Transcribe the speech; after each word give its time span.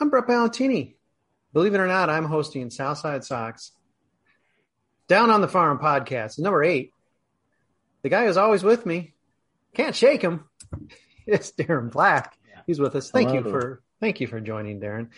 I'm 0.00 0.10
Brett 0.10 0.26
Ballantini. 0.26 0.94
Believe 1.52 1.74
it 1.74 1.80
or 1.80 1.86
not, 1.86 2.10
I'm 2.10 2.24
hosting 2.24 2.70
Southside 2.70 3.24
Sox 3.24 3.72
Down 5.06 5.30
on 5.30 5.40
the 5.40 5.48
Farm 5.48 5.78
podcast, 5.78 6.38
number 6.38 6.62
eight. 6.64 6.92
The 8.02 8.08
guy 8.08 8.26
who's 8.26 8.36
always 8.36 8.62
with 8.62 8.86
me, 8.86 9.14
can't 9.74 9.96
shake 9.96 10.22
him. 10.22 10.44
It's 11.24 11.52
Darren 11.52 11.88
Black. 11.92 12.36
He's 12.66 12.80
with 12.80 12.96
us. 12.96 13.12
Thank 13.12 13.32
you 13.32 13.42
for 13.42 13.80
thank 14.02 14.20
you 14.20 14.26
for 14.26 14.40
joining, 14.40 14.80
Darren. 14.80 15.08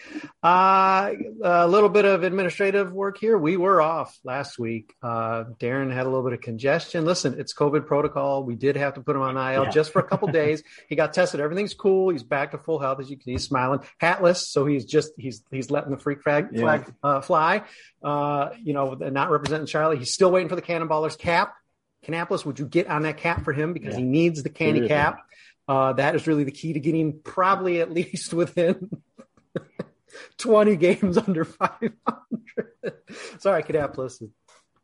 Uh, 0.42 1.10
a 1.42 1.66
little 1.66 1.88
bit 1.88 2.04
of 2.04 2.22
administrative 2.22 2.92
work 2.92 3.18
here. 3.18 3.36
We 3.36 3.56
were 3.56 3.80
off 3.80 4.16
last 4.22 4.58
week. 4.58 4.94
Uh, 5.02 5.44
Darren 5.58 5.90
had 5.92 6.02
a 6.06 6.08
little 6.10 6.22
bit 6.22 6.34
of 6.34 6.42
congestion. 6.42 7.04
Listen, 7.06 7.40
it's 7.40 7.54
COVID 7.54 7.86
protocol. 7.86 8.44
We 8.44 8.54
did 8.56 8.76
have 8.76 8.94
to 8.94 9.00
put 9.00 9.16
him 9.16 9.22
on 9.22 9.36
IL 9.36 9.64
Yeah. 9.64 9.70
just 9.70 9.90
for 9.90 10.00
a 10.00 10.04
couple 10.06 10.28
days. 10.32 10.62
He 10.88 10.96
got 10.96 11.14
tested. 11.14 11.40
Everything's 11.40 11.72
cool. 11.74 12.10
He's 12.10 12.22
back 12.22 12.50
to 12.50 12.58
full 12.58 12.78
health 12.78 13.00
as 13.00 13.10
you 13.10 13.16
can. 13.16 13.32
He's 13.32 13.44
smiling, 13.44 13.80
hatless. 14.00 14.50
So 14.50 14.66
he's 14.66 14.84
just 14.84 15.12
he's 15.16 15.42
he's 15.50 15.70
letting 15.70 15.90
the 15.90 15.98
freak 15.98 16.22
flag, 16.22 16.48
Yeah. 16.52 16.60
flag 16.60 16.94
uh, 17.02 17.20
fly. 17.22 17.62
Uh, 18.02 18.50
you 18.62 18.74
know, 18.74 18.92
not 18.94 19.30
representing 19.30 19.66
Charlie. 19.66 19.96
He's 19.96 20.12
still 20.12 20.30
waiting 20.30 20.50
for 20.50 20.56
the 20.56 20.62
Cannonballers 20.62 21.16
cap. 21.18 21.54
Kannapolis, 22.06 22.44
would 22.44 22.58
you 22.58 22.66
get 22.66 22.86
on 22.88 23.00
that 23.02 23.16
cap 23.16 23.44
for 23.44 23.54
him 23.54 23.72
because 23.72 23.94
Yeah. 23.94 24.00
he 24.00 24.04
needs 24.04 24.42
the 24.42 24.50
candy 24.50 24.86
cap? 24.86 25.20
Uh, 25.66 25.94
that 25.94 26.14
is 26.14 26.26
really 26.26 26.44
the 26.44 26.50
key 26.50 26.74
to 26.74 26.80
getting 26.80 27.20
probably 27.20 27.80
at 27.80 27.92
least 27.92 28.34
within 28.34 28.90
20 30.38 30.76
games 30.76 31.18
under 31.18 31.44
500. 31.44 31.94
Sorry, 33.38 33.62
Kannapolis. 33.62 34.22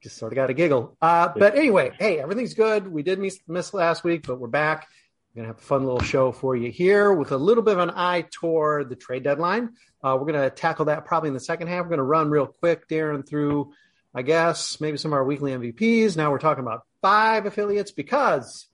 Just 0.03 0.17
sort 0.17 0.33
of 0.33 0.37
got 0.37 0.49
a 0.49 0.55
giggle. 0.55 0.97
Uh, 1.03 1.29
but 1.37 1.57
anyway, 1.57 1.93
hey, 1.99 2.21
everything's 2.21 2.55
good. 2.55 2.89
We 2.89 3.03
did 3.03 3.19
miss, 3.19 3.39
miss 3.47 3.75
last 3.75 4.03
week, 4.03 4.27
but 4.27 4.41
we're 4.41 4.49
back. 4.49 4.89
We're 5.35 5.43
going 5.43 5.49
to 5.49 5.55
have 5.55 5.63
a 5.63 5.67
fun 5.67 5.85
little 5.85 6.01
show 6.01 6.33
for 6.33 6.57
you 6.57 6.71
here 6.71 7.13
with 7.13 7.33
a 7.33 7.37
little 7.37 7.63
bit 7.63 7.75
of 7.75 7.81
an 7.81 7.95
eye 7.95 8.25
toward 8.33 8.89
the 8.89 8.97
trade 8.97 9.23
deadline. 9.23 9.75
Uh, 10.03 10.17
we're 10.19 10.33
going 10.33 10.43
to 10.43 10.51
tackle 10.51 10.87
that 10.87 11.05
probably 11.05 11.29
in 11.29 11.35
the 11.35 11.41
second 11.41 11.69
half. 11.69 11.83
We're 11.85 11.91
going 11.91 11.99
to 11.99 12.05
run 12.05 12.31
real 12.31 12.47
quick, 12.47 12.89
Darren, 12.89 13.29
through, 13.29 13.73
I 14.15 14.23
guess, 14.23 14.81
maybe 14.81 14.97
some 14.97 15.13
of 15.13 15.17
our 15.19 15.25
weekly 15.25 15.53
MVPs. 15.53 16.17
Now 16.17 16.31
we're 16.31 16.39
talking 16.39 16.65
about 16.65 16.83
five 17.03 17.45
affiliates 17.45 17.93
because 17.93 18.67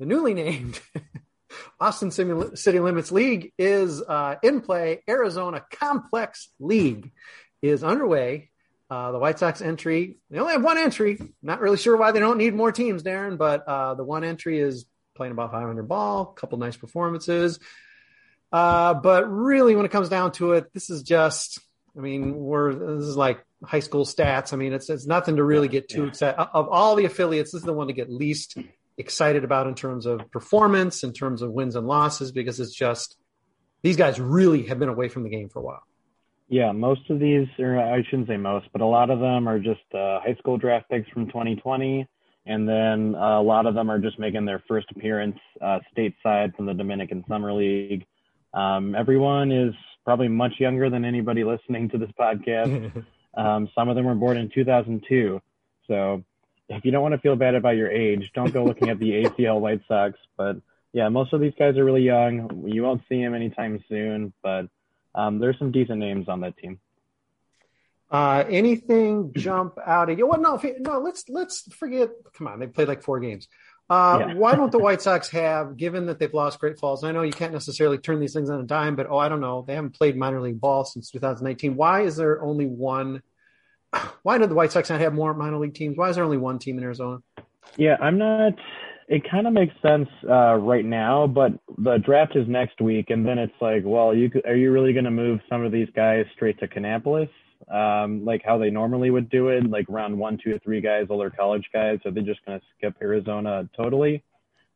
the 0.00 0.06
newly 0.06 0.34
named 0.34 0.80
Austin 1.80 2.10
City 2.10 2.80
Limits 2.80 3.12
League 3.12 3.52
is 3.58 4.02
uh, 4.02 4.36
in 4.42 4.60
play. 4.60 5.02
Arizona 5.08 5.64
Complex 5.70 6.48
League 6.58 7.12
is 7.60 7.84
underway. 7.84 8.50
Uh, 8.90 9.10
the 9.10 9.18
White 9.18 9.38
Sox 9.38 9.62
entry, 9.62 10.18
they 10.28 10.38
only 10.38 10.52
have 10.52 10.62
one 10.62 10.76
entry. 10.76 11.18
Not 11.42 11.60
really 11.60 11.78
sure 11.78 11.96
why 11.96 12.12
they 12.12 12.20
don't 12.20 12.36
need 12.36 12.54
more 12.54 12.72
teams, 12.72 13.02
Darren, 13.02 13.38
but 13.38 13.66
uh, 13.66 13.94
the 13.94 14.04
one 14.04 14.22
entry 14.22 14.58
is 14.58 14.84
playing 15.14 15.32
about 15.32 15.50
500 15.50 15.88
ball, 15.88 16.34
a 16.36 16.38
couple 16.38 16.58
nice 16.58 16.76
performances. 16.76 17.58
Uh, 18.52 18.92
but 18.92 19.30
really, 19.30 19.76
when 19.76 19.86
it 19.86 19.90
comes 19.90 20.10
down 20.10 20.32
to 20.32 20.52
it, 20.52 20.72
this 20.74 20.90
is 20.90 21.02
just, 21.02 21.58
I 21.96 22.00
mean, 22.00 22.36
we're, 22.36 22.74
this 22.74 23.06
is 23.06 23.16
like 23.16 23.42
high 23.64 23.80
school 23.80 24.04
stats. 24.04 24.52
I 24.52 24.56
mean, 24.56 24.74
it's, 24.74 24.90
it's 24.90 25.06
nothing 25.06 25.36
to 25.36 25.44
really 25.44 25.68
get 25.68 25.88
too 25.88 26.04
excited. 26.04 26.38
Of 26.38 26.68
all 26.68 26.94
the 26.94 27.06
affiliates, 27.06 27.52
this 27.52 27.60
is 27.60 27.66
the 27.66 27.72
one 27.72 27.86
to 27.86 27.94
get 27.94 28.10
least 28.10 28.58
excited 29.02 29.44
about 29.44 29.66
in 29.66 29.74
terms 29.74 30.06
of 30.06 30.30
performance, 30.30 31.04
in 31.04 31.12
terms 31.12 31.42
of 31.42 31.50
wins 31.50 31.76
and 31.76 31.86
losses, 31.86 32.32
because 32.32 32.58
it's 32.60 32.74
just, 32.74 33.16
these 33.82 33.96
guys 33.96 34.18
really 34.18 34.62
have 34.68 34.78
been 34.78 34.88
away 34.88 35.08
from 35.08 35.24
the 35.24 35.28
game 35.28 35.48
for 35.48 35.58
a 35.58 35.62
while. 35.62 35.82
Yeah, 36.48 36.72
most 36.72 37.08
of 37.10 37.18
these, 37.18 37.48
or 37.58 37.78
I 37.78 38.02
shouldn't 38.04 38.28
say 38.28 38.36
most, 38.36 38.66
but 38.72 38.80
a 38.80 38.86
lot 38.86 39.10
of 39.10 39.20
them 39.20 39.48
are 39.48 39.58
just 39.58 39.80
uh, 39.94 40.20
high 40.20 40.36
school 40.38 40.58
draft 40.58 40.88
picks 40.90 41.08
from 41.08 41.26
2020, 41.26 42.06
and 42.46 42.68
then 42.68 43.14
uh, 43.14 43.40
a 43.40 43.42
lot 43.42 43.66
of 43.66 43.74
them 43.74 43.90
are 43.90 43.98
just 43.98 44.18
making 44.18 44.44
their 44.44 44.62
first 44.68 44.86
appearance 44.90 45.38
uh, 45.60 45.78
stateside 45.96 46.54
from 46.54 46.66
the 46.66 46.74
Dominican 46.74 47.24
Summer 47.28 47.52
League. 47.52 48.04
Um, 48.52 48.94
everyone 48.94 49.50
is 49.50 49.74
probably 50.04 50.28
much 50.28 50.52
younger 50.58 50.90
than 50.90 51.04
anybody 51.04 51.42
listening 51.42 51.88
to 51.90 51.98
this 51.98 52.10
podcast. 52.20 53.02
um, 53.36 53.68
some 53.74 53.88
of 53.88 53.96
them 53.96 54.04
were 54.04 54.14
born 54.14 54.36
in 54.36 54.50
2002, 54.54 55.40
so 55.88 56.22
if 56.76 56.84
you 56.84 56.90
don't 56.90 57.02
want 57.02 57.12
to 57.12 57.20
feel 57.20 57.36
bad 57.36 57.54
about 57.54 57.76
your 57.76 57.90
age, 57.90 58.30
don't 58.34 58.52
go 58.52 58.64
looking 58.64 58.88
at 58.88 58.98
the 58.98 59.10
ACL 59.24 59.60
White 59.60 59.82
Sox. 59.88 60.18
But 60.36 60.56
yeah, 60.92 61.08
most 61.08 61.32
of 61.32 61.40
these 61.40 61.54
guys 61.58 61.76
are 61.76 61.84
really 61.84 62.02
young. 62.02 62.64
You 62.66 62.82
won't 62.82 63.02
see 63.08 63.22
them 63.22 63.34
anytime 63.34 63.82
soon, 63.88 64.32
but 64.42 64.68
um, 65.14 65.38
there's 65.38 65.58
some 65.58 65.70
decent 65.72 65.98
names 65.98 66.28
on 66.28 66.40
that 66.40 66.56
team. 66.56 66.78
Uh, 68.10 68.44
anything 68.48 69.32
jump 69.34 69.78
out 69.86 70.10
at 70.10 70.18
you? 70.18 70.26
Well, 70.26 70.40
no, 70.40 70.60
no. 70.80 70.98
Let's 70.98 71.24
let's 71.30 71.62
forget. 71.74 72.10
Come 72.36 72.46
on, 72.46 72.60
they 72.60 72.66
played 72.66 72.88
like 72.88 73.02
four 73.02 73.20
games. 73.20 73.48
Uh, 73.88 74.18
Yeah. 74.20 74.34
why 74.34 74.54
don't 74.54 74.70
the 74.70 74.78
White 74.78 75.02
Sox 75.02 75.28
have, 75.30 75.76
given 75.76 76.06
that 76.06 76.18
they've 76.18 76.32
lost 76.32 76.60
Great 76.60 76.78
Falls? 76.78 77.04
I 77.04 77.12
know 77.12 77.22
you 77.22 77.32
can't 77.32 77.52
necessarily 77.52 77.98
turn 77.98 78.20
these 78.20 78.32
things 78.34 78.48
on 78.50 78.60
a 78.60 78.64
dime, 78.64 78.96
but 78.96 79.06
oh, 79.08 79.16
I 79.18 79.28
don't 79.28 79.40
know. 79.40 79.64
They 79.66 79.74
haven't 79.74 79.94
played 79.94 80.16
minor 80.16 80.40
league 80.40 80.60
ball 80.60 80.84
since 80.84 81.10
2019. 81.10 81.74
Why 81.74 82.02
is 82.02 82.16
there 82.16 82.42
only 82.42 82.66
one? 82.66 83.22
Why 84.22 84.38
did 84.38 84.50
the 84.50 84.54
White 84.54 84.72
Sox 84.72 84.90
not 84.90 85.00
have 85.00 85.14
more 85.14 85.34
minor 85.34 85.58
league 85.58 85.74
teams? 85.74 85.96
Why 85.96 86.10
is 86.10 86.16
there 86.16 86.24
only 86.24 86.38
one 86.38 86.58
team 86.58 86.78
in 86.78 86.84
Arizona? 86.84 87.18
Yeah, 87.76 87.96
I'm 88.00 88.18
not. 88.18 88.54
It 89.08 89.28
kind 89.28 89.46
of 89.46 89.52
makes 89.52 89.74
sense 89.82 90.08
uh, 90.28 90.54
right 90.54 90.84
now, 90.84 91.26
but 91.26 91.52
the 91.78 91.98
draft 91.98 92.36
is 92.36 92.48
next 92.48 92.80
week, 92.80 93.10
and 93.10 93.26
then 93.26 93.38
it's 93.38 93.52
like, 93.60 93.82
well, 93.84 94.14
you 94.14 94.30
are 94.46 94.54
you 94.54 94.70
really 94.70 94.92
going 94.92 95.04
to 95.04 95.10
move 95.10 95.40
some 95.50 95.64
of 95.64 95.72
these 95.72 95.88
guys 95.94 96.24
straight 96.34 96.58
to 96.60 96.68
Kannapolis, 96.68 97.28
um, 97.70 98.24
like 98.24 98.42
how 98.44 98.58
they 98.58 98.70
normally 98.70 99.10
would 99.10 99.28
do 99.28 99.48
it, 99.48 99.68
like 99.68 99.84
round 99.88 100.16
one, 100.18 100.38
two, 100.42 100.58
three 100.64 100.80
guys, 100.80 101.06
all 101.10 101.18
their 101.18 101.30
college 101.30 101.68
guys? 101.72 101.98
Are 102.06 102.10
they 102.10 102.22
just 102.22 102.44
going 102.46 102.58
to 102.58 102.66
skip 102.78 102.94
Arizona 103.02 103.68
totally? 103.76 104.22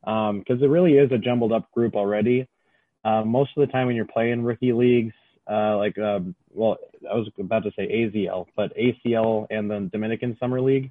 because 0.07 0.59
um, 0.59 0.62
it 0.62 0.69
really 0.69 0.99
is 0.99 1.11
a 1.11 1.19
jumbled 1.19 1.53
up 1.53 1.71
group 1.73 1.97
already. 1.97 2.47
Uh, 3.05 3.25
most 3.25 3.51
of 3.57 3.67
the 3.67 3.73
time 3.73 3.89
when 3.89 3.97
you're 3.97 4.05
playing 4.05 4.43
rookie 4.43 4.73
leagues, 4.73 5.15
uh, 5.51 5.77
like 5.77 5.99
um, 5.99 6.35
well, 6.53 6.77
I 7.11 7.15
was 7.15 7.29
about 7.39 7.65
to 7.65 7.73
say 7.77 7.87
AZL, 7.87 8.47
but 8.57 8.73
ACL 8.77 9.47
and 9.51 9.71
the 9.71 9.89
Dominican 9.93 10.37
Summer 10.41 10.61
League, 10.61 10.91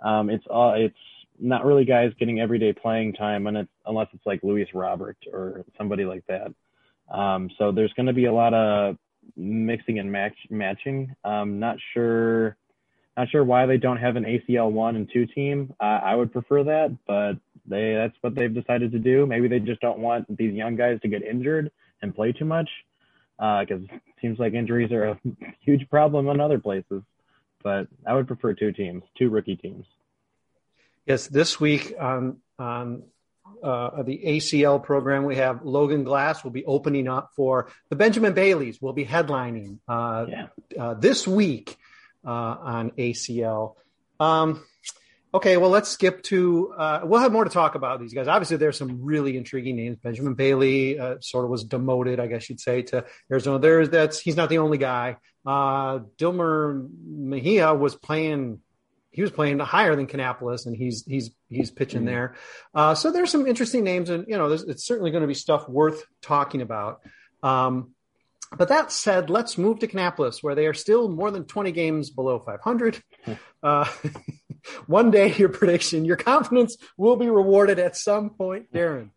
um, 0.00 0.30
it's 0.30 0.44
uh, 0.50 0.72
it's 0.76 0.96
not 1.38 1.64
really 1.64 1.84
guys 1.84 2.12
getting 2.18 2.40
everyday 2.40 2.72
playing 2.72 3.14
time, 3.14 3.46
and 3.46 3.56
it's, 3.58 3.70
unless 3.86 4.08
it's 4.12 4.26
like 4.26 4.40
Luis 4.42 4.68
Robert 4.74 5.16
or 5.32 5.64
somebody 5.76 6.04
like 6.04 6.24
that. 6.26 6.52
Um, 7.12 7.50
so 7.58 7.72
there's 7.72 7.92
going 7.94 8.06
to 8.06 8.12
be 8.12 8.26
a 8.26 8.32
lot 8.32 8.54
of 8.54 8.96
mixing 9.36 9.98
and 9.98 10.10
match 10.10 10.36
matching. 10.50 11.14
Um, 11.24 11.58
not 11.58 11.76
sure, 11.92 12.56
not 13.16 13.28
sure 13.30 13.44
why 13.44 13.66
they 13.66 13.76
don't 13.76 13.98
have 13.98 14.16
an 14.16 14.24
ACL 14.24 14.70
one 14.70 14.96
and 14.96 15.08
two 15.12 15.26
team. 15.26 15.74
Uh, 15.80 16.00
I 16.02 16.14
would 16.14 16.32
prefer 16.32 16.64
that, 16.64 16.96
but 17.06 17.34
they 17.66 17.94
that's 17.94 18.16
what 18.20 18.34
they've 18.34 18.52
decided 18.52 18.92
to 18.92 18.98
do. 18.98 19.26
Maybe 19.26 19.48
they 19.48 19.60
just 19.60 19.80
don't 19.80 19.98
want 19.98 20.36
these 20.36 20.54
young 20.54 20.76
guys 20.76 21.00
to 21.02 21.08
get 21.08 21.22
injured 21.22 21.70
and 22.02 22.14
play 22.14 22.32
too 22.32 22.44
much, 22.44 22.68
because 23.38 23.82
uh, 23.90 23.94
it 23.94 24.14
seems 24.20 24.38
like 24.38 24.54
injuries 24.54 24.92
are 24.92 25.04
a 25.04 25.20
huge 25.60 25.88
problem 25.90 26.28
in 26.28 26.40
other 26.40 26.58
places. 26.58 27.02
But 27.62 27.88
I 28.06 28.14
would 28.14 28.26
prefer 28.26 28.54
two 28.54 28.72
teams, 28.72 29.02
two 29.16 29.30
rookie 29.30 29.56
teams. 29.56 29.86
Yes, 31.06 31.26
this 31.28 31.60
week 31.60 31.94
on 31.98 32.38
on 32.58 33.04
uh, 33.62 34.02
the 34.02 34.20
ACL 34.24 34.82
program, 34.82 35.24
we 35.24 35.36
have 35.36 35.64
Logan 35.64 36.04
Glass 36.04 36.42
will 36.42 36.50
be 36.50 36.64
opening 36.64 37.08
up 37.08 37.30
for 37.36 37.68
the 37.88 37.96
Benjamin 37.96 38.32
Baileys. 38.32 38.80
Will 38.80 38.92
be 38.92 39.04
headlining 39.04 39.78
uh, 39.88 40.26
yeah. 40.28 40.46
uh, 40.78 40.94
this 40.94 41.26
week 41.26 41.76
uh, 42.24 42.30
on 42.30 42.90
ACL. 42.92 43.74
Um, 44.18 44.64
okay, 45.34 45.56
well, 45.56 45.70
let's 45.70 45.88
skip 45.88 46.22
to. 46.24 46.74
Uh, 46.76 47.00
we'll 47.04 47.20
have 47.20 47.32
more 47.32 47.44
to 47.44 47.50
talk 47.50 47.74
about 47.74 48.00
these 48.00 48.14
guys. 48.14 48.28
Obviously, 48.28 48.56
there's 48.56 48.78
some 48.78 49.02
really 49.02 49.36
intriguing 49.36 49.76
names. 49.76 49.96
Benjamin 49.96 50.34
Bailey 50.34 50.98
uh, 50.98 51.16
sort 51.20 51.44
of 51.44 51.50
was 51.50 51.64
demoted, 51.64 52.20
I 52.20 52.26
guess 52.26 52.48
you'd 52.48 52.60
say, 52.60 52.82
to 52.82 53.04
Arizona. 53.30 53.58
There's 53.58 53.90
that's 53.90 54.20
he's 54.20 54.36
not 54.36 54.48
the 54.48 54.58
only 54.58 54.78
guy. 54.78 55.16
Uh, 55.44 56.00
Dilmer 56.18 56.88
Mejia 57.04 57.74
was 57.74 57.94
playing 57.94 58.60
he 59.12 59.20
was 59.20 59.30
playing 59.30 59.58
higher 59.58 59.94
than 59.94 60.06
Kannapolis, 60.06 60.66
and 60.66 60.74
he's 60.74 61.04
he's 61.04 61.30
he's 61.48 61.70
pitching 61.70 62.00
mm-hmm. 62.00 62.06
there. 62.06 62.34
Uh, 62.74 62.94
so 62.94 63.12
there's 63.12 63.30
some 63.30 63.46
interesting 63.46 63.84
names, 63.84 64.08
and 64.10 64.26
you 64.26 64.36
know, 64.38 64.50
it's 64.50 64.84
certainly 64.84 65.10
going 65.10 65.20
to 65.20 65.28
be 65.28 65.34
stuff 65.34 65.68
worth 65.68 66.04
talking 66.22 66.62
about. 66.62 67.02
Um, 67.42 67.90
but 68.56 68.68
that 68.68 68.92
said, 68.92 69.30
let's 69.30 69.58
move 69.58 69.80
to 69.80 69.86
Kannapolis, 69.86 70.42
where 70.42 70.54
they 70.54 70.66
are 70.66 70.74
still 70.74 71.08
more 71.08 71.30
than 71.30 71.44
20 71.44 71.72
games 71.72 72.10
below 72.10 72.38
500. 72.38 73.02
Uh, 73.64 73.86
one 74.88 75.12
day, 75.12 75.32
your 75.34 75.48
prediction, 75.48 76.04
your 76.04 76.16
confidence 76.16 76.76
will 76.96 77.14
be 77.14 77.30
rewarded 77.30 77.78
at 77.78 77.96
some 77.96 78.30
point, 78.30 78.72
Darren. 78.72 79.10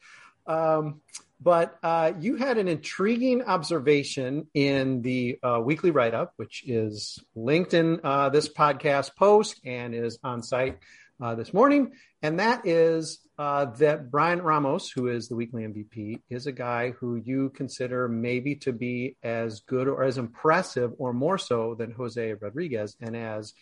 Um, 0.46 1.02
but 1.42 1.78
uh, 1.84 2.14
you 2.20 2.36
had 2.36 2.58
an 2.58 2.68
intriguing 2.68 3.42
observation 3.42 4.48
in 4.54 5.02
the 5.02 5.40
uh, 5.44 5.60
weekly 5.64 5.92
write 5.92 6.14
up, 6.14 6.34
which 6.38 6.64
is 6.68 7.20
linked 7.36 7.74
in 7.74 8.00
uh, 8.04 8.30
this 8.30 8.48
podcast 8.48 9.16
post 9.16 9.60
and 9.66 9.96
is 9.96 10.20
on 10.24 10.44
site 10.44 10.78
uh, 11.22 11.36
this 11.36 11.54
morning. 11.54 11.92
And 12.22 12.40
that 12.40 12.68
is 12.68 13.20
uh, 13.38 13.66
that 13.66 14.10
Bryan 14.10 14.42
Ramos, 14.42 14.90
who 14.90 15.08
is 15.08 15.28
the 15.28 15.36
weekly 15.36 15.64
MVP, 15.64 16.22
is 16.30 16.48
a 16.48 16.52
guy 16.52 16.92
who 16.92 17.16
you 17.16 17.50
consider 17.50 18.08
maybe 18.08 18.56
to 18.58 18.72
be 18.72 19.18
as 19.24 19.60
good 19.62 19.88
or 19.88 20.04
as 20.04 20.18
impressive 20.18 20.94
or 20.98 21.14
more 21.14 21.38
so 21.38 21.76
than 21.76 21.92
Jose 21.92 22.34
Rodriguez. 22.34 22.96
And 23.02 23.16
as 23.16 23.54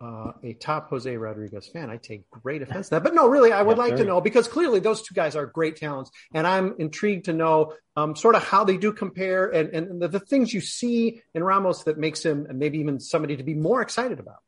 uh, 0.00 0.32
a 0.42 0.54
top 0.54 0.90
Jose 0.90 1.16
Rodriguez 1.16 1.68
fan, 1.68 1.90
I 1.90 1.96
take 1.96 2.28
great 2.28 2.62
offense 2.62 2.88
to 2.88 2.96
that. 2.96 3.04
But 3.04 3.14
no, 3.14 3.28
really, 3.28 3.52
I 3.52 3.62
would 3.62 3.78
like 3.78 3.96
to 3.96 4.04
know 4.04 4.20
because 4.20 4.48
clearly 4.48 4.80
those 4.80 5.02
two 5.02 5.14
guys 5.14 5.36
are 5.36 5.46
great 5.46 5.76
talents, 5.76 6.10
and 6.34 6.46
I'm 6.46 6.74
intrigued 6.78 7.26
to 7.26 7.32
know 7.32 7.74
um, 7.96 8.16
sort 8.16 8.34
of 8.34 8.42
how 8.42 8.64
they 8.64 8.76
do 8.76 8.92
compare 8.92 9.46
and, 9.46 9.68
and 9.70 10.02
the, 10.02 10.08
the, 10.08 10.20
things 10.20 10.52
you 10.52 10.60
see 10.60 11.22
in 11.32 11.44
Ramos 11.44 11.84
that 11.84 11.96
makes 11.96 12.24
him 12.24 12.46
maybe 12.52 12.78
even 12.78 12.98
somebody 12.98 13.36
to 13.36 13.44
be 13.44 13.54
more 13.54 13.80
excited 13.80 14.18
about. 14.18 14.38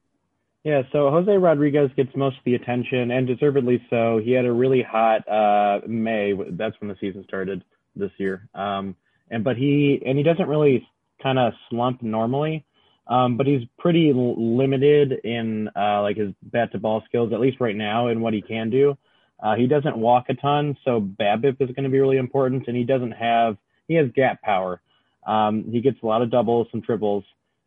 Yeah, 0.67 0.83
so 0.91 1.11
Jose 1.11 1.31
Rodriguez 1.31 1.93
gets 1.97 2.11
most 2.17 2.39
of 2.39 2.45
the 2.45 2.57
attention, 2.57 3.13
and 3.13 3.25
deservedly 3.25 3.81
so. 3.89 4.19
He 4.19 4.33
had 4.33 4.45
a 4.45 4.53
really 4.53 4.83
hot 4.83 5.23
uh, 5.29 5.79
May. 5.87 6.33
That's 6.51 6.75
when 6.81 6.89
the 6.89 6.97
season 7.01 7.23
started 7.23 7.63
this 7.95 8.11
year. 8.19 8.49
Um, 8.53 8.97
and 9.31 9.45
but 9.45 9.57
he 9.57 10.03
and 10.05 10.19
he 10.19 10.25
doesn't 10.25 10.49
really 10.49 10.85
kind 11.23 11.39
of 11.39 11.53
slump 11.71 12.03
normally. 12.03 12.65
Um, 13.07 13.37
but 13.37 13.47
he's 13.47 13.61
pretty 13.79 14.13
limited 14.13 15.13
in 15.23 15.71
uh, 15.77 16.03
like 16.03 16.17
his 16.17 16.33
bat 16.43 16.73
to 16.73 16.81
ball 16.81 17.01
skills, 17.07 17.33
at 17.33 17.39
least 17.39 17.61
right 17.61 17.77
now, 17.77 18.09
in 18.09 18.21
what 18.21 18.35
he 18.35 18.43
can 18.43 18.69
do. 18.69 18.99
Uh, 19.41 19.55
he 19.55 19.69
doesn't 19.69 19.97
walk 19.97 20.25
a 20.31 20.35
ton, 20.35 20.77
so 20.85 21.01
BABIP 21.01 21.61
is 21.61 21.71
going 21.77 21.85
to 21.85 21.91
be 21.91 22.01
really 22.01 22.17
important, 22.17 22.67
and 22.67 22.77
he 22.77 22.83
doesn't 22.83 23.13
have 23.13 23.57
he 23.87 23.95
has 23.95 24.11
gap 24.17 24.43
power. 24.43 24.81
Um, 25.29 25.63
he 25.71 25.81
gets 25.81 25.99
a 26.03 26.07
lot 26.07 26.23
of 26.23 26.31
doubles 26.33 26.67
and 26.73 26.83
triples, 26.83 27.23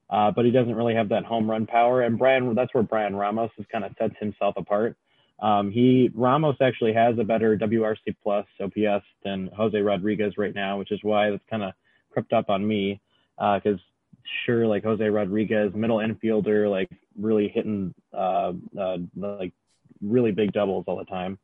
uh, 0.10 0.32
but 0.32 0.46
he 0.46 0.52
doesn't 0.52 0.76
really 0.76 0.96
have 0.96 1.10
that 1.10 1.26
home 1.26 1.50
run 1.50 1.66
power. 1.66 2.02
And 2.02 2.18
Bryan, 2.18 2.56
that's 2.56 2.74
where 2.74 2.84
Bryan 2.84 3.16
Ramos 3.16 3.52
has 3.58 3.66
kind 3.72 3.86
of 3.86 3.92
sets 4.00 4.16
himself 4.20 4.56
apart. 4.58 4.98
Um, 5.42 5.72
he 5.72 6.12
Ramos 6.14 6.58
actually 6.62 6.94
has 6.94 7.18
a 7.18 7.24
better 7.24 7.58
WRC 7.58 8.16
plus 8.24 8.46
OPS 8.60 9.06
than 9.24 9.50
Jose 9.56 9.80
Rodriguez 9.80 10.34
right 10.38 10.54
now, 10.54 10.78
which 10.78 10.92
is 10.92 11.00
why 11.02 11.30
that's 11.30 11.44
kind 11.50 11.64
of 11.64 11.74
crept 12.12 12.34
up 12.34 12.50
on 12.50 12.68
me 12.68 13.00
because 13.38 13.78
uh, 13.78 14.24
sure 14.46 14.68
like 14.68 14.84
Jose 14.84 15.04
Rodriguez, 15.04 15.72
middle 15.74 15.98
infielder, 15.98 16.70
like 16.70 16.90
really 17.18 17.48
hitting 17.48 17.94
uh, 18.14 18.54
uh, 18.80 18.98
like 19.16 19.54
really 20.02 20.32
big 20.32 20.52
doubles 20.52 20.86
all 20.88 20.98
the 20.98 21.06
time. 21.06 21.38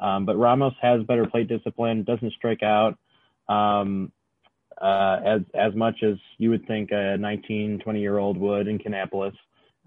Um, 0.00 0.26
but 0.26 0.36
Ramos 0.36 0.74
has 0.82 1.02
better 1.04 1.26
plate 1.26 1.48
discipline, 1.48 2.02
doesn't 2.02 2.32
strike 2.32 2.62
out 2.62 2.98
um, 3.48 4.12
uh, 4.80 5.18
as 5.24 5.40
as 5.54 5.74
much 5.74 6.02
as 6.02 6.16
you 6.38 6.50
would 6.50 6.66
think 6.66 6.90
a 6.92 7.16
19, 7.18 7.80
20 7.80 8.00
year 8.00 8.18
old 8.18 8.36
would 8.36 8.68
in 8.68 8.78
Kannapolis, 8.78 9.34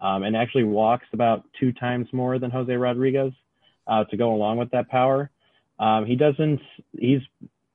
um, 0.02 0.24
and 0.24 0.36
actually 0.36 0.64
walks 0.64 1.06
about 1.14 1.44
two 1.60 1.72
times 1.74 2.08
more 2.12 2.40
than 2.40 2.52
Jose 2.52 2.74
Rodriguez 2.74 3.34
uh, 3.88 4.04
to 4.06 4.18
go 4.18 4.34
along 4.34 4.58
with 4.58 4.72
that 4.72 4.90
power. 4.90 5.30
Um, 5.80 6.06
he 6.06 6.16
doesn't. 6.16 6.60
He's 6.98 7.22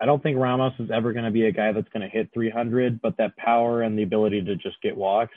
I 0.01 0.07
don't 0.07 0.23
think 0.23 0.39
Ramos 0.39 0.75
is 0.79 0.91
ever 0.91 1.13
going 1.13 1.25
to 1.25 1.31
be 1.31 1.47
a 1.47 1.53
guy 1.53 1.73
that's 1.73 1.89
going 1.89 2.03
to 2.03 2.09
hit 2.09 2.31
300, 2.35 3.01
but 3.01 3.17
that 3.17 3.37
power 3.37 3.83
and 3.83 3.99
the 3.99 4.03
ability 4.03 4.43
to 4.43 4.57
just 4.57 4.81
get 4.83 4.97
walks 4.97 5.37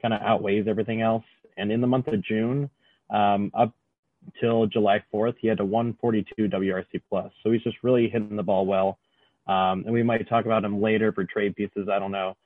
kind 0.00 0.14
of 0.14 0.22
outweighs 0.22 0.66
everything 0.68 1.02
else. 1.02 1.24
And 1.56 1.72
in 1.72 1.80
the 1.80 1.86
month 1.86 2.06
of 2.08 2.22
June, 2.22 2.70
um, 3.10 3.50
up 3.54 3.74
till 4.40 4.66
July 4.66 5.02
4th, 5.12 5.34
he 5.40 5.48
had 5.48 5.60
a 5.60 5.64
142 5.64 6.48
WRC 6.48 7.02
plus. 7.08 7.32
So 7.42 7.50
he's 7.50 7.62
just 7.62 7.76
really 7.82 8.08
hitting 8.08 8.36
the 8.36 8.42
ball 8.42 8.66
well. 8.66 8.98
Um, 9.46 9.84
and 9.84 9.92
we 9.92 10.02
might 10.02 10.28
talk 10.28 10.44
about 10.44 10.64
him 10.64 10.80
later 10.80 11.12
for 11.12 11.24
trade 11.24 11.54
pieces. 11.56 11.88
I 11.88 11.98
don't 11.98 12.12
know, 12.12 12.36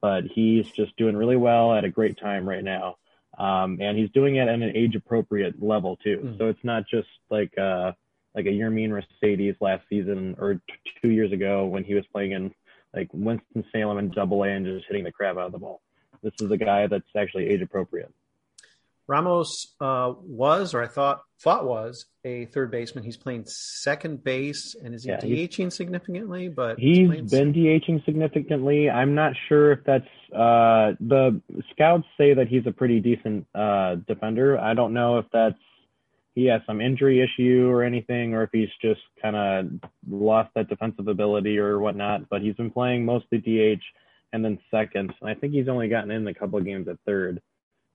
but 0.00 0.24
he's 0.24 0.70
just 0.70 0.96
doing 0.96 1.16
really 1.16 1.36
well 1.36 1.74
at 1.74 1.84
a 1.84 1.90
great 1.90 2.18
time 2.18 2.48
right 2.48 2.64
now. 2.64 2.96
Um, 3.38 3.78
and 3.80 3.96
he's 3.96 4.10
doing 4.10 4.36
it 4.36 4.48
at 4.48 4.54
an 4.54 4.76
age 4.76 4.94
appropriate 4.94 5.62
level 5.62 5.96
too. 5.96 6.18
Mm. 6.18 6.38
So 6.38 6.48
it's 6.48 6.64
not 6.64 6.84
just 6.86 7.08
like, 7.30 7.56
uh, 7.56 7.92
like 8.34 8.46
a 8.46 8.50
Yermin 8.50 8.90
Mercedes 8.90 9.56
last 9.60 9.84
season 9.88 10.36
or 10.38 10.54
t- 10.54 10.60
two 11.00 11.10
years 11.10 11.32
ago 11.32 11.66
when 11.66 11.82
he 11.84 11.94
was 11.94 12.04
playing 12.12 12.32
in 12.32 12.54
like 12.94 13.08
Winston 13.12 13.64
Salem 13.72 13.98
and 13.98 14.12
Double 14.12 14.42
A 14.44 14.48
and 14.48 14.66
just 14.66 14.86
hitting 14.86 15.04
the 15.04 15.12
crap 15.12 15.36
out 15.36 15.46
of 15.46 15.52
the 15.52 15.58
ball. 15.58 15.80
This 16.22 16.34
is 16.40 16.50
a 16.50 16.56
guy 16.56 16.86
that's 16.86 17.08
actually 17.16 17.48
age 17.48 17.62
appropriate. 17.62 18.12
Ramos 19.10 19.74
uh, 19.80 20.12
was, 20.22 20.72
or 20.72 20.84
I 20.84 20.86
thought 20.86 21.22
thought 21.40 21.66
was, 21.66 22.06
a 22.24 22.44
third 22.46 22.70
baseman. 22.70 23.02
He's 23.02 23.16
playing 23.16 23.44
second 23.46 24.22
base, 24.22 24.76
and 24.80 24.94
is 24.94 25.02
he 25.02 25.10
yeah, 25.10 25.18
DHing 25.18 25.72
significantly? 25.72 26.48
But 26.48 26.78
he's, 26.78 27.08
been 27.28 27.52
DHing 27.52 28.04
significantly. 28.04 28.88
I'm 28.88 29.16
not 29.16 29.32
sure 29.48 29.72
if 29.72 29.80
that's 29.84 30.06
uh, 30.32 30.94
the 31.00 31.40
scouts 31.72 32.06
say 32.16 32.34
that 32.34 32.46
he's 32.46 32.66
a 32.66 32.70
pretty 32.70 33.00
decent 33.00 33.48
uh, 33.52 33.96
defender. 34.06 34.56
I 34.60 34.74
don't 34.74 34.94
know 34.94 35.18
if 35.18 35.26
that's 35.32 35.58
he 36.36 36.44
has 36.46 36.60
some 36.64 36.80
injury 36.80 37.20
issue 37.20 37.66
or 37.68 37.82
anything, 37.82 38.34
or 38.34 38.44
if 38.44 38.50
he's 38.52 38.68
just 38.80 39.00
kind 39.20 39.34
of 39.34 39.90
lost 40.08 40.50
that 40.54 40.68
defensive 40.68 41.08
ability 41.08 41.58
or 41.58 41.80
whatnot. 41.80 42.28
But 42.28 42.42
he's 42.42 42.54
been 42.54 42.70
playing 42.70 43.04
mostly 43.04 43.38
DH 43.38 43.82
and 44.32 44.44
then 44.44 44.60
second. 44.70 45.12
And 45.20 45.28
I 45.28 45.34
think 45.34 45.52
he's 45.52 45.68
only 45.68 45.88
gotten 45.88 46.12
in 46.12 46.28
a 46.28 46.34
couple 46.34 46.60
of 46.60 46.64
games 46.64 46.86
at 46.86 46.96
third. 47.04 47.42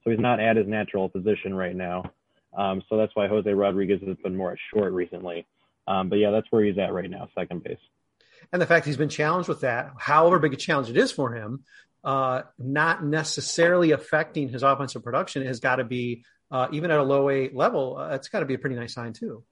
So 0.05 0.11
he's 0.11 0.19
not 0.19 0.39
at 0.39 0.55
his 0.55 0.67
natural 0.67 1.09
position 1.09 1.53
right 1.53 1.75
now. 1.75 2.11
Um, 2.55 2.81
so 2.87 2.95
that's 2.95 3.13
why 3.15 3.27
Jose 3.27 3.51
Rodriguez 3.51 3.99
has 4.07 4.15
been 4.23 4.37
more 4.37 4.51
at 4.51 4.57
short 4.73 4.93
recently. 4.93 5.45
Um, 5.87 6.09
but 6.09 6.17
yeah, 6.17 6.31
that's 6.31 6.47
where 6.51 6.63
he's 6.63 6.77
at 6.77 6.93
right 6.93 7.09
now, 7.09 7.27
second 7.35 7.63
base. 7.63 7.77
And 8.53 8.61
the 8.61 8.65
fact 8.65 8.85
he's 8.85 8.97
been 8.97 9.09
challenged 9.09 9.49
with 9.49 9.61
that, 9.61 9.91
however 9.97 10.39
big 10.39 10.53
a 10.53 10.57
challenge 10.57 10.89
it 10.89 10.97
is 10.97 11.11
for 11.11 11.33
him, 11.33 11.63
uh, 12.03 12.43
not 12.59 13.03
necessarily 13.03 13.91
affecting 13.91 14.49
his 14.49 14.63
offensive 14.63 15.03
production, 15.03 15.45
has 15.45 15.59
got 15.59 15.77
to 15.77 15.83
be 15.83 16.23
uh, 16.51 16.67
even 16.71 16.91
at 16.91 16.99
a 16.99 17.03
low 17.03 17.29
A 17.29 17.49
level, 17.49 17.97
uh, 17.97 18.13
it's 18.13 18.29
got 18.29 18.39
to 18.39 18.45
be 18.45 18.53
a 18.53 18.59
pretty 18.59 18.75
nice 18.75 18.93
sign 18.93 19.13
too. 19.13 19.43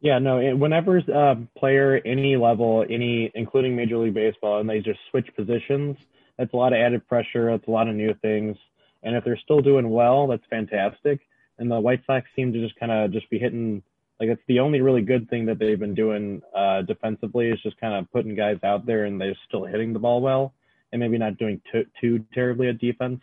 Yeah, 0.00 0.20
no. 0.20 0.54
Whenever 0.54 0.98
a 0.98 1.12
uh, 1.12 1.34
player, 1.56 2.00
any 2.04 2.36
level, 2.36 2.84
any 2.88 3.32
including 3.34 3.74
Major 3.74 3.98
League 3.98 4.14
Baseball, 4.14 4.60
and 4.60 4.70
they 4.70 4.78
just 4.78 5.00
switch 5.10 5.28
positions, 5.34 5.96
that's 6.38 6.52
a 6.52 6.56
lot 6.56 6.72
of 6.72 6.78
added 6.78 7.06
pressure. 7.08 7.50
That's 7.50 7.66
a 7.66 7.70
lot 7.70 7.88
of 7.88 7.96
new 7.96 8.14
things. 8.22 8.56
And 9.08 9.16
if 9.16 9.24
they're 9.24 9.40
still 9.42 9.60
doing 9.60 9.88
well, 9.88 10.26
that's 10.26 10.44
fantastic. 10.50 11.20
And 11.58 11.70
the 11.70 11.80
White 11.80 12.02
Sox 12.06 12.28
seem 12.36 12.52
to 12.52 12.60
just 12.60 12.78
kind 12.78 12.92
of 12.92 13.10
just 13.10 13.30
be 13.30 13.38
hitting 13.38 13.82
Like 14.20 14.28
it's 14.28 14.42
the 14.48 14.60
only 14.60 14.82
really 14.82 15.00
good 15.00 15.30
thing 15.30 15.46
that 15.46 15.58
they've 15.58 15.80
been 15.80 15.94
doing 15.94 16.42
uh, 16.54 16.82
defensively 16.82 17.48
is 17.48 17.58
just 17.62 17.80
kind 17.80 17.94
of 17.94 18.12
putting 18.12 18.34
guys 18.34 18.58
out 18.62 18.84
there 18.84 19.06
and 19.06 19.18
they're 19.18 19.34
still 19.48 19.64
hitting 19.64 19.94
the 19.94 19.98
ball 19.98 20.20
well 20.20 20.52
and 20.92 21.00
maybe 21.00 21.16
not 21.16 21.38
doing 21.38 21.58
too, 21.72 21.86
too 21.98 22.22
terribly 22.34 22.68
at 22.68 22.78
defense. 22.78 23.22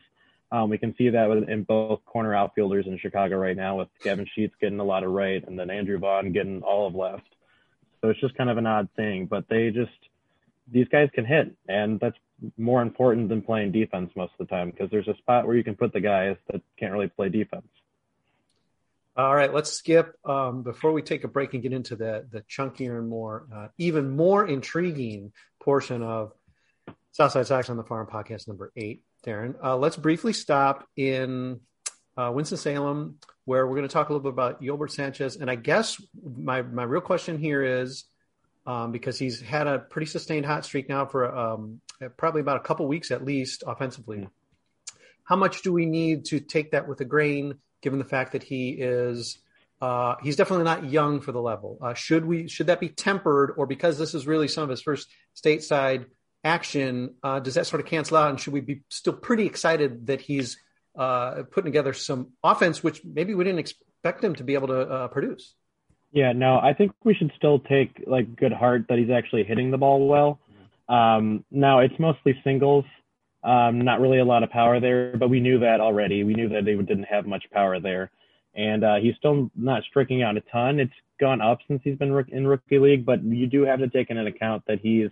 Um, 0.52 0.72
we 0.72 0.80
can 0.80 0.96
see 0.98 1.10
that 1.10 1.30
in 1.48 1.66
both 1.66 2.04
corner 2.06 2.34
outfielders 2.34 2.88
in 2.88 2.98
Chicago 2.98 3.36
right 3.38 3.56
now 3.56 3.78
with 3.78 3.90
Gavin 4.02 4.26
Sheets 4.34 4.56
getting 4.60 4.80
a 4.80 4.84
lot 4.84 5.04
of 5.04 5.12
right 5.12 5.48
and 5.48 5.58
then 5.60 5.70
Andrew 5.70 6.00
Vaughn 6.00 6.32
getting 6.32 6.64
all 6.64 6.88
of 6.88 6.96
left. 6.96 7.30
So 8.02 8.10
it's 8.10 8.20
just 8.20 8.36
kind 8.36 8.50
of 8.50 8.58
an 8.58 8.66
odd 8.66 8.90
thing, 8.96 9.28
but 9.28 9.46
they 9.50 9.70
just 9.70 9.92
these 10.72 10.88
guys 10.88 11.10
can 11.14 11.26
hit, 11.26 11.56
and 11.70 12.00
that's 12.00 12.18
more 12.58 12.82
important 12.82 13.30
than 13.30 13.42
playing 13.42 13.72
defense 13.72 14.12
most 14.16 14.34
of 14.40 14.48
the 14.48 14.54
time 14.54 14.70
because 14.70 14.90
there's 14.90 15.08
a 15.08 15.16
spot 15.16 15.48
where 15.48 15.56
you 15.56 15.64
can 15.64 15.76
put 15.76 15.94
the 15.94 16.00
guys 16.00 16.36
that 16.52 16.62
can't 16.78 16.92
really 16.92 17.08
play 17.08 17.30
defense. 17.30 17.68
All 19.18 19.34
right, 19.34 19.54
let's 19.54 19.72
skip 19.72 20.18
um, 20.26 20.64
before 20.64 20.92
we 20.92 21.02
take 21.02 21.24
a 21.24 21.30
break 21.30 21.54
and 21.54 21.64
get 21.64 21.72
into 21.72 21.96
the 21.96 22.28
the 22.30 22.42
chunkier 22.42 22.98
and 23.00 23.08
more 23.08 23.48
uh, 23.54 23.68
even 23.78 24.16
more 24.16 24.46
intriguing 24.46 25.32
portion 25.62 26.04
of 26.04 26.34
Southside 27.14 27.48
Sox 27.48 27.70
on 27.70 27.78
the 27.78 27.84
Farm 27.84 28.08
podcast 28.08 28.48
number 28.48 28.74
eight. 28.76 29.04
Darren, 29.26 29.56
uh, 29.64 29.78
let's 29.78 29.96
briefly 29.96 30.34
stop 30.34 30.86
in 30.98 31.62
uh, 32.18 32.30
Winston 32.34 32.58
Salem, 32.58 33.18
where 33.46 33.66
we're 33.66 33.78
going 33.78 33.88
to 33.88 33.94
talk 33.94 34.10
a 34.10 34.14
little 34.14 34.24
bit 34.24 34.34
about 34.34 34.62
Yolbert 34.62 34.92
Sanchez. 34.92 35.38
And 35.38 35.50
I 35.50 35.56
guess 35.56 36.02
my 36.22 36.62
my 36.62 36.84
real 36.84 37.00
question 37.00 37.38
here 37.38 37.64
is 37.64 38.04
um, 38.66 38.92
because 38.92 39.18
he's 39.18 39.40
had 39.40 39.68
a 39.68 39.80
pretty 39.80 40.08
sustained 40.08 40.46
hot 40.46 40.66
streak 40.66 40.90
now 40.90 41.06
for 41.06 41.34
um, 41.34 41.80
probably 42.18 42.42
about 42.42 42.58
a 42.58 42.62
couple 42.62 42.88
weeks 42.88 43.12
at 43.12 43.24
least 43.24 43.64
offensively. 43.66 44.28
How 45.24 45.36
much 45.36 45.62
do 45.62 45.74
we 45.74 45.86
need 45.86 46.26
to 46.26 46.40
take 46.40 46.72
that 46.72 46.88
with 46.88 47.02
a 47.02 47.06
grain? 47.06 47.56
given 47.86 48.00
the 48.00 48.06
fact 48.06 48.34
that 48.34 48.44
he 48.44 48.72
is 48.72 49.38
uh, 49.80 50.16
he's 50.24 50.36
definitely 50.36 50.66
not 50.66 50.90
young 50.90 51.22
for 51.22 51.32
the 51.32 51.42
level. 51.42 51.78
Uh, 51.82 51.94
should 51.94 52.26
we 52.26 52.48
should 52.48 52.68
that 52.68 52.80
be 52.80 52.90
tempered, 52.90 53.54
or 53.58 53.68
because 53.68 53.98
this 53.98 54.14
is 54.14 54.26
really 54.26 54.48
some 54.48 54.64
of 54.64 54.70
his 54.70 54.82
first 54.82 55.08
stateside 55.36 56.06
action, 56.44 57.14
uh, 57.24 57.40
does 57.40 57.54
that 57.54 57.68
sort 57.68 57.82
of 57.82 57.86
cancel 57.86 58.18
out? 58.18 58.30
And 58.32 58.40
should 58.40 58.54
we 58.54 58.62
be 58.62 58.82
still 58.90 59.14
pretty 59.14 59.46
excited 59.46 60.08
that 60.08 60.22
he's 60.22 60.58
uh, 60.98 61.44
putting 61.52 61.72
together 61.72 61.94
some 61.94 62.32
offense, 62.44 62.84
which 62.84 63.02
maybe 63.06 63.36
we 63.36 63.44
didn't 63.44 63.60
expect 63.60 64.24
him 64.24 64.36
to 64.36 64.44
be 64.44 64.56
able 64.56 64.68
to 64.70 64.82
uh, 64.82 65.08
produce? 65.10 65.54
Yeah, 66.12 66.32
no, 66.32 66.58
I 66.58 66.74
think 66.74 66.94
we 67.04 67.14
should 67.14 67.32
still 67.36 67.60
take 67.60 68.04
like 68.08 68.36
good 68.36 68.54
heart 68.54 68.86
that 68.90 68.98
he's 68.98 69.10
actually 69.10 69.44
hitting 69.44 69.70
the 69.70 69.78
ball 69.78 70.08
well. 70.08 70.40
Um, 70.88 71.44
now 71.52 71.80
it's 71.80 71.98
mostly 72.00 72.40
singles. 72.44 72.86
Um, 73.44 73.82
not 73.82 74.02
really 74.02 74.20
a 74.20 74.26
lot 74.26 74.44
of 74.44 74.50
power 74.50 74.80
there, 74.80 75.16
but 75.18 75.30
we 75.30 75.40
knew 75.40 75.60
that 75.60 75.80
already. 75.80 76.24
We 76.24 76.34
knew 76.34 76.50
that 76.50 76.66
they 76.66 76.76
didn't 76.76 77.04
have 77.04 77.28
much 77.28 77.46
power 77.52 77.80
there. 77.80 78.12
And 78.56 78.84
uh, 78.84 78.96
he's 78.96 79.16
still 79.18 79.52
not 79.56 79.84
striking 79.84 80.24
out 80.24 80.38
a 80.38 80.42
ton. 80.52 80.80
It's 80.80 80.94
gone 81.20 81.42
up 81.42 81.60
since 81.68 81.82
he's 81.84 81.98
been 81.98 82.26
in 82.30 82.48
rookie 82.48 82.80
league, 82.80 83.06
but 83.06 83.24
you 83.24 83.48
do 83.48 83.64
have 83.64 83.80
to 83.80 83.90
take 83.90 84.10
into 84.10 84.26
account 84.26 84.64
that 84.68 84.80
he's 84.82 85.10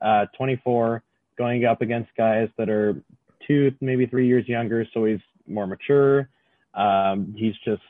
uh, 0.00 0.26
24, 0.36 1.02
going 1.36 1.64
up 1.64 1.82
against 1.82 2.10
guys 2.16 2.48
that 2.56 2.70
are 2.70 3.02
two, 3.46 3.72
maybe 3.80 4.06
three 4.06 4.26
years 4.26 4.48
younger, 4.48 4.86
so 4.94 5.04
he's 5.04 5.20
more 5.46 5.66
mature. 5.66 6.28
Um, 6.74 7.34
he's 7.36 7.54
just 7.64 7.82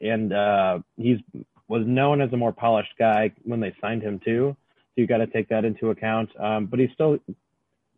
and 0.00 0.32
uh, 0.32 0.78
he's 0.96 1.18
was 1.68 1.82
known 1.86 2.20
as 2.20 2.32
a 2.32 2.36
more 2.36 2.52
polished 2.52 2.92
guy 2.98 3.32
when 3.44 3.60
they 3.60 3.74
signed 3.80 4.02
him 4.02 4.20
too. 4.24 4.56
You 4.98 5.06
got 5.06 5.18
to 5.18 5.26
take 5.26 5.48
that 5.48 5.64
into 5.64 5.90
account. 5.90 6.30
Um, 6.38 6.66
but 6.66 6.78
he's 6.78 6.90
still 6.92 7.18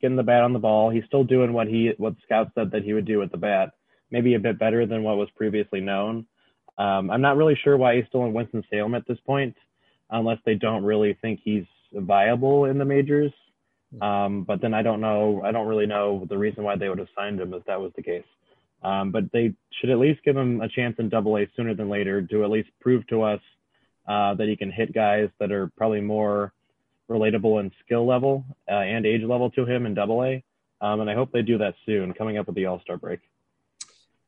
getting 0.01 0.17
the 0.17 0.23
bat 0.23 0.43
on 0.43 0.53
the 0.53 0.59
ball. 0.59 0.91
He's 0.91 1.05
still 1.07 1.25
doing 1.25 1.53
what 1.53 1.67
he 1.67 1.93
what 1.99 2.15
scouts 2.25 2.51
said 2.55 2.71
that 2.73 2.85
he 2.85 2.93
would 2.93 3.07
do 3.07 3.19
with 3.19 3.31
the 3.31 3.39
bat, 3.39 3.73
maybe 4.11 4.35
a 4.35 4.41
bit 4.41 4.59
better 4.59 4.87
than 4.87 5.03
what 5.03 5.17
was 5.17 5.29
previously 5.37 5.81
known. 5.81 6.27
Um, 6.79 7.11
I'm 7.11 7.21
not 7.21 7.37
really 7.37 7.59
sure 7.63 7.77
why 7.77 7.97
he's 7.97 8.07
still 8.09 8.25
in 8.25 8.33
Winston 8.33 8.65
Salem 8.71 8.95
at 8.95 9.07
this 9.07 9.19
point, 9.27 9.55
unless 10.11 10.39
they 10.47 10.55
don't 10.55 10.85
really 10.85 11.19
think 11.21 11.41
he's 11.43 11.65
viable 11.93 12.65
in 12.67 12.79
the 12.79 12.85
majors. 12.85 13.33
Um, 14.01 14.45
but 14.45 14.61
then 14.61 14.73
I 14.73 14.83
don't 14.83 15.01
know. 15.01 15.43
I 15.45 15.51
don't 15.51 15.67
really 15.67 15.87
know 15.87 16.25
the 16.29 16.39
reason 16.39 16.63
why 16.63 16.77
they 16.77 16.89
would 16.89 16.99
have 16.99 17.09
signed 17.17 17.41
him 17.41 17.53
if 17.55 17.65
that 17.65 17.81
was 17.81 17.93
the 17.97 18.03
case. 18.03 18.25
Um, 18.83 19.11
but 19.11 19.25
they 19.33 19.53
should 19.79 19.91
at 19.91 19.99
least 19.99 20.25
give 20.25 20.37
him 20.37 20.61
a 20.61 20.69
chance 20.69 20.97
in 20.99 21.09
Double 21.09 21.37
A 21.37 21.47
sooner 21.57 21.75
than 21.75 21.91
later 21.91 22.23
to 22.23 22.45
at 22.45 22.51
least 22.51 22.69
prove 22.81 23.07
to 23.09 23.23
us 23.23 23.41
uh, 24.09 24.35
that 24.35 24.49
he 24.49 24.57
can 24.57 24.71
hit 24.71 24.95
guys 24.95 25.29
that 25.39 25.53
are 25.53 25.71
probably 25.77 26.01
more 26.01 26.53
relatable 27.11 27.61
in 27.61 27.73
skill 27.85 28.07
level 28.07 28.45
uh, 28.71 28.75
and 28.75 29.05
age 29.05 29.23
level 29.23 29.51
to 29.51 29.67
him 29.67 29.85
in 29.85 29.95
Double 29.95 30.23
A. 30.25 30.45
Um, 30.81 31.01
and 31.01 31.11
I 31.11 31.15
hope 31.15 31.33
they 31.33 31.43
do 31.43 31.59
that 31.59 31.75
soon, 31.85 32.15
coming 32.15 32.39
up 32.39 32.47
with 32.47 32.55
the 32.55 32.67
All 32.67 32.81
Star 32.81 32.97
break. 32.97 33.21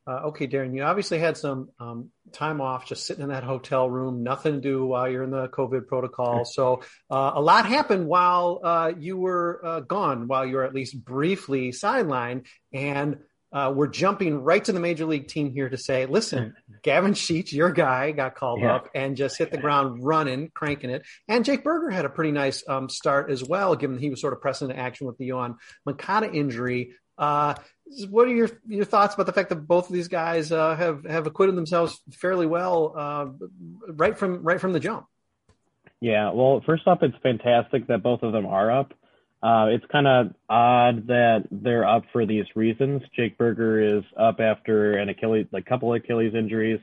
Uh, 0.04 0.22
okay, 0.24 0.48
Darren, 0.48 0.74
you 0.74 0.82
obviously 0.82 1.20
had 1.20 1.36
some 1.36 1.70
um, 1.78 2.10
time 2.32 2.60
off 2.60 2.86
just 2.86 3.06
sitting 3.06 3.22
in 3.22 3.28
that 3.28 3.44
hotel 3.44 3.88
room, 3.88 4.24
nothing 4.24 4.54
to 4.54 4.60
do 4.60 4.84
while 4.84 5.08
you're 5.08 5.22
in 5.22 5.30
the 5.30 5.48
COVID 5.48 5.86
protocol. 5.86 6.44
So 6.52 6.82
uh, 7.08 7.32
a 7.34 7.40
lot 7.40 7.66
happened 7.66 8.08
while 8.08 8.60
uh, 8.62 8.92
you 8.98 9.16
were 9.16 9.60
uh, 9.64 9.80
gone, 9.80 10.26
while 10.26 10.44
you 10.44 10.56
were 10.56 10.64
at 10.64 10.74
least 10.74 11.02
briefly 11.02 11.70
sidelined. 11.70 12.46
And 12.72 13.18
uh, 13.52 13.72
we're 13.74 13.86
jumping 13.86 14.42
right 14.42 14.64
to 14.64 14.72
the 14.72 14.80
major 14.80 15.04
league 15.04 15.28
team 15.28 15.52
here 15.52 15.68
to 15.68 15.76
say, 15.76 16.06
listen, 16.06 16.54
Gavin 16.82 17.14
Sheets, 17.14 17.52
your 17.52 17.70
guy, 17.70 18.12
got 18.12 18.34
called 18.34 18.60
yeah. 18.60 18.76
up 18.76 18.88
and 18.94 19.16
just 19.16 19.36
hit 19.36 19.50
the 19.50 19.58
ground 19.58 20.02
running, 20.02 20.50
cranking 20.54 20.90
it. 20.90 21.02
And 21.28 21.44
Jake 21.44 21.62
Burger 21.62 21.90
had 21.90 22.04
a 22.04 22.10
pretty 22.10 22.32
nice 22.32 22.64
um, 22.66 22.88
start 22.88 23.30
as 23.30 23.44
well, 23.44 23.76
given 23.76 23.98
he 23.98 24.10
was 24.10 24.20
sort 24.20 24.32
of 24.32 24.40
pressing 24.40 24.70
into 24.70 24.80
action 24.80 25.06
with 25.06 25.18
the 25.18 25.28
Yoan 25.28 25.56
Moncada 25.84 26.32
injury. 26.32 26.92
Uh, 27.18 27.54
what 28.08 28.26
are 28.26 28.34
your 28.34 28.48
your 28.66 28.86
thoughts 28.86 29.14
about 29.14 29.26
the 29.26 29.32
fact 29.32 29.50
that 29.50 29.66
both 29.66 29.88
of 29.88 29.92
these 29.92 30.08
guys 30.08 30.50
uh, 30.50 30.74
have 30.74 31.04
have 31.04 31.26
acquitted 31.26 31.54
themselves 31.56 32.00
fairly 32.10 32.46
well 32.46 32.94
uh, 32.96 33.26
right 33.86 34.16
from 34.16 34.42
right 34.42 34.60
from 34.60 34.72
the 34.72 34.80
jump? 34.80 35.06
Yeah, 36.00 36.32
well, 36.32 36.62
first 36.66 36.86
off, 36.86 36.98
it's 37.02 37.14
fantastic 37.22 37.86
that 37.86 38.02
both 38.02 38.22
of 38.22 38.32
them 38.32 38.46
are 38.46 38.72
up. 38.72 38.92
Uh, 39.42 39.66
it's 39.70 39.84
kind 39.90 40.06
of 40.06 40.28
odd 40.48 41.08
that 41.08 41.44
they're 41.50 41.86
up 41.86 42.04
for 42.12 42.24
these 42.24 42.44
reasons. 42.54 43.02
Jake 43.16 43.36
Burger 43.36 43.98
is 43.98 44.04
up 44.16 44.38
after 44.38 44.96
an 44.96 45.08
Achilles, 45.08 45.46
like 45.50 45.66
couple 45.66 45.92
Achilles 45.94 46.32
injuries, 46.34 46.78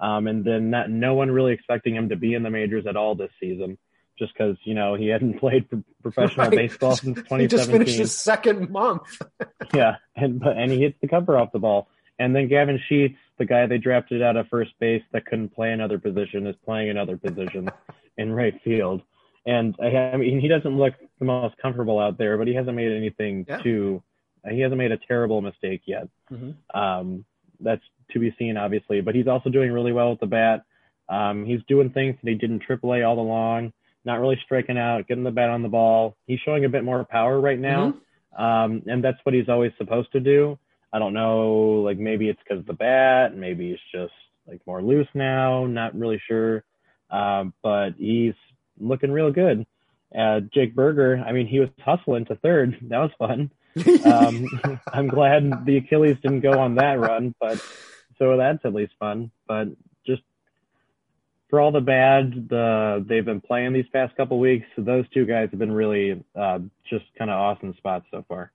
um, 0.00 0.26
and 0.26 0.42
then 0.42 0.70
not, 0.70 0.88
no 0.88 1.14
one 1.14 1.30
really 1.30 1.52
expecting 1.52 1.94
him 1.94 2.08
to 2.08 2.16
be 2.16 2.32
in 2.32 2.42
the 2.42 2.48
majors 2.48 2.86
at 2.86 2.96
all 2.96 3.14
this 3.14 3.30
season, 3.38 3.76
just 4.18 4.32
because 4.32 4.56
you 4.64 4.74
know 4.74 4.94
he 4.94 5.08
hadn't 5.08 5.38
played 5.40 5.68
professional 6.02 6.46
right. 6.46 6.56
baseball 6.56 6.96
since 6.96 7.18
2017. 7.18 7.40
He 7.40 7.46
just 7.48 7.70
finished 7.70 7.98
his 7.98 8.16
second 8.16 8.70
month. 8.70 9.20
yeah, 9.74 9.96
and 10.16 10.42
and 10.42 10.72
he 10.72 10.80
hits 10.80 10.96
the 11.02 11.08
cover 11.08 11.36
off 11.36 11.52
the 11.52 11.58
ball. 11.58 11.88
And 12.18 12.34
then 12.34 12.48
Gavin 12.48 12.80
Sheets, 12.88 13.16
the 13.38 13.44
guy 13.44 13.66
they 13.66 13.78
drafted 13.78 14.22
out 14.22 14.36
of 14.36 14.48
first 14.48 14.72
base 14.78 15.02
that 15.12 15.26
couldn't 15.26 15.54
play 15.54 15.72
another 15.72 15.98
position, 15.98 16.46
is 16.46 16.56
playing 16.64 16.88
another 16.88 17.18
position 17.18 17.70
in 18.16 18.32
right 18.32 18.58
field. 18.62 19.02
And 19.50 19.74
I, 19.82 19.96
I 19.96 20.16
mean, 20.16 20.40
he 20.40 20.46
doesn't 20.46 20.78
look 20.78 20.94
the 21.18 21.24
most 21.24 21.56
comfortable 21.60 21.98
out 21.98 22.18
there, 22.18 22.38
but 22.38 22.46
he 22.46 22.54
hasn't 22.54 22.76
made 22.76 22.92
anything 22.92 23.44
yeah. 23.48 23.58
too. 23.58 24.00
He 24.48 24.60
hasn't 24.60 24.78
made 24.78 24.92
a 24.92 24.96
terrible 24.96 25.40
mistake 25.42 25.82
yet. 25.86 26.08
Mm-hmm. 26.30 26.80
Um, 26.80 27.24
that's 27.58 27.82
to 28.12 28.20
be 28.20 28.32
seen, 28.38 28.56
obviously. 28.56 29.00
But 29.00 29.16
he's 29.16 29.26
also 29.26 29.50
doing 29.50 29.72
really 29.72 29.92
well 29.92 30.10
with 30.10 30.20
the 30.20 30.26
bat. 30.26 30.62
Um, 31.08 31.44
he's 31.44 31.60
doing 31.66 31.90
things 31.90 32.16
that 32.22 32.30
he 32.30 32.36
did 32.36 32.50
in 32.50 32.60
AAA 32.60 33.06
all 33.06 33.18
along. 33.18 33.72
Not 34.04 34.20
really 34.20 34.38
striking 34.44 34.78
out, 34.78 35.08
getting 35.08 35.24
the 35.24 35.32
bat 35.32 35.50
on 35.50 35.62
the 35.62 35.68
ball. 35.68 36.16
He's 36.26 36.38
showing 36.44 36.64
a 36.64 36.68
bit 36.68 36.84
more 36.84 37.04
power 37.04 37.40
right 37.40 37.58
now, 37.58 37.94
mm-hmm. 38.36 38.42
um, 38.42 38.82
and 38.86 39.04
that's 39.04 39.18
what 39.24 39.34
he's 39.34 39.48
always 39.48 39.72
supposed 39.78 40.12
to 40.12 40.20
do. 40.20 40.58
I 40.92 40.98
don't 40.98 41.12
know, 41.12 41.82
like 41.84 41.98
maybe 41.98 42.28
it's 42.28 42.40
because 42.42 42.60
of 42.60 42.66
the 42.66 42.72
bat, 42.72 43.36
maybe 43.36 43.70
he's 43.70 44.00
just 44.00 44.14
like 44.48 44.60
more 44.66 44.80
loose 44.80 45.08
now. 45.12 45.66
Not 45.66 45.98
really 45.98 46.20
sure, 46.26 46.64
um, 47.10 47.52
but 47.62 47.90
he's 47.98 48.34
looking 48.80 49.10
real 49.10 49.30
good. 49.30 49.66
Uh, 50.16 50.40
Jake 50.52 50.74
Burger, 50.74 51.22
I 51.24 51.32
mean, 51.32 51.46
he 51.46 51.60
was 51.60 51.68
hustling 51.80 52.24
to 52.26 52.36
third. 52.36 52.78
That 52.88 52.98
was 52.98 53.10
fun. 53.18 53.50
Um, 54.04 54.80
I'm 54.92 55.08
glad 55.08 55.64
the 55.64 55.76
Achilles 55.76 56.16
didn't 56.22 56.40
go 56.40 56.58
on 56.58 56.76
that 56.76 56.98
run, 56.98 57.34
but 57.40 57.62
so 58.18 58.36
that's 58.36 58.64
at 58.64 58.74
least 58.74 58.92
fun. 58.98 59.30
But 59.46 59.68
just 60.04 60.22
for 61.48 61.60
all 61.60 61.70
the 61.70 61.80
bad 61.80 62.48
the 62.48 63.04
they've 63.08 63.24
been 63.24 63.40
playing 63.40 63.72
these 63.72 63.88
past 63.92 64.16
couple 64.16 64.40
weeks, 64.40 64.66
those 64.76 65.08
two 65.10 65.26
guys 65.26 65.48
have 65.50 65.60
been 65.60 65.72
really 65.72 66.24
uh, 66.34 66.58
just 66.88 67.04
kind 67.16 67.30
of 67.30 67.38
awesome 67.38 67.74
spots 67.76 68.06
so 68.10 68.24
far 68.28 68.50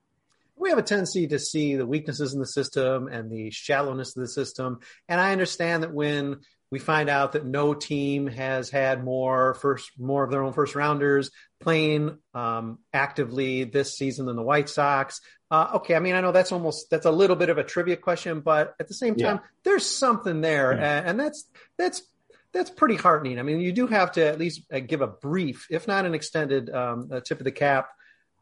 we 0.58 0.70
have 0.70 0.78
a 0.78 0.84
tendency 0.84 1.28
to 1.28 1.40
see 1.40 1.76
the 1.76 1.86
weaknesses 1.86 2.34
in 2.34 2.40
the 2.40 2.48
system 2.48 3.08
and 3.08 3.30
the 3.30 3.52
shallowness 3.52 4.16
of 4.16 4.22
the 4.22 4.28
system. 4.28 4.80
And 5.08 5.20
I 5.20 5.32
understand 5.32 5.84
that 5.84 5.94
when 5.94 6.42
we 6.72 6.80
find 6.80 7.10
out 7.10 7.34
that 7.34 7.46
no 7.46 7.74
team 7.74 8.28
has 8.28 8.70
had 8.70 9.04
more 9.04 9.54
first 9.56 9.92
more 9.98 10.24
of 10.24 10.32
their 10.32 10.44
own 10.44 10.54
first 10.54 10.76
rounders 10.76 11.32
playing 11.60 12.18
um, 12.34 12.80
actively 12.94 13.64
this 13.64 13.98
season 13.98 14.26
than 14.26 14.36
the 14.36 14.42
White 14.42 14.70
Sox. 14.70 15.22
Uh, 15.52 15.72
okay, 15.76 15.96
I 15.96 16.00
mean 16.00 16.16
I 16.16 16.22
know 16.22 16.32
that's 16.32 16.52
almost 16.52 16.90
that's 16.90 17.06
a 17.06 17.12
little 17.12 17.36
bit 17.36 17.50
of 17.50 17.58
a 17.58 17.64
trivia 17.64 17.98
question, 17.98 18.42
but 18.42 18.76
at 18.80 18.88
the 18.88 18.94
same 18.94 19.16
time, 19.16 19.38
yeah. 19.38 19.50
there's 19.64 19.86
something 19.86 20.42
there, 20.42 20.74
yeah. 20.74 20.98
and, 21.00 21.08
and 21.10 21.20
that's 21.20 21.48
that's 21.78 22.02
that's 22.52 22.70
pretty 22.70 22.96
heartening. 22.96 23.38
I 23.38 23.44
mean, 23.44 23.60
you 23.60 23.74
do 23.74 23.86
have 23.88 24.14
to 24.14 24.26
at 24.26 24.40
least 24.40 24.62
uh, 24.72 24.80
give 24.80 25.02
a 25.02 25.08
brief, 25.08 25.68
if 25.70 25.88
not 25.88 26.06
an 26.06 26.16
extended 26.16 26.70
um, 26.70 27.10
tip 27.26 27.40
of 27.40 27.44
the 27.44 27.52
cap 27.52 27.90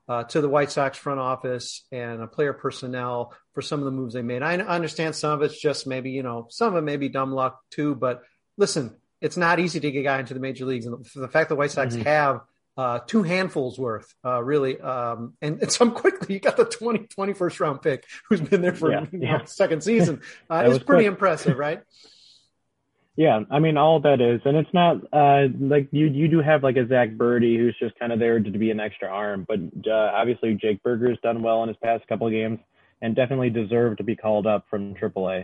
uh, 0.09 0.23
to 0.25 0.41
the 0.41 0.49
White 0.49 0.71
Sox 0.71 0.97
front 0.97 1.19
office 1.19 1.85
and 1.91 2.21
a 2.21 2.27
player 2.27 2.53
personnel 2.53 3.33
for 3.53 3.61
some 3.61 3.79
of 3.79 3.85
the 3.85 3.91
moves 3.91 4.13
they 4.13 4.21
made. 4.21 4.41
I 4.41 4.57
understand 4.57 5.15
some 5.15 5.31
of 5.31 5.41
it's 5.41 5.59
just 5.59 5.87
maybe, 5.87 6.11
you 6.11 6.23
know, 6.23 6.47
some 6.49 6.69
of 6.75 6.75
it 6.81 6.85
may 6.85 6.97
be 6.97 7.09
dumb 7.09 7.31
luck 7.31 7.59
too, 7.71 7.95
but 7.95 8.21
listen, 8.57 8.95
it's 9.21 9.37
not 9.37 9.59
easy 9.59 9.79
to 9.79 9.91
get 9.91 9.99
a 9.99 10.03
guy 10.03 10.19
into 10.19 10.33
the 10.33 10.39
major 10.41 10.65
leagues, 10.65 10.85
and 10.85 11.05
the 11.15 11.27
fact 11.29 11.49
that 11.49 11.55
White 11.55 11.71
Sox 11.71 11.95
Mhm. 11.95 12.03
have 12.03 12.41
uh, 12.75 12.99
two 13.05 13.21
handfuls 13.21 13.77
worth, 13.77 14.11
uh, 14.25 14.41
really, 14.43 14.81
um, 14.81 15.35
and, 15.43 15.61
and 15.61 15.71
some 15.71 15.91
quickly. 15.91 16.33
You 16.33 16.39
got 16.39 16.57
the 16.57 16.65
20, 16.65 17.07
21st 17.15 17.59
round 17.59 17.81
pick 17.83 18.03
who's 18.27 18.41
been 18.41 18.61
there 18.63 18.73
for 18.73 18.89
Yeah, 18.91 19.05
you 19.11 19.19
know, 19.19 19.27
yeah. 19.27 19.45
second 19.45 19.83
season. 19.83 20.21
Uh, 20.49 20.63
it's 20.65 20.83
pretty 20.83 21.03
quick. 21.03 21.13
impressive, 21.13 21.57
right? 21.57 21.81
Yeah, 23.15 23.41
I 23.51 23.59
mean 23.59 23.77
all 23.77 23.99
that 24.01 24.21
is, 24.21 24.41
and 24.43 24.57
it's 24.57 24.73
not 24.73 24.97
uh, 25.13 25.47
like 25.59 25.87
you 25.91 26.07
you 26.07 26.27
do 26.27 26.41
have 26.41 26.63
like 26.63 26.77
a 26.77 26.87
Zack 26.87 27.11
Burdi 27.11 27.57
who's 27.57 27.77
just 27.79 27.97
kind 27.99 28.11
of 28.11 28.17
there 28.17 28.39
to 28.39 28.49
be 28.49 28.71
an 28.71 28.79
extra 28.79 29.07
arm, 29.07 29.45
but 29.47 29.59
uh, 29.87 30.11
obviously 30.15 30.55
Jake 30.55 30.81
Burger's 30.81 31.19
done 31.21 31.43
well 31.43 31.61
in 31.61 31.67
his 31.67 31.77
past 31.83 32.07
couple 32.07 32.25
of 32.25 32.33
games 32.33 32.59
and 33.03 33.15
definitely 33.15 33.51
deserved 33.51 33.99
to 33.99 34.03
be 34.03 34.15
called 34.15 34.47
up 34.47 34.65
from 34.67 34.95
AAA. 34.95 35.41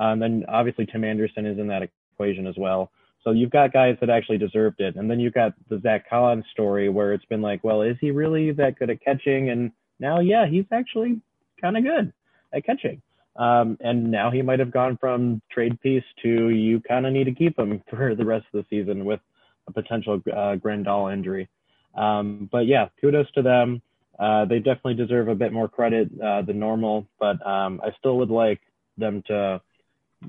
Uh, 0.00 0.04
and 0.04 0.22
then 0.22 0.44
obviously 0.48 0.86
Tim 0.86 1.04
Anderson 1.04 1.44
is 1.44 1.58
in 1.58 1.66
that 1.66 1.82
equation 1.82 2.46
as 2.46 2.54
well. 2.56 2.90
So 3.24 3.32
you've 3.32 3.50
got 3.50 3.72
guys 3.72 3.96
that 4.00 4.08
actually 4.10 4.38
deserved 4.38 4.80
it, 4.80 4.96
and 4.96 5.10
then 5.10 5.20
you've 5.20 5.34
got 5.34 5.52
the 5.68 5.80
Zack 5.80 6.08
Collins 6.08 6.44
story 6.50 6.88
where 6.88 7.12
it's 7.12 7.24
been 7.26 7.42
like, 7.42 7.62
well, 7.62 7.82
is 7.82 7.96
he 8.00 8.10
really 8.10 8.52
that 8.52 8.78
good 8.78 8.90
at 8.90 9.00
catching? 9.00 9.50
And 9.50 9.70
now, 10.00 10.20
yeah, 10.20 10.46
he's 10.46 10.64
actually 10.72 11.20
kind 11.60 11.76
of 11.76 11.84
good 11.84 12.12
at 12.52 12.64
catching. 12.64 13.02
Um, 13.36 13.78
and 13.80 14.10
now 14.10 14.30
he 14.30 14.42
might 14.42 14.58
have 14.58 14.70
gone 14.70 14.98
from 14.98 15.40
trade 15.50 15.80
piece 15.80 16.04
to 16.22 16.50
you 16.50 16.80
kind 16.80 17.06
of 17.06 17.12
need 17.12 17.24
to 17.24 17.32
keep 17.32 17.58
him 17.58 17.82
for 17.90 18.14
the 18.14 18.24
rest 18.24 18.46
of 18.52 18.64
the 18.64 18.66
season 18.68 19.04
with 19.04 19.20
a 19.66 19.72
potential 19.72 20.20
uh, 20.30 20.56
Grandal 20.56 21.12
injury. 21.12 21.48
Um, 21.94 22.48
but 22.50 22.66
yeah, 22.66 22.88
kudos 23.00 23.30
to 23.32 23.42
them. 23.42 23.82
Uh, 24.18 24.44
they 24.44 24.58
definitely 24.58 24.94
deserve 24.94 25.28
a 25.28 25.34
bit 25.34 25.52
more 25.52 25.68
credit 25.68 26.10
uh, 26.22 26.42
than 26.42 26.58
normal, 26.58 27.06
but 27.18 27.44
um, 27.46 27.80
I 27.82 27.90
still 27.98 28.18
would 28.18 28.30
like 28.30 28.60
them 28.98 29.22
to 29.26 29.60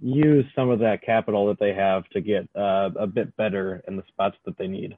use 0.01 0.45
some 0.55 0.69
of 0.69 0.79
that 0.79 1.01
capital 1.03 1.47
that 1.47 1.59
they 1.59 1.73
have 1.73 2.07
to 2.09 2.21
get 2.21 2.47
uh, 2.55 2.89
a 2.97 3.05
bit 3.05 3.35
better 3.35 3.83
in 3.87 3.97
the 3.97 4.03
spots 4.07 4.37
that 4.45 4.57
they 4.57 4.67
need 4.67 4.97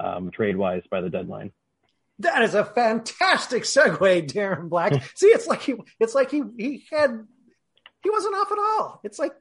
um, 0.00 0.30
trade 0.30 0.56
wise 0.56 0.82
by 0.90 1.00
the 1.00 1.10
deadline. 1.10 1.52
That 2.18 2.42
is 2.42 2.54
a 2.54 2.64
fantastic 2.64 3.64
segue, 3.64 4.30
Darren 4.30 4.68
Black. 4.68 5.02
See, 5.14 5.26
it's 5.26 5.46
like 5.46 5.62
he, 5.62 5.74
it's 5.98 6.14
like 6.14 6.30
he, 6.30 6.42
he 6.56 6.84
had, 6.90 7.26
he 8.02 8.10
wasn't 8.10 8.34
off 8.34 8.52
at 8.52 8.58
all. 8.58 9.00
It's 9.04 9.18
like, 9.18 9.32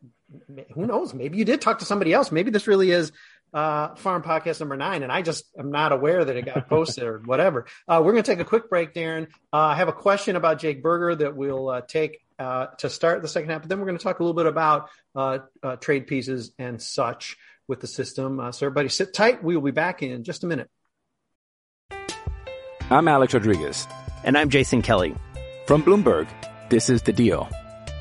who 0.74 0.86
knows? 0.86 1.14
Maybe 1.14 1.38
you 1.38 1.46
did 1.46 1.62
talk 1.62 1.80
to 1.80 1.86
somebody 1.86 2.14
else. 2.14 2.32
Maybe 2.32 2.52
this 2.52 2.68
really 2.68 2.92
is 2.92 3.12
uh, 3.54 3.96
Farm 3.96 4.24
Podcast 4.24 4.60
number 4.60 4.78
nine, 4.78 5.04
and 5.04 5.12
I 5.12 5.22
just 5.22 5.46
am 5.58 5.72
not 5.72 5.92
aware 5.92 6.24
that 6.24 6.36
it 6.36 6.46
got 6.46 6.70
posted 6.70 7.04
or 7.04 7.20
whatever. 7.20 7.66
Uh, 7.88 8.02
we're 8.04 8.14
going 8.14 8.24
to 8.24 8.32
take 8.32 8.40
a 8.40 8.46
quick 8.46 8.70
break, 8.70 8.94
Darren. 8.94 9.28
Uh, 9.52 9.58
I 9.58 9.76
have 9.76 9.88
a 9.88 9.94
question 9.94 10.36
about 10.36 10.60
Jake 10.60 10.82
Burger 10.82 11.16
that 11.16 11.36
we'll 11.36 11.70
uh, 11.70 11.82
take 11.82 12.20
uh, 12.40 12.68
to 12.78 12.90
start 12.90 13.22
the 13.22 13.28
second 13.28 13.50
half, 13.50 13.62
but 13.62 13.70
then 13.70 13.80
we're 13.80 13.86
going 13.86 13.98
to 13.98 14.04
talk 14.04 14.20
a 14.20 14.24
little 14.24 14.36
bit 14.36 14.46
about 14.46 14.90
uh, 15.16 15.40
uh, 15.62 15.76
trade 15.76 16.08
pieces 16.08 16.52
and 16.58 16.82
such 16.82 17.38
with 17.68 17.80
the 17.80 17.88
system. 17.88 18.40
Uh, 18.40 18.52
so 18.52 18.66
everybody 18.66 18.90
sit 18.90 19.14
tight. 19.14 19.44
We 19.44 19.56
will 19.56 19.64
be 19.64 19.72
back 19.72 20.02
in 20.02 20.24
just 20.24 20.44
a 20.44 20.48
minute. 20.48 20.70
I'm 22.90 23.08
Alex 23.08 23.34
Rodriguez. 23.34 23.88
And 24.24 24.38
I'm 24.38 24.50
Jason 24.50 24.82
Kelly. 24.82 25.16
From 25.66 25.84
Bloomberg, 25.84 26.28
this 26.70 26.90
is 26.90 27.02
The 27.04 27.14
Deal. 27.14 27.50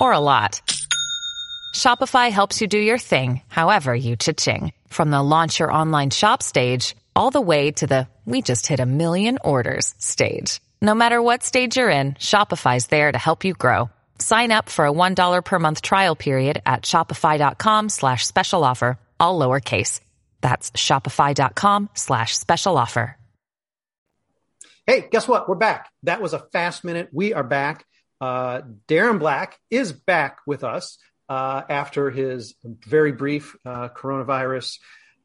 or 0.00 0.12
a 0.12 0.18
lot, 0.18 0.60
Shopify 1.74 2.30
helps 2.30 2.60
you 2.60 2.66
do 2.66 2.78
your 2.78 2.98
thing, 2.98 3.42
however 3.48 3.94
you 3.94 4.16
cha-ching. 4.16 4.72
From 4.88 5.10
the 5.10 5.22
launch 5.22 5.60
your 5.60 5.72
online 5.72 6.10
shop 6.10 6.42
stage, 6.42 6.96
all 7.14 7.30
the 7.30 7.40
way 7.40 7.70
to 7.70 7.86
the 7.86 8.08
we 8.24 8.42
just 8.42 8.66
hit 8.66 8.80
a 8.80 8.86
million 8.86 9.38
orders 9.44 9.94
stage. 9.98 10.60
No 10.82 10.94
matter 10.94 11.22
what 11.22 11.44
stage 11.44 11.76
you're 11.76 11.90
in, 11.90 12.14
Shopify's 12.14 12.88
there 12.88 13.12
to 13.12 13.18
help 13.18 13.44
you 13.44 13.54
grow. 13.54 13.88
Sign 14.18 14.50
up 14.50 14.68
for 14.68 14.86
a 14.86 14.92
$1 14.92 15.44
per 15.44 15.58
month 15.58 15.80
trial 15.80 16.16
period 16.16 16.60
at 16.66 16.82
shopify.com 16.82 17.88
slash 17.88 18.26
special 18.26 18.64
offer, 18.64 18.98
all 19.20 19.38
lowercase. 19.38 20.00
That's 20.40 20.72
shopify.com 20.72 21.90
slash 21.94 22.36
special 22.36 22.76
offer. 22.76 23.16
Hey, 24.86 25.08
guess 25.10 25.26
what? 25.26 25.48
We're 25.48 25.56
back. 25.56 25.90
That 26.04 26.22
was 26.22 26.32
a 26.32 26.38
fast 26.38 26.84
minute. 26.84 27.08
We 27.12 27.34
are 27.34 27.42
back. 27.42 27.84
Uh, 28.20 28.62
Darren 28.88 29.18
Black 29.18 29.58
is 29.70 29.92
back 29.92 30.38
with 30.46 30.64
us 30.64 30.98
uh, 31.28 31.62
after 31.68 32.10
his 32.10 32.54
very 32.64 33.12
brief 33.12 33.56
uh, 33.64 33.88
coronavirus 33.88 34.78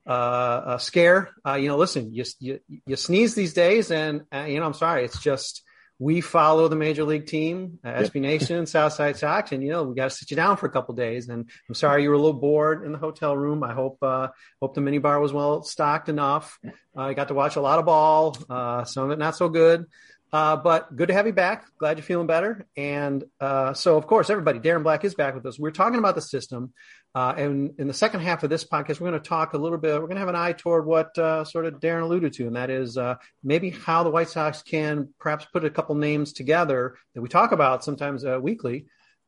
uh, 0.06 0.10
uh, 0.10 0.78
scare. 0.78 1.30
Uh, 1.46 1.54
you 1.54 1.68
know, 1.68 1.78
listen, 1.78 2.14
you, 2.14 2.26
you 2.40 2.60
you 2.86 2.96
sneeze 2.96 3.36
these 3.36 3.54
days, 3.54 3.92
and 3.92 4.24
uh, 4.34 4.46
you 4.48 4.60
know, 4.60 4.66
I'm 4.66 4.74
sorry. 4.74 5.06
It's 5.06 5.20
just 5.20 5.64
we 6.00 6.20
follow 6.20 6.68
the 6.68 6.76
major 6.76 7.04
league 7.04 7.28
team, 7.28 7.78
uh, 7.86 7.90
SB 7.90 8.22
Nation, 8.22 8.66
Southside 8.66 9.18
Sox, 9.18 9.52
and 9.52 9.62
you 9.62 9.70
know, 9.70 9.84
we 9.84 9.94
got 9.94 10.06
to 10.06 10.10
sit 10.10 10.32
you 10.32 10.36
down 10.36 10.58
for 10.58 10.66
a 10.66 10.72
couple 10.72 10.96
days. 10.96 11.30
And 11.30 11.48
I'm 11.70 11.76
sorry 11.76 12.02
you 12.02 12.10
were 12.10 12.16
a 12.16 12.20
little 12.20 12.40
bored 12.40 12.84
in 12.84 12.92
the 12.92 12.98
hotel 12.98 13.38
room. 13.38 13.64
I 13.64 13.74
hope 13.74 14.00
uh, 14.02 14.30
hope 14.60 14.74
the 14.74 14.82
minibar 14.82 15.22
was 15.22 15.32
well 15.32 15.62
stocked 15.62 16.10
enough. 16.10 16.58
Uh, 16.66 16.72
I 17.02 17.14
got 17.14 17.28
to 17.28 17.36
watch 17.36 17.56
a 17.56 17.62
lot 17.62 17.78
of 17.78 17.86
ball, 17.86 18.36
uh, 18.50 18.84
some 18.84 19.06
of 19.06 19.12
it 19.12 19.20
not 19.20 19.36
so 19.36 19.48
good. 19.48 19.86
Uh, 20.34 20.56
but 20.56 20.96
good 20.96 21.10
to 21.10 21.14
have 21.14 21.28
you 21.28 21.34
back. 21.34 21.66
Glad 21.78 21.98
you're 21.98 22.06
feeling 22.06 22.28
better. 22.28 22.66
And 22.78 23.26
uh, 23.42 23.74
so, 23.74 23.98
of 23.98 24.08
course, 24.08 24.30
everybody, 24.30 24.60
Darren 24.60 24.84
Black 24.84 25.04
is 25.04 25.14
back 25.14 25.36
with 25.36 25.46
us. 25.46 25.60
We're 25.60 25.72
talking 25.72 26.00
about 26.00 26.16
the 26.16 26.22
system. 26.22 26.74
Uh, 27.14 27.34
and 27.36 27.74
in 27.78 27.88
the 27.88 27.94
second 27.94 28.22
half 28.22 28.44
of 28.44 28.50
this 28.50 28.64
podcast, 28.64 29.02
we're 29.02 29.10
going 29.10 29.22
to 29.22 29.30
talk 29.30 29.54
a 29.54 29.58
little 29.58 29.78
bit. 29.78 29.94
We're 29.96 30.08
going 30.08 30.16
to 30.16 30.20
have 30.20 30.30
an 30.30 30.38
eye 30.38 30.54
toward 30.54 30.86
what 30.86 31.18
uh, 31.18 31.44
sort 31.44 31.66
of 31.66 31.82
Darren 31.82 32.04
alluded 32.04 32.32
to, 32.34 32.48
and 32.48 32.56
that 32.56 32.70
is 32.70 32.98
uh, 32.98 33.16
maybe 33.44 33.72
how 33.72 34.04
the 34.04 34.10
White 34.10 34.30
Sox 34.30 34.64
can 34.64 35.14
perhaps 35.20 35.46
put 35.52 35.66
a 35.66 35.70
couple 35.70 35.96
names 35.96 36.32
together 36.32 36.96
that 37.14 37.22
we 37.22 37.28
talk 37.28 37.52
about 37.52 37.84
sometimes 37.84 38.24
uh, 38.24 38.40
weekly 38.42 38.86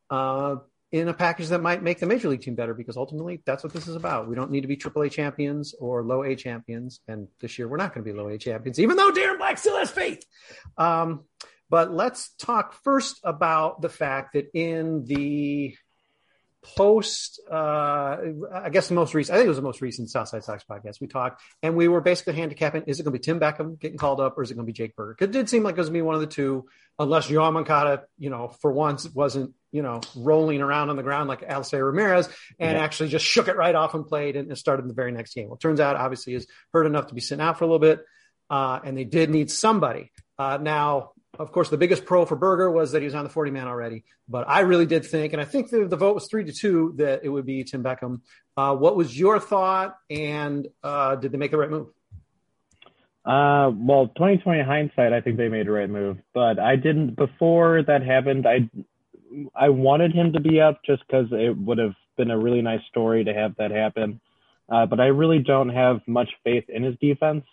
uh, 0.10 0.56
in 0.94 1.08
a 1.08 1.14
package 1.14 1.48
that 1.48 1.60
might 1.60 1.82
make 1.82 2.00
the 2.00 2.06
major 2.06 2.30
league 2.30 2.42
team 2.42 2.54
better 2.54 2.76
because 2.76 2.98
ultimately 2.98 3.42
that's 3.48 3.64
what 3.64 3.74
this 3.74 3.88
is 3.88 3.96
about. 3.96 4.30
We 4.30 4.36
don't 4.36 4.52
need 4.52 4.62
to 4.62 4.68
be 4.68 4.78
AAA 4.78 5.10
champions 5.10 5.74
or 5.80 6.04
low 6.04 6.24
A 6.24 6.36
champions. 6.36 7.00
And 7.08 7.28
this 7.42 7.58
year 7.58 7.68
we're 7.68 7.78
not 7.78 7.96
going 7.96 8.06
to 8.06 8.14
be 8.14 8.16
low 8.16 8.28
A 8.28 8.38
champions, 8.38 8.80
even 8.80 8.96
though 8.96 9.12
Darren 9.12 9.40
Black 9.40 9.58
still 9.58 9.76
has 9.78 9.90
faith. 9.90 10.24
Um, 10.78 11.24
but 11.68 11.92
let's 11.92 12.36
talk 12.36 12.76
first 12.84 13.20
about 13.24 13.82
the 13.82 13.90
fact 13.90 14.34
that 14.34 14.52
in 14.54 15.06
the 15.06 15.76
post, 16.76 17.42
uh, 17.52 18.18
I 18.54 18.70
guess 18.72 18.88
the 18.88 18.94
most 18.94 19.14
recent, 19.14 19.36
I 19.36 19.38
think 19.38 19.46
it 19.46 19.50
was 19.50 19.58
the 19.58 19.64
most 19.64 19.82
recent 19.82 20.10
Southside 20.10 20.44
Sox 20.44 20.64
podcast. 20.70 21.02
We 21.02 21.08
talked 21.08 21.42
and 21.62 21.76
we 21.76 21.88
were 21.88 22.02
basically 22.02 22.34
handicapping 22.34 22.84
is 22.88 23.00
it 23.00 23.04
going 23.04 23.14
to 23.14 23.20
be 23.20 23.24
Tim 23.24 23.40
Beckham 23.40 23.80
getting 23.80 23.98
called 23.98 24.20
up 24.20 24.38
or 24.38 24.44
is 24.44 24.52
it 24.52 24.56
going 24.56 24.66
to 24.66 24.70
be 24.72 24.76
Jake 24.76 24.96
Burger? 24.96 25.16
It 25.20 25.32
did 25.32 25.50
seem 25.50 25.64
like 25.64 25.74
it 25.76 25.78
was 25.78 25.88
going 25.90 25.96
to 25.96 26.04
be 26.04 26.08
one 26.08 26.16
of 26.16 26.22
the 26.22 26.28
two, 26.28 26.66
unless 27.00 27.28
Yoan 27.28 27.54
Moncada, 27.54 28.04
you 28.18 28.30
know, 28.30 28.48
for 28.62 28.72
once 28.72 29.10
wasn't, 29.14 29.54
you 29.72 29.82
know, 29.82 30.02
rolling 30.16 30.62
around 30.62 30.90
on 30.90 30.96
the 30.96 31.04
ground 31.04 31.28
like 31.28 31.44
Alistair 31.44 31.86
Ramirez 31.86 32.28
and 32.60 32.78
Yeah. 32.78 32.84
actually 32.84 33.10
just 33.10 33.26
shook 33.26 33.48
it 33.48 33.56
right 33.58 33.76
off 33.76 33.94
and 33.94 34.06
played 34.06 34.36
and, 34.36 34.50
and 34.50 34.58
started 34.58 34.88
the 34.88 34.94
very 34.94 35.12
next 35.12 35.34
game. 35.34 35.48
Well, 35.48 35.56
it 35.56 35.62
turns 35.62 35.80
out 35.80 35.96
obviously 35.96 36.34
is 36.36 36.48
hurt 36.72 36.86
enough 36.86 37.08
to 37.08 37.14
be 37.16 37.22
sent 37.22 37.42
out 37.42 37.58
for 37.58 37.66
a 37.66 37.68
little 37.68 37.80
bit. 37.80 38.04
Uh, 38.50 38.80
and 38.84 38.98
they 38.98 39.04
did 39.06 39.30
need 39.30 39.50
somebody. 39.50 40.12
Uh, 40.38 40.58
now, 40.62 41.12
of 41.40 41.52
course, 41.52 41.70
the 41.70 41.78
biggest 41.78 42.06
pro 42.06 42.26
for 42.26 42.36
Burger 42.36 42.70
was 42.70 42.92
that 42.92 43.02
he 43.02 43.06
was 43.06 43.16
on 43.16 43.24
the 43.24 43.30
40 43.30 43.52
man 43.52 43.68
already. 43.68 44.04
But 44.30 44.48
I 44.48 44.62
really 44.62 44.86
did 44.86 45.06
think, 45.06 45.34
and 45.34 45.42
I 45.42 45.46
think 45.46 45.70
the, 45.70 45.86
the 45.86 45.96
vote 45.96 46.14
was 46.14 46.28
three 46.28 46.44
to 46.44 46.52
two, 46.52 46.94
that 46.98 47.22
it 47.24 47.30
would 47.30 47.46
be 47.46 47.64
Tim 47.64 47.84
Beckham. 47.84 48.22
Uh, 48.56 48.76
what 48.76 48.96
was 48.96 49.18
your 49.18 49.40
thought? 49.40 49.98
And 50.10 50.68
uh, 50.84 51.16
did 51.16 51.32
they 51.32 51.38
make 51.38 51.52
the 51.52 51.58
right 51.58 51.72
move? 51.72 51.88
Uh, 53.26 53.72
well, 53.74 54.08
2020 54.10 54.64
hindsight, 54.64 55.14
I 55.14 55.22
think 55.22 55.38
they 55.38 55.48
made 55.48 55.68
the 55.68 55.72
right 55.72 55.90
move, 55.90 56.18
but 56.34 56.60
I 56.60 56.76
didn't 56.76 57.16
before 57.16 57.82
that 57.84 58.04
happened. 58.04 58.46
I 58.46 58.70
I 59.56 59.70
wanted 59.70 60.14
him 60.14 60.34
to 60.34 60.40
be 60.40 60.60
up 60.60 60.82
just 60.86 61.04
because 61.08 61.28
it 61.32 61.58
would 61.58 61.78
have 61.78 61.96
been 62.18 62.30
a 62.30 62.38
really 62.38 62.62
nice 62.62 62.82
story 62.90 63.24
to 63.24 63.34
have 63.34 63.56
that 63.58 63.72
happen. 63.72 64.20
Uh, 64.70 64.86
but 64.86 65.00
I 65.00 65.08
really 65.08 65.40
don't 65.40 65.70
have 65.70 66.02
much 66.06 66.30
faith 66.44 66.66
in 66.68 66.84
his 66.84 66.96
defense. 67.02 67.46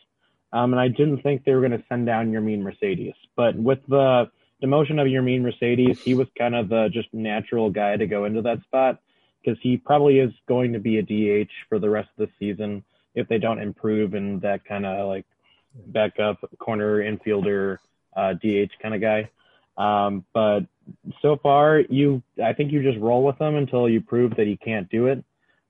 Um, 0.53 0.73
and 0.73 0.81
I 0.81 0.89
didn't 0.89 1.23
think 1.23 1.45
they 1.45 1.55
were 1.55 1.61
going 1.61 1.79
to 1.79 1.85
send 1.89 2.07
down 2.07 2.33
Yermin 2.33 2.63
Mercedes. 2.63 3.15
But 3.37 3.57
with 3.57 3.79
the 3.89 4.31
demotion 4.63 5.01
of 5.01 5.07
Yermin 5.07 5.43
Mercedes, 5.43 6.01
he 6.01 6.15
was 6.15 6.27
kind 6.37 6.55
of 6.55 6.69
the 6.69 6.89
just 6.93 7.13
natural 7.13 7.71
guy 7.71 7.97
to 7.97 8.07
go 8.07 8.25
into 8.25 8.43
that 8.43 8.63
spot 8.63 9.01
because 9.43 9.59
he 9.63 9.77
probably 9.77 10.19
is 10.19 10.33
going 10.49 10.73
to 10.73 10.79
be 10.79 10.99
a 10.99 11.03
DH 11.03 11.51
for 11.69 11.79
the 11.79 11.89
rest 11.89 12.09
of 12.19 12.29
the 12.29 12.33
season 12.39 12.85
if 13.15 13.29
they 13.29 13.39
don't 13.39 13.61
improve 13.61 14.15
in 14.15 14.41
that 14.41 14.65
kind 14.65 14.85
of 14.85 15.09
like 15.09 15.25
backup 15.87 16.39
corner 16.59 16.99
infielder 16.99 17.79
uh, 18.17 18.35
DH 18.35 18.71
kind 18.83 18.95
of 18.95 19.01
guy. 19.01 19.31
Um, 19.77 20.25
but 20.35 20.61
so 21.23 21.37
far, 21.37 21.81
you 21.81 22.23
I 22.43 22.53
think 22.53 22.73
you 22.73 22.83
just 22.83 22.99
roll 22.99 23.25
with 23.25 23.41
him 23.41 23.57
until 23.57 23.89
you 23.89 24.01
prove 24.01 24.37
that 24.37 24.47
he 24.47 24.57
can't 24.57 24.91
do 24.91 25.07
it. 25.07 25.25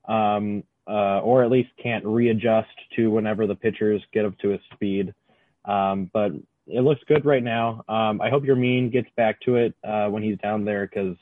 Um, 0.05 0.63
uh, 0.91 1.19
or 1.21 1.43
at 1.45 1.49
least 1.49 1.69
can't 1.81 2.05
readjust 2.05 2.75
to 2.95 3.09
whenever 3.09 3.47
the 3.47 3.55
pitchers 3.55 4.01
get 4.13 4.25
up 4.25 4.37
to 4.39 4.49
his 4.49 4.61
speed. 4.73 5.13
Um, 5.63 6.09
but 6.11 6.31
it 6.67 6.81
looks 6.81 7.01
good 7.07 7.23
right 7.25 7.43
now. 7.43 7.83
Um, 7.87 8.19
I 8.21 8.29
hope 8.29 8.43
Yermin 8.43 8.91
gets 8.91 9.09
back 9.15 9.39
to 9.45 9.55
it 9.55 9.73
uh, 9.83 10.07
when 10.07 10.23
he's 10.23 10.37
down 10.39 10.65
there, 10.65 10.85
because, 10.87 11.15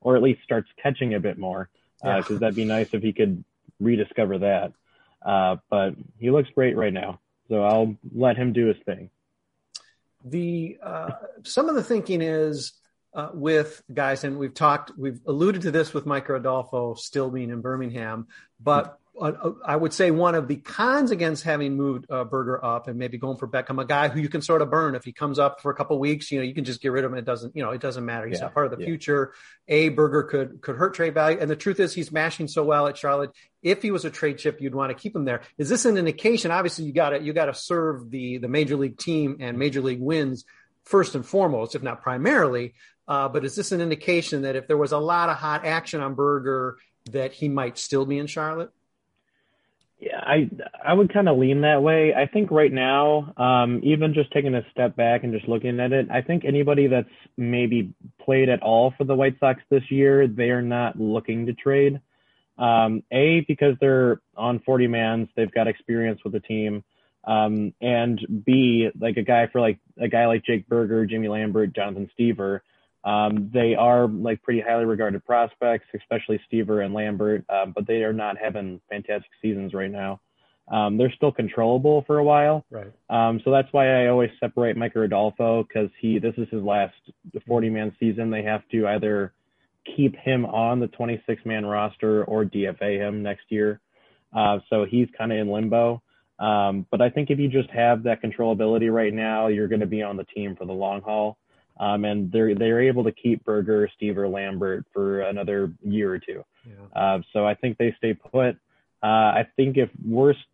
or 0.00 0.16
at 0.16 0.22
least 0.22 0.40
starts 0.42 0.68
catching 0.82 1.14
a 1.14 1.20
bit 1.20 1.38
more, 1.38 1.68
because 2.02 2.24
uh, 2.30 2.32
Yeah. 2.34 2.38
that'd 2.38 2.54
be 2.56 2.64
nice 2.64 2.88
if 2.92 3.02
he 3.02 3.12
could 3.12 3.44
rediscover 3.78 4.38
that. 4.38 4.72
Uh, 5.32 5.56
but 5.68 5.90
he 6.18 6.30
looks 6.30 6.48
great 6.54 6.76
right 6.76 6.92
now, 6.92 7.20
so 7.48 7.62
I'll 7.62 7.96
let 8.14 8.36
him 8.38 8.52
do 8.54 8.66
his 8.68 8.76
thing. 8.86 9.10
the 10.24 10.78
uh, 10.82 11.10
some 11.44 11.68
of 11.68 11.74
the 11.74 11.82
thinking 11.82 12.20
is 12.22 12.72
uh, 13.14 13.30
with 13.34 13.82
guys, 13.92 14.22
and 14.24 14.38
we've 14.38 14.54
talked, 14.54 14.92
we've 14.96 15.20
alluded 15.26 15.62
to 15.62 15.70
this 15.70 15.92
with 15.92 16.04
Micker 16.06 16.36
Adolfo 16.38 16.94
still 16.94 17.30
being 17.30 17.50
in 17.50 17.60
Birmingham, 17.60 18.28
but 18.62 18.99
uh, 19.20 19.52
I 19.64 19.76
would 19.76 19.92
say 19.92 20.10
one 20.10 20.34
of 20.34 20.48
the 20.48 20.56
cons 20.56 21.10
against 21.10 21.44
having 21.44 21.76
moved 21.76 22.06
uh, 22.10 22.24
Burger 22.24 22.64
up 22.64 22.88
and 22.88 22.98
maybe 22.98 23.18
going 23.18 23.36
for 23.36 23.46
Beckham, 23.46 23.80
a 23.80 23.84
guy 23.84 24.08
who 24.08 24.20
you 24.20 24.28
can 24.28 24.42
sort 24.42 24.62
of 24.62 24.70
burn 24.70 24.94
if 24.94 25.04
he 25.04 25.12
comes 25.12 25.38
up 25.38 25.60
for 25.60 25.70
a 25.70 25.74
couple 25.74 25.98
weeks, 25.98 26.30
you 26.30 26.38
know, 26.38 26.44
you 26.44 26.54
can 26.54 26.64
just 26.64 26.80
get 26.80 26.92
rid 26.92 27.04
of 27.04 27.12
him. 27.12 27.18
It 27.18 27.24
doesn't, 27.24 27.54
you 27.54 27.62
know, 27.62 27.70
it 27.70 27.80
doesn't 27.80 28.04
matter. 28.04 28.26
He's 28.26 28.38
Yeah, 28.38 28.44
not 28.44 28.54
part 28.54 28.66
of 28.66 28.72
the 28.72 28.80
yeah. 28.80 28.86
future. 28.86 29.32
A 29.68 29.90
Burger 29.90 30.22
could 30.22 30.60
could 30.62 30.76
hurt 30.76 30.94
trade 30.94 31.14
value, 31.14 31.38
and 31.40 31.50
the 31.50 31.56
truth 31.56 31.80
is 31.80 31.92
he's 31.92 32.10
mashing 32.10 32.48
so 32.48 32.64
well 32.64 32.86
at 32.86 32.96
Charlotte. 32.96 33.30
If 33.62 33.82
he 33.82 33.90
was 33.90 34.04
a 34.04 34.10
trade 34.10 34.38
chip, 34.38 34.60
you'd 34.60 34.74
want 34.74 34.90
to 34.90 35.00
keep 35.00 35.14
him 35.14 35.24
there. 35.24 35.42
Is 35.58 35.68
this 35.68 35.84
an 35.84 35.96
indication? 35.96 36.50
Obviously, 36.50 36.84
you 36.86 36.92
got 36.92 37.10
to 37.10 37.20
you 37.22 37.32
got 37.32 37.46
to 37.46 37.54
serve 37.54 38.10
the 38.10 38.38
the 38.38 38.48
major 38.48 38.76
league 38.76 38.98
team 38.98 39.36
and 39.40 39.58
major 39.58 39.80
league 39.80 40.00
wins 40.00 40.44
first 40.84 41.14
and 41.14 41.24
foremost, 41.26 41.74
if 41.74 41.82
not 41.82 42.02
primarily. 42.02 42.74
Uh, 43.06 43.28
but 43.28 43.44
is 43.44 43.56
this 43.56 43.72
an 43.72 43.80
indication 43.80 44.42
that 44.42 44.54
if 44.56 44.68
there 44.68 44.76
was 44.76 44.92
a 44.92 44.98
lot 44.98 45.28
of 45.28 45.36
hot 45.36 45.66
action 45.66 46.00
on 46.00 46.14
Burger, 46.14 46.78
that 47.10 47.32
he 47.32 47.48
might 47.48 47.76
still 47.76 48.06
be 48.06 48.18
in 48.18 48.26
Charlotte? 48.28 48.70
Yeah, 50.00 50.18
I 50.18 50.48
I 50.82 50.94
would 50.94 51.12
kind 51.12 51.28
of 51.28 51.36
lean 51.36 51.60
that 51.60 51.82
way. 51.82 52.14
I 52.14 52.26
think 52.26 52.50
right 52.50 52.72
now, 52.72 53.34
um, 53.36 53.80
even 53.84 54.14
just 54.14 54.32
taking 54.32 54.54
a 54.54 54.62
step 54.70 54.96
back 54.96 55.24
and 55.24 55.32
just 55.32 55.46
looking 55.46 55.78
at 55.78 55.92
it, 55.92 56.08
I 56.10 56.22
think 56.22 56.46
anybody 56.46 56.86
that's 56.86 57.08
maybe 57.36 57.92
played 58.18 58.48
at 58.48 58.62
all 58.62 58.94
for 58.96 59.04
the 59.04 59.14
White 59.14 59.38
Sox 59.38 59.60
this 59.68 59.82
year, 59.90 60.26
they 60.26 60.48
are 60.50 60.62
not 60.62 60.98
looking 60.98 61.44
to 61.46 61.52
trade. 61.52 62.00
Um, 62.56 63.02
a 63.12 63.44
because 63.46 63.74
they're 63.78 64.22
on 64.36 64.60
40 64.60 64.86
mans, 64.86 65.28
they've 65.36 65.52
got 65.52 65.68
experience 65.68 66.20
with 66.24 66.32
the 66.32 66.40
team, 66.40 66.82
um, 67.24 67.74
and 67.82 68.18
B 68.46 68.88
like 68.98 69.18
a 69.18 69.22
guy 69.22 69.48
for 69.48 69.60
like 69.60 69.78
a 70.00 70.08
guy 70.08 70.26
like 70.26 70.46
Jake 70.46 70.66
Burger, 70.66 71.04
Jimmy 71.04 71.28
Lambert, 71.28 71.74
Jonathan 71.74 72.10
Stever. 72.18 72.60
Um, 73.04 73.50
they 73.52 73.74
are 73.74 74.06
like 74.08 74.42
pretty 74.42 74.60
highly 74.60 74.84
regarded 74.84 75.24
prospects, 75.24 75.86
especially 75.94 76.40
Stever 76.50 76.84
and 76.84 76.92
Lambert, 76.92 77.44
um, 77.48 77.72
but 77.74 77.86
they 77.86 78.02
are 78.02 78.12
not 78.12 78.36
having 78.36 78.80
fantastic 78.90 79.30
seasons 79.40 79.72
right 79.72 79.90
now. 79.90 80.20
Um, 80.70 80.98
they're 80.98 81.12
still 81.16 81.32
controllable 81.32 82.04
for 82.06 82.18
a 82.18 82.24
while. 82.24 82.64
Right. 82.70 82.92
Um, 83.08 83.40
so 83.44 83.50
that's 83.50 83.68
why 83.72 84.04
I 84.04 84.08
always 84.08 84.30
separate 84.38 84.76
Micker 84.76 85.04
Adolfo 85.04 85.64
because 85.64 85.90
he 86.00 86.18
this 86.18 86.34
is 86.36 86.48
his 86.50 86.62
last 86.62 86.94
40 87.46 87.70
man 87.70 87.96
season. 87.98 88.30
They 88.30 88.44
have 88.44 88.62
to 88.70 88.86
either 88.86 89.32
keep 89.96 90.14
him 90.16 90.44
on 90.46 90.78
the 90.78 90.86
26 90.88 91.44
man 91.44 91.66
roster 91.66 92.24
or 92.24 92.44
DFA 92.44 92.98
him 92.98 93.22
next 93.22 93.44
year. 93.48 93.80
Uh, 94.32 94.58
so 94.68 94.84
he's 94.88 95.08
kind 95.16 95.32
of 95.32 95.38
in 95.38 95.50
limbo. 95.50 96.02
Um, 96.38 96.86
but 96.90 97.02
I 97.02 97.10
think 97.10 97.30
if 97.30 97.38
you 97.38 97.48
just 97.48 97.70
have 97.70 98.04
that 98.04 98.22
controllability 98.22 98.92
right 98.92 99.12
now, 99.12 99.48
you're 99.48 99.68
going 99.68 99.80
to 99.80 99.86
be 99.86 100.02
on 100.02 100.16
the 100.16 100.24
team 100.24 100.56
for 100.56 100.64
the 100.64 100.72
long 100.72 101.02
haul. 101.02 101.36
Um, 101.80 102.04
and 102.04 102.30
they're 102.30 102.54
they're 102.54 102.82
able 102.82 103.04
to 103.04 103.12
keep 103.12 103.42
Burger, 103.42 103.88
Stever, 103.98 104.18
or 104.18 104.28
Lambert 104.28 104.84
for 104.92 105.22
another 105.22 105.72
year 105.82 106.12
or 106.12 106.18
two. 106.18 106.44
Uh, 106.94 107.20
so 107.32 107.46
I 107.46 107.54
think 107.54 107.78
they 107.78 107.94
stay 107.96 108.12
put. 108.12 108.56
Uh, 109.02 109.06
I 109.40 109.46
think 109.56 109.78
if 109.78 109.88
worst, 110.06 110.44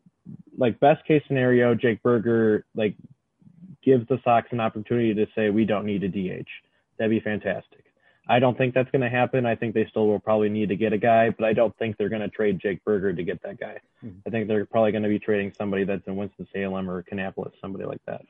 like 0.57 0.79
best 0.79 1.05
case 1.05 1.23
scenario, 1.27 1.75
Jake 1.75 2.01
Burger 2.01 2.65
like 2.77 2.95
gives 3.83 4.07
the 4.07 4.21
Sox 4.23 4.47
an 4.53 4.61
opportunity 4.61 5.15
to 5.15 5.27
say 5.35 5.51
we 5.51 5.65
don't 5.65 5.85
need 5.85 6.05
a 6.05 6.09
DH. 6.09 6.47
That'd 6.97 7.11
be 7.11 7.19
fantastic. 7.19 7.83
I 8.29 8.39
don't 8.39 8.57
think 8.57 8.75
that's 8.75 8.91
going 8.91 9.03
to 9.03 9.09
happen. 9.09 9.47
I 9.47 9.55
think 9.57 9.75
they 9.75 9.87
still 9.87 10.07
will 10.07 10.19
probably 10.21 10.49
need 10.49 10.69
to 10.71 10.77
get 10.77 10.93
a 10.93 10.99
guy, 10.99 11.31
but 11.31 11.45
I 11.45 11.53
don't 11.53 11.77
think 11.77 11.97
they're 11.97 12.09
going 12.09 12.23
to 12.23 12.29
trade 12.29 12.59
Jake 12.61 12.85
Burger 12.85 13.13
to 13.13 13.23
get 13.23 13.43
that 13.43 13.59
guy. 13.59 13.79
Mhm. 14.05 14.17
I 14.27 14.31
think 14.31 14.49
they're 14.49 14.65
probably 14.67 14.91
going 14.93 15.05
to 15.05 15.09
be 15.09 15.21
trading 15.21 15.53
somebody 15.53 15.85
that's 15.85 16.07
in 16.07 16.17
Winston 16.17 16.47
Salem 16.53 16.91
or 16.91 17.03
Kannapolis, 17.05 17.53
somebody 17.61 17.85
like 17.85 18.05
that. 18.07 18.23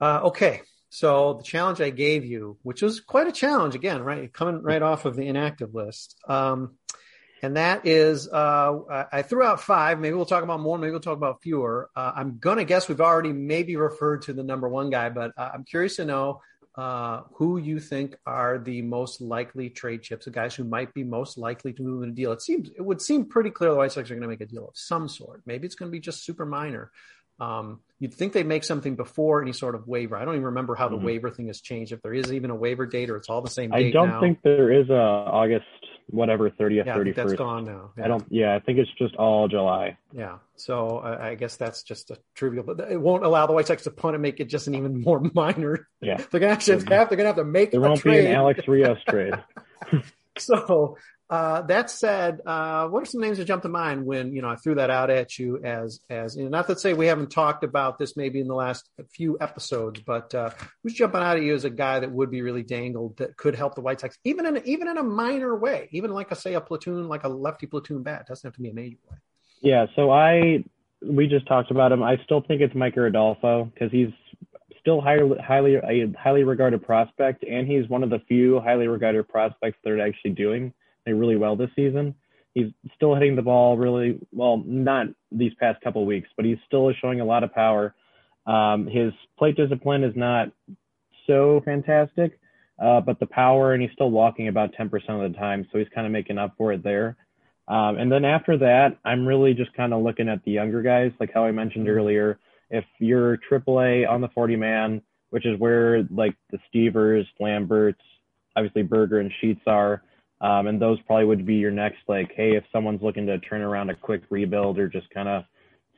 Uh, 0.00 0.20
okay. 0.24 0.62
So 0.90 1.34
the 1.34 1.44
challenge 1.44 1.80
I 1.80 1.90
gave 1.90 2.24
you, 2.24 2.58
which 2.62 2.82
was 2.82 3.00
quite 3.00 3.28
a 3.28 3.32
challenge, 3.32 3.74
again, 3.74 4.02
right, 4.02 4.32
coming 4.32 4.62
right 4.62 4.82
off 4.82 5.04
of 5.04 5.16
the 5.16 5.26
inactive 5.26 5.74
list, 5.74 6.16
um, 6.28 6.76
and 7.42 7.56
that 7.56 7.86
is, 7.86 8.28
uh, 8.28 9.06
I 9.10 9.22
threw 9.22 9.42
out 9.42 9.62
five. 9.62 9.98
Maybe 9.98 10.14
we'll 10.14 10.26
talk 10.26 10.42
about 10.42 10.60
more. 10.60 10.76
Maybe 10.76 10.90
we'll 10.90 11.00
talk 11.00 11.16
about 11.16 11.42
fewer. 11.42 11.88
Uh, 11.96 12.12
I'm 12.14 12.38
gonna 12.38 12.64
guess 12.64 12.88
we've 12.88 13.00
already 13.00 13.32
maybe 13.32 13.76
referred 13.76 14.22
to 14.22 14.34
the 14.34 14.42
number 14.42 14.68
one 14.68 14.90
guy, 14.90 15.08
but 15.08 15.32
uh, 15.38 15.50
I'm 15.54 15.64
curious 15.64 15.96
to 15.96 16.04
know 16.04 16.42
uh, 16.76 17.22
who 17.34 17.58
you 17.58 17.80
think 17.80 18.16
are 18.26 18.58
the 18.58 18.82
most 18.82 19.20
likely 19.20 19.70
trade 19.70 20.02
chips, 20.02 20.24
the 20.24 20.30
guys 20.30 20.54
who 20.54 20.64
might 20.64 20.92
be 20.94 21.02
most 21.02 21.38
likely 21.38 21.72
to 21.72 21.82
move 21.82 22.02
in 22.02 22.10
a 22.10 22.12
deal. 22.12 22.32
It 22.32 22.42
seems 22.42 22.68
it 22.76 22.82
would 22.82 23.00
seem 23.00 23.26
pretty 23.26 23.50
clear 23.50 23.70
the 23.70 23.76
White 23.76 23.92
Sox 23.92 24.10
are 24.10 24.14
going 24.14 24.22
to 24.22 24.28
make 24.28 24.40
a 24.40 24.46
deal 24.46 24.68
of 24.68 24.76
some 24.76 25.08
sort. 25.08 25.42
Maybe 25.46 25.66
it's 25.66 25.74
going 25.74 25.90
to 25.90 25.92
be 25.92 26.00
just 26.00 26.24
super 26.24 26.46
minor. 26.46 26.90
Um, 27.40 27.80
you'd 27.98 28.14
think 28.14 28.32
they'd 28.32 28.46
make 28.46 28.64
something 28.64 28.96
before 28.96 29.42
any 29.42 29.52
sort 29.52 29.74
of 29.74 29.86
waiver. 29.88 30.16
I 30.16 30.24
don't 30.24 30.34
even 30.34 30.46
remember 30.46 30.74
how 30.74 30.88
the 30.88 30.96
Mhm. 30.96 31.02
waiver 31.04 31.30
thing 31.30 31.46
has 31.48 31.60
changed. 31.60 31.92
If 31.92 32.02
there 32.02 32.12
is 32.14 32.32
even 32.32 32.50
a 32.50 32.54
waiver 32.54 32.86
date, 32.86 33.10
or 33.10 33.16
it's 33.16 33.28
all 33.28 33.40
the 33.42 33.50
same 33.50 33.72
I 33.72 33.90
don't 33.90 34.08
now. 34.08 34.20
think 34.20 34.42
there 34.42 34.70
is 34.72 34.88
a 34.90 34.94
August 34.94 35.64
whatever 36.08 36.50
30th, 36.50 36.86
Yeah, 36.86 36.94
I 36.96 37.04
think 37.04 37.14
31st. 37.14 37.14
that's 37.28 37.32
gone 37.38 37.64
now. 37.66 37.92
I 38.02 38.08
don't. 38.08 38.24
Yeah, 38.30 38.54
I 38.54 38.58
think 38.58 38.78
it's 38.80 38.90
just 38.98 39.14
all 39.14 39.46
July. 39.46 39.96
Yeah. 40.12 40.38
So 40.56 40.98
I, 40.98 41.28
I 41.30 41.34
guess 41.36 41.56
that's 41.56 41.84
just 41.84 42.10
a 42.10 42.18
trivial, 42.34 42.64
but 42.64 42.80
it 42.90 43.00
won't 43.00 43.24
allow 43.24 43.46
the 43.46 43.52
White 43.52 43.68
Sox 43.68 43.84
to 43.84 43.90
punt 43.92 44.16
and 44.16 44.22
make 44.22 44.40
it 44.40 44.46
just 44.46 44.66
an 44.66 44.74
even 44.74 45.00
more 45.00 45.20
minor. 45.34 45.86
Yeah. 46.00 46.16
They're 46.30 46.40
gonna 46.40 46.52
actually 46.52 46.78
have, 46.80 47.08
they're 47.08 47.16
gonna 47.16 47.28
have 47.28 47.36
to 47.36 47.44
make 47.44 47.70
There 47.70 47.80
won't 47.80 48.02
be 48.02 48.18
an 48.18 48.26
Alex 48.26 48.66
Rios 48.68 48.98
trade. 49.08 49.34
So 50.38 50.96
uh, 51.30 51.62
that 51.62 51.88
said, 51.88 52.40
uh, 52.44 52.88
what 52.88 53.04
are 53.04 53.06
some 53.06 53.20
names 53.20 53.38
that 53.38 53.44
jump 53.44 53.62
to 53.62 53.68
mind 53.68 54.04
when 54.04 54.32
you 54.34 54.42
know 54.42 54.48
I 54.48 54.56
threw 54.56 54.74
that 54.74 54.90
out 54.90 55.10
at 55.10 55.38
you 55.38 55.62
as 55.62 56.00
as 56.10 56.36
you 56.36 56.42
know, 56.42 56.48
not 56.48 56.66
to 56.66 56.76
say 56.76 56.92
we 56.92 57.06
haven't 57.06 57.30
talked 57.30 57.62
about 57.62 57.98
this 57.98 58.16
maybe 58.16 58.40
in 58.40 58.48
the 58.48 58.54
last 58.54 58.88
few 59.14 59.38
episodes, 59.40 60.00
but 60.00 60.34
uh, 60.34 60.50
who's 60.82 60.94
jumping 60.94 61.20
out 61.20 61.36
at 61.36 61.44
you 61.44 61.54
as 61.54 61.64
a 61.64 61.70
guy 61.70 62.00
that 62.00 62.10
would 62.10 62.32
be 62.32 62.42
really 62.42 62.64
dangled 62.64 63.16
that 63.18 63.36
could 63.36 63.54
help 63.54 63.76
the 63.76 63.80
White 63.80 64.00
Sox 64.00 64.18
even 64.24 64.44
in 64.44 64.60
even 64.66 64.88
in 64.88 64.98
a 64.98 65.04
minor 65.04 65.56
way, 65.56 65.88
even 65.92 66.10
like 66.10 66.32
a 66.32 66.34
say 66.34 66.54
a 66.54 66.60
platoon 66.60 67.08
like 67.08 67.22
a 67.22 67.28
lefty 67.28 67.66
platoon 67.66 68.02
bat 68.02 68.26
doesn't 68.26 68.48
have 68.48 68.54
to 68.54 68.60
be 68.60 68.68
an 68.68 68.76
a 68.76 68.82
major 68.82 68.98
way. 69.08 69.16
Yeah, 69.62 69.86
so 69.94 70.10
I 70.10 70.64
we 71.00 71.28
just 71.28 71.46
talked 71.46 71.70
about 71.70 71.92
him. 71.92 72.02
I 72.02 72.16
still 72.24 72.40
think 72.40 72.60
it's 72.60 72.74
Micker 72.74 73.06
Adolfo 73.06 73.70
because 73.72 73.92
he's 73.92 74.10
still 74.80 75.00
highly 75.00 75.38
highly 75.38 75.76
a 75.76 76.12
highly 76.18 76.42
regarded 76.42 76.84
prospect, 76.84 77.44
and 77.44 77.68
he's 77.68 77.88
one 77.88 78.02
of 78.02 78.10
the 78.10 78.18
few 78.26 78.58
highly 78.58 78.88
regarded 78.88 79.28
prospects 79.28 79.78
that 79.84 79.92
are 79.92 80.00
actually 80.00 80.32
doing 80.32 80.72
really 81.06 81.36
well 81.36 81.56
this 81.56 81.70
season. 81.76 82.14
He's 82.54 82.66
still 82.96 83.14
hitting 83.14 83.36
the 83.36 83.42
ball 83.42 83.76
really 83.76 84.18
well, 84.32 84.62
not 84.66 85.06
these 85.30 85.52
past 85.60 85.80
couple 85.82 86.04
weeks, 86.04 86.28
but 86.36 86.44
he's 86.44 86.58
still 86.66 86.92
showing 87.00 87.20
a 87.20 87.24
lot 87.24 87.44
of 87.44 87.54
power. 87.54 87.94
Um, 88.46 88.86
his 88.86 89.12
plate 89.38 89.56
discipline 89.56 90.02
is 90.02 90.16
not 90.16 90.48
so 91.26 91.62
fantastic, 91.64 92.40
uh, 92.82 93.00
but 93.00 93.20
the 93.20 93.26
power, 93.26 93.72
and 93.72 93.82
he's 93.82 93.92
still 93.92 94.10
walking 94.10 94.48
about 94.48 94.74
10% 94.74 94.92
of 95.10 95.32
the 95.32 95.38
time, 95.38 95.66
so 95.70 95.78
he's 95.78 95.88
kind 95.94 96.06
of 96.06 96.12
making 96.12 96.38
up 96.38 96.54
for 96.56 96.72
it 96.72 96.82
there. 96.82 97.16
Um, 97.68 97.98
and 97.98 98.10
then 98.10 98.24
after 98.24 98.58
that, 98.58 98.98
I'm 99.04 99.24
really 99.24 99.54
just 99.54 99.72
kind 99.74 99.94
of 99.94 100.02
looking 100.02 100.28
at 100.28 100.42
the 100.44 100.50
younger 100.50 100.82
guys, 100.82 101.12
like 101.20 101.30
how 101.32 101.44
I 101.44 101.52
mentioned 101.52 101.88
earlier. 101.88 102.40
If 102.68 102.84
you're 102.98 103.38
AAA 103.48 104.08
on 104.08 104.20
the 104.20 104.28
40 104.28 104.56
man, 104.56 105.02
which 105.30 105.46
is 105.46 105.58
where 105.60 106.02
like 106.10 106.34
the 106.50 106.58
Stevers, 106.68 107.26
Lamberts, 107.38 108.00
obviously 108.56 108.82
Burger 108.82 109.20
and 109.20 109.30
Sheets 109.40 109.60
are, 109.68 110.02
um, 110.40 110.66
and 110.66 110.80
those 110.80 110.98
probably 111.02 111.26
would 111.26 111.44
be 111.44 111.56
your 111.56 111.70
next 111.70 111.98
like, 112.08 112.32
hey, 112.34 112.56
if 112.56 112.64
someone's 112.72 113.02
looking 113.02 113.26
to 113.26 113.38
turn 113.40 113.60
around 113.60 113.90
a 113.90 113.94
quick 113.94 114.22
rebuild 114.30 114.78
or 114.78 114.88
just 114.88 115.08
kind 115.10 115.28
of 115.28 115.44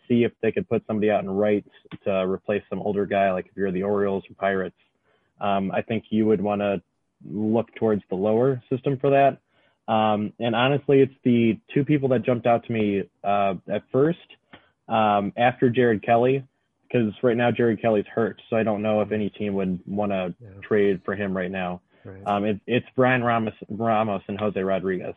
see 0.09 0.25
if 0.25 0.33
they 0.43 0.51
could 0.51 0.69
put 0.69 0.83
somebody 0.87 1.11
out 1.11 1.23
in 1.23 1.31
right 1.31 1.65
to 2.05 2.11
replace 2.27 2.63
some 2.69 2.81
older 2.81 3.07
guy, 3.07 3.33
like 3.33 3.47
if 3.47 3.53
you're 3.57 3.71
the 3.71 3.83
Orioles 3.83 4.25
or 4.29 4.35
Pirates, 4.35 4.77
um, 5.41 5.71
I 5.71 5.83
think 5.83 6.05
you 6.11 6.27
would 6.27 6.41
want 6.41 6.61
to 6.61 6.83
look 7.25 7.73
towards 7.77 8.03
the 8.11 8.17
lower 8.17 8.63
system 8.69 8.99
for 8.99 9.11
that. 9.11 9.39
Um, 9.93 10.33
and 10.39 10.55
honestly, 10.55 11.01
it's 11.01 11.15
the 11.25 11.59
two 11.73 11.85
people 11.85 12.09
that 12.11 12.25
jumped 12.25 12.47
out 12.47 12.65
to 12.67 12.73
me 12.73 13.03
uh, 13.25 13.55
at 13.69 13.83
first 13.91 14.19
um, 14.89 15.33
after 15.37 15.71
Jared 15.71 16.05
Kelley, 16.05 16.45
because 16.83 17.13
right 17.23 17.37
now 17.37 17.51
Jared 17.51 17.81
Kelley's 17.81 18.07
hurt, 18.13 18.41
so 18.51 18.57
I 18.57 18.63
don't 18.63 18.83
know 18.83 19.01
if 19.01 19.13
any 19.13 19.31
team 19.31 19.55
would 19.55 19.81
want 19.87 20.13
to 20.13 20.35
Yeah. 20.41 20.49
trade 20.63 21.01
for 21.05 21.15
him 21.15 21.37
right 21.37 21.51
now. 21.51 21.81
Right. 22.05 22.23
Um, 22.27 22.45
it, 22.45 22.61
it's 22.67 22.87
Bryan 22.97 23.23
Ramos, 23.23 23.55
Ramos 23.69 24.23
and 24.29 24.39
Jose 24.39 24.61
Rodriguez. 24.61 25.15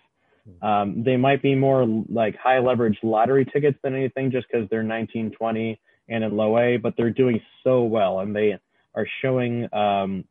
Um, 0.62 1.04
they 1.04 1.18
might 1.18 1.42
be 1.42 1.56
more 1.56 1.86
like 2.10 2.36
high 2.38 2.60
leverage 2.60 2.98
lottery 3.02 3.46
tickets 3.46 3.78
than 3.84 3.96
anything, 3.96 4.32
just 4.32 4.48
because 4.52 4.70
they're 4.70 4.84
19, 4.84 5.32
20 5.32 5.80
and 6.10 6.24
in 6.24 6.38
low 6.38 6.58
A, 6.60 6.78
but 6.78 6.94
they're 6.96 7.10
doing 7.10 7.42
so 7.64 7.84
well 7.84 8.20
and 8.20 8.36
they 8.36 8.58
are 8.94 9.08
showing 9.22 9.68
um, 9.74 10.24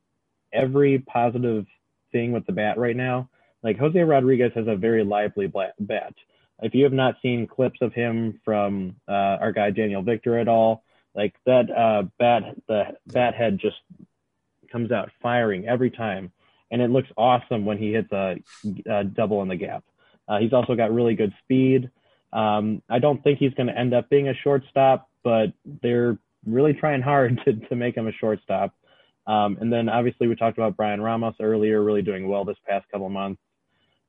every 0.53 1.01
positive 1.01 1.67
thing 2.13 2.33
with 2.33 2.47
the 2.47 2.53
bat 2.53 2.79
right 2.79 2.97
now. 2.97 3.29
Like 3.63 3.79
Jose 3.79 3.99
Rodriguez 3.99 4.53
has 4.55 4.67
a 4.69 4.77
very 4.77 5.05
lively 5.05 5.47
bat. 5.47 6.15
if 6.63 6.75
you 6.75 6.85
have 6.85 6.93
not 6.93 7.17
seen 7.21 7.47
clips 7.47 7.79
of 7.81 7.93
him 7.93 8.41
from 8.45 8.97
uh, 9.09 9.39
our 9.41 9.53
guy 9.53 9.71
Daniel 9.71 10.03
Victor 10.03 10.39
at 10.39 10.49
all, 10.49 10.85
like 11.15 11.35
that 11.47 11.71
uh, 11.71 12.03
bat, 12.19 12.43
the 12.69 12.85
bat 13.07 13.35
head 13.35 13.59
just 13.61 13.77
comes 14.71 14.93
out 14.93 15.11
firing 15.23 15.67
every 15.67 15.91
time, 15.91 16.31
and 16.75 16.83
it 16.83 16.91
looks 16.91 17.09
awesome 17.17 17.65
when 17.65 17.79
he 17.79 17.93
hits 17.93 18.11
a, 18.11 18.35
a 18.91 19.05
double 19.05 19.43
in 19.43 19.49
the 19.49 19.55
gap. 19.55 19.85
Uh, 20.27 20.41
he's 20.41 20.53
also 20.53 20.75
got 20.75 20.93
really 20.93 21.15
good 21.15 21.33
speed. 21.45 21.89
Um, 22.33 22.83
I 22.91 22.99
don't 22.99 23.23
think 23.23 23.39
he's 23.39 23.55
going 23.55 23.69
to 23.69 23.79
end 23.79 23.95
up 23.95 24.11
being 24.11 24.29
a 24.29 24.35
shortstop, 24.35 25.09
but 25.23 25.53
they're 25.83 26.19
really 26.45 26.73
trying 26.73 27.01
hard 27.01 27.41
to, 27.45 27.53
to 27.53 27.77
make 27.77 27.97
him 27.97 28.09
a 28.09 28.13
shortstop. 28.13 28.75
Um, 29.25 29.57
and 29.61 29.73
then 29.73 29.89
obviously 29.89 30.27
we 30.27 30.35
talked 30.35 30.59
about 30.59 30.77
Bryan 30.77 31.01
Ramos 31.01 31.37
earlier, 31.41 31.81
really 31.81 32.03
doing 32.03 32.27
well 32.27 32.45
this 32.45 32.57
past 32.69 32.87
couple 32.91 33.09
months. 33.09 33.41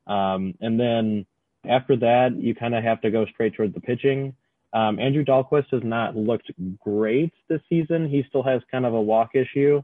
Um, 0.07 0.55
and 0.59 0.79
then 0.79 1.27
after 1.69 1.95
that, 1.97 2.35
you 2.35 2.55
kind 2.55 2.73
of 2.73 2.83
have 2.83 2.99
to 3.01 3.11
go 3.11 3.27
straight 3.27 3.53
toward 3.53 3.75
the 3.75 3.79
pitching. 3.79 4.33
Um, 4.73 4.99
Andrew 4.99 5.23
Dalquist 5.23 5.69
has 5.71 5.83
not 5.83 6.15
looked 6.17 6.49
great 6.79 7.31
this 7.47 7.61
season. 7.69 8.09
He 8.09 8.25
still 8.27 8.43
has 8.43 8.63
kind 8.71 8.87
of 8.87 8.95
a 8.95 9.01
walk 9.01 9.35
issue. 9.35 9.83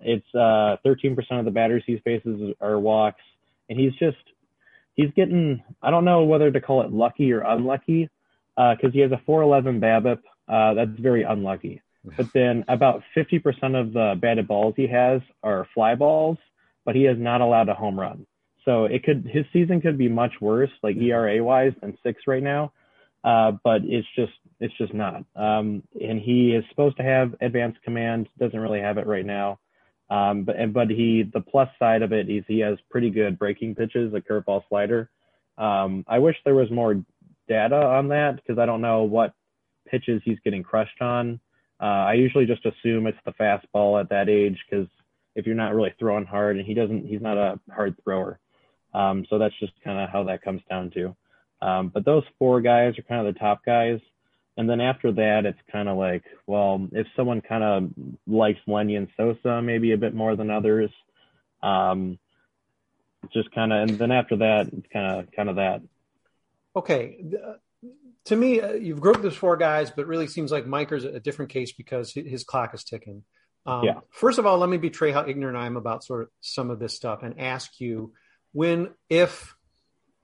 It's 0.00 0.26
uh, 0.34 0.76
13% 0.84 1.16
of 1.38 1.44
the 1.44 1.50
batters 1.50 1.82
he 1.86 1.98
faces 1.98 2.54
are 2.60 2.78
walks, 2.78 3.22
and 3.68 3.78
he's 3.78 3.92
just 3.94 4.16
he's 4.94 5.10
getting 5.16 5.62
I 5.82 5.90
don't 5.90 6.04
know 6.04 6.24
whether 6.24 6.50
to 6.50 6.60
call 6.60 6.82
it 6.82 6.92
lucky 6.92 7.32
or 7.32 7.40
unlucky 7.40 8.10
because 8.56 8.78
uh, 8.84 8.92
he 8.92 9.00
has 9.00 9.12
a 9.12 9.20
411 9.26 9.80
BABIP. 9.80 10.18
Uh, 10.48 10.74
that's 10.74 11.00
very 11.00 11.22
unlucky. 11.22 11.80
But 12.18 12.26
then 12.34 12.66
about 12.68 13.02
50% 13.16 13.40
of 13.80 13.94
the 13.94 14.14
batted 14.20 14.46
balls 14.46 14.74
he 14.76 14.86
has 14.88 15.22
are 15.42 15.66
fly 15.72 15.94
balls, 15.94 16.36
but 16.84 16.94
he 16.94 17.04
has 17.04 17.16
not 17.18 17.40
allowed 17.40 17.70
a 17.70 17.74
home 17.74 17.98
run. 17.98 18.26
So 18.66 18.84
it 18.84 19.04
could 19.04 19.26
his 19.30 19.46
season 19.54 19.80
could 19.80 19.96
be 19.96 20.08
much 20.08 20.32
worse, 20.40 20.70
like 20.82 20.96
ERA 20.96 21.42
wise, 21.42 21.72
than 21.80 21.96
six 22.02 22.22
right 22.26 22.42
now. 22.42 22.72
Uh, 23.22 23.52
but 23.64 23.82
it's 23.84 24.06
just 24.14 24.32
it's 24.60 24.76
just 24.76 24.92
not. 24.92 25.24
Um, 25.34 25.82
and 25.98 26.20
he 26.20 26.54
is 26.54 26.64
supposed 26.68 26.98
to 26.98 27.02
have 27.02 27.34
advanced 27.40 27.82
command, 27.82 28.28
doesn't 28.38 28.58
really 28.58 28.80
have 28.80 28.98
it 28.98 29.06
right 29.06 29.24
now. 29.24 29.58
Um, 30.14 30.44
but 30.44 30.56
but 30.72 30.90
he 30.90 31.24
the 31.32 31.40
plus 31.40 31.68
side 31.78 32.02
of 32.02 32.12
it 32.12 32.30
is 32.30 32.44
he 32.46 32.60
has 32.60 32.78
pretty 32.88 33.10
good 33.10 33.38
breaking 33.38 33.74
pitches, 33.74 34.14
a 34.14 34.20
curveball 34.20 34.62
slider. 34.68 35.10
Um, 35.58 36.04
I 36.06 36.18
wish 36.20 36.36
there 36.44 36.54
was 36.54 36.70
more 36.70 37.02
data 37.48 37.76
on 37.76 38.08
that 38.08 38.36
because 38.36 38.58
I 38.58 38.66
don't 38.66 38.80
know 38.80 39.02
what 39.02 39.34
pitches 39.88 40.22
he's 40.24 40.38
getting 40.44 40.62
crushed 40.62 41.00
on. 41.00 41.40
Uh, 41.80 42.06
I 42.06 42.14
usually 42.14 42.46
just 42.46 42.64
assume 42.64 43.08
it's 43.08 43.18
the 43.24 43.32
fastball 43.32 44.00
at 44.00 44.08
that 44.10 44.28
age 44.28 44.58
because 44.68 44.86
if 45.34 45.46
you're 45.46 45.56
not 45.56 45.74
really 45.74 45.92
throwing 45.98 46.26
hard, 46.26 46.56
and 46.56 46.66
he 46.66 46.74
doesn't, 46.74 47.06
he's 47.06 47.20
not 47.20 47.36
a 47.36 47.58
hard 47.72 47.96
thrower. 48.04 48.38
Um, 48.94 49.26
so 49.28 49.38
that's 49.38 49.58
just 49.58 49.72
kind 49.82 49.98
of 49.98 50.08
how 50.10 50.22
that 50.24 50.42
comes 50.42 50.62
down 50.70 50.92
to. 50.92 51.16
Um, 51.60 51.90
but 51.92 52.04
those 52.04 52.22
four 52.38 52.60
guys 52.60 52.96
are 52.98 53.02
kind 53.02 53.26
of 53.26 53.34
the 53.34 53.40
top 53.40 53.64
guys. 53.64 53.98
And 54.56 54.70
then 54.70 54.80
after 54.80 55.10
that, 55.12 55.46
it's 55.46 55.58
kind 55.72 55.88
of 55.88 55.96
like, 55.96 56.22
well, 56.46 56.86
if 56.92 57.06
someone 57.16 57.40
kind 57.40 57.64
of 57.64 57.90
likes 58.26 58.60
Lenyn 58.68 59.08
Sosa 59.16 59.60
maybe 59.60 59.92
a 59.92 59.98
bit 59.98 60.14
more 60.14 60.36
than 60.36 60.50
others, 60.50 60.90
um, 61.62 62.18
just 63.32 63.50
kind 63.52 63.72
of, 63.72 63.88
and 63.88 63.98
then 63.98 64.12
after 64.12 64.36
that, 64.36 64.68
it's 64.72 64.86
kind 64.92 65.20
of 65.20 65.32
kind 65.32 65.48
of 65.48 65.56
that. 65.56 65.82
Okay, 66.76 67.24
to 68.26 68.36
me, 68.36 68.60
uh, 68.60 68.72
you've 68.72 69.00
grouped 69.00 69.22
those 69.22 69.36
four 69.36 69.56
guys, 69.56 69.90
but 69.90 70.06
really 70.06 70.26
seems 70.26 70.50
like 70.50 70.64
Micker's 70.64 71.04
a 71.04 71.20
different 71.20 71.50
case 71.50 71.72
because 71.72 72.12
his 72.12 72.44
clock 72.44 72.74
is 72.74 72.84
ticking. 72.84 73.24
Um, 73.66 73.84
yeah. 73.84 74.00
First 74.10 74.38
of 74.38 74.46
all, 74.46 74.58
let 74.58 74.68
me 74.68 74.76
betray 74.76 75.10
how 75.10 75.26
ignorant 75.26 75.56
I 75.56 75.66
am 75.66 75.76
about 75.76 76.04
sort 76.04 76.22
of 76.22 76.28
some 76.40 76.70
of 76.70 76.78
this 76.78 76.94
stuff 76.94 77.22
and 77.22 77.40
ask 77.40 77.80
you 77.80 78.12
when, 78.52 78.90
if 79.08 79.54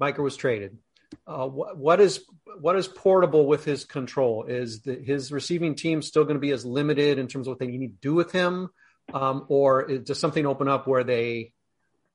Micker 0.01 0.23
was 0.23 0.37
traded, 0.37 0.79
uh, 1.27 1.46
what, 1.46 1.77
what 1.77 2.01
is 2.01 2.25
what 2.61 2.77
is 2.77 2.88
portable 2.88 3.46
with 3.46 3.64
his 3.64 3.85
control? 3.85 4.44
Is 4.44 4.83
the, 4.83 4.94
his 4.94 5.33
receiving 5.33 5.75
team 5.75 6.03
still 6.03 6.25
going 6.25 6.37
to 6.37 6.40
be 6.40 6.51
as 6.51 6.64
limited 6.64 7.18
in 7.18 7.27
terms 7.27 7.46
of 7.46 7.53
what 7.53 7.59
they 7.59 7.66
need 7.66 7.88
to 7.88 8.01
do 8.01 8.14
with 8.14 8.33
him, 8.33 8.70
um, 9.12 9.46
or 9.49 9.87
does 9.87 10.18
something 10.18 10.46
open 10.46 10.68
up 10.68 10.87
where 10.87 11.05
they 11.05 11.53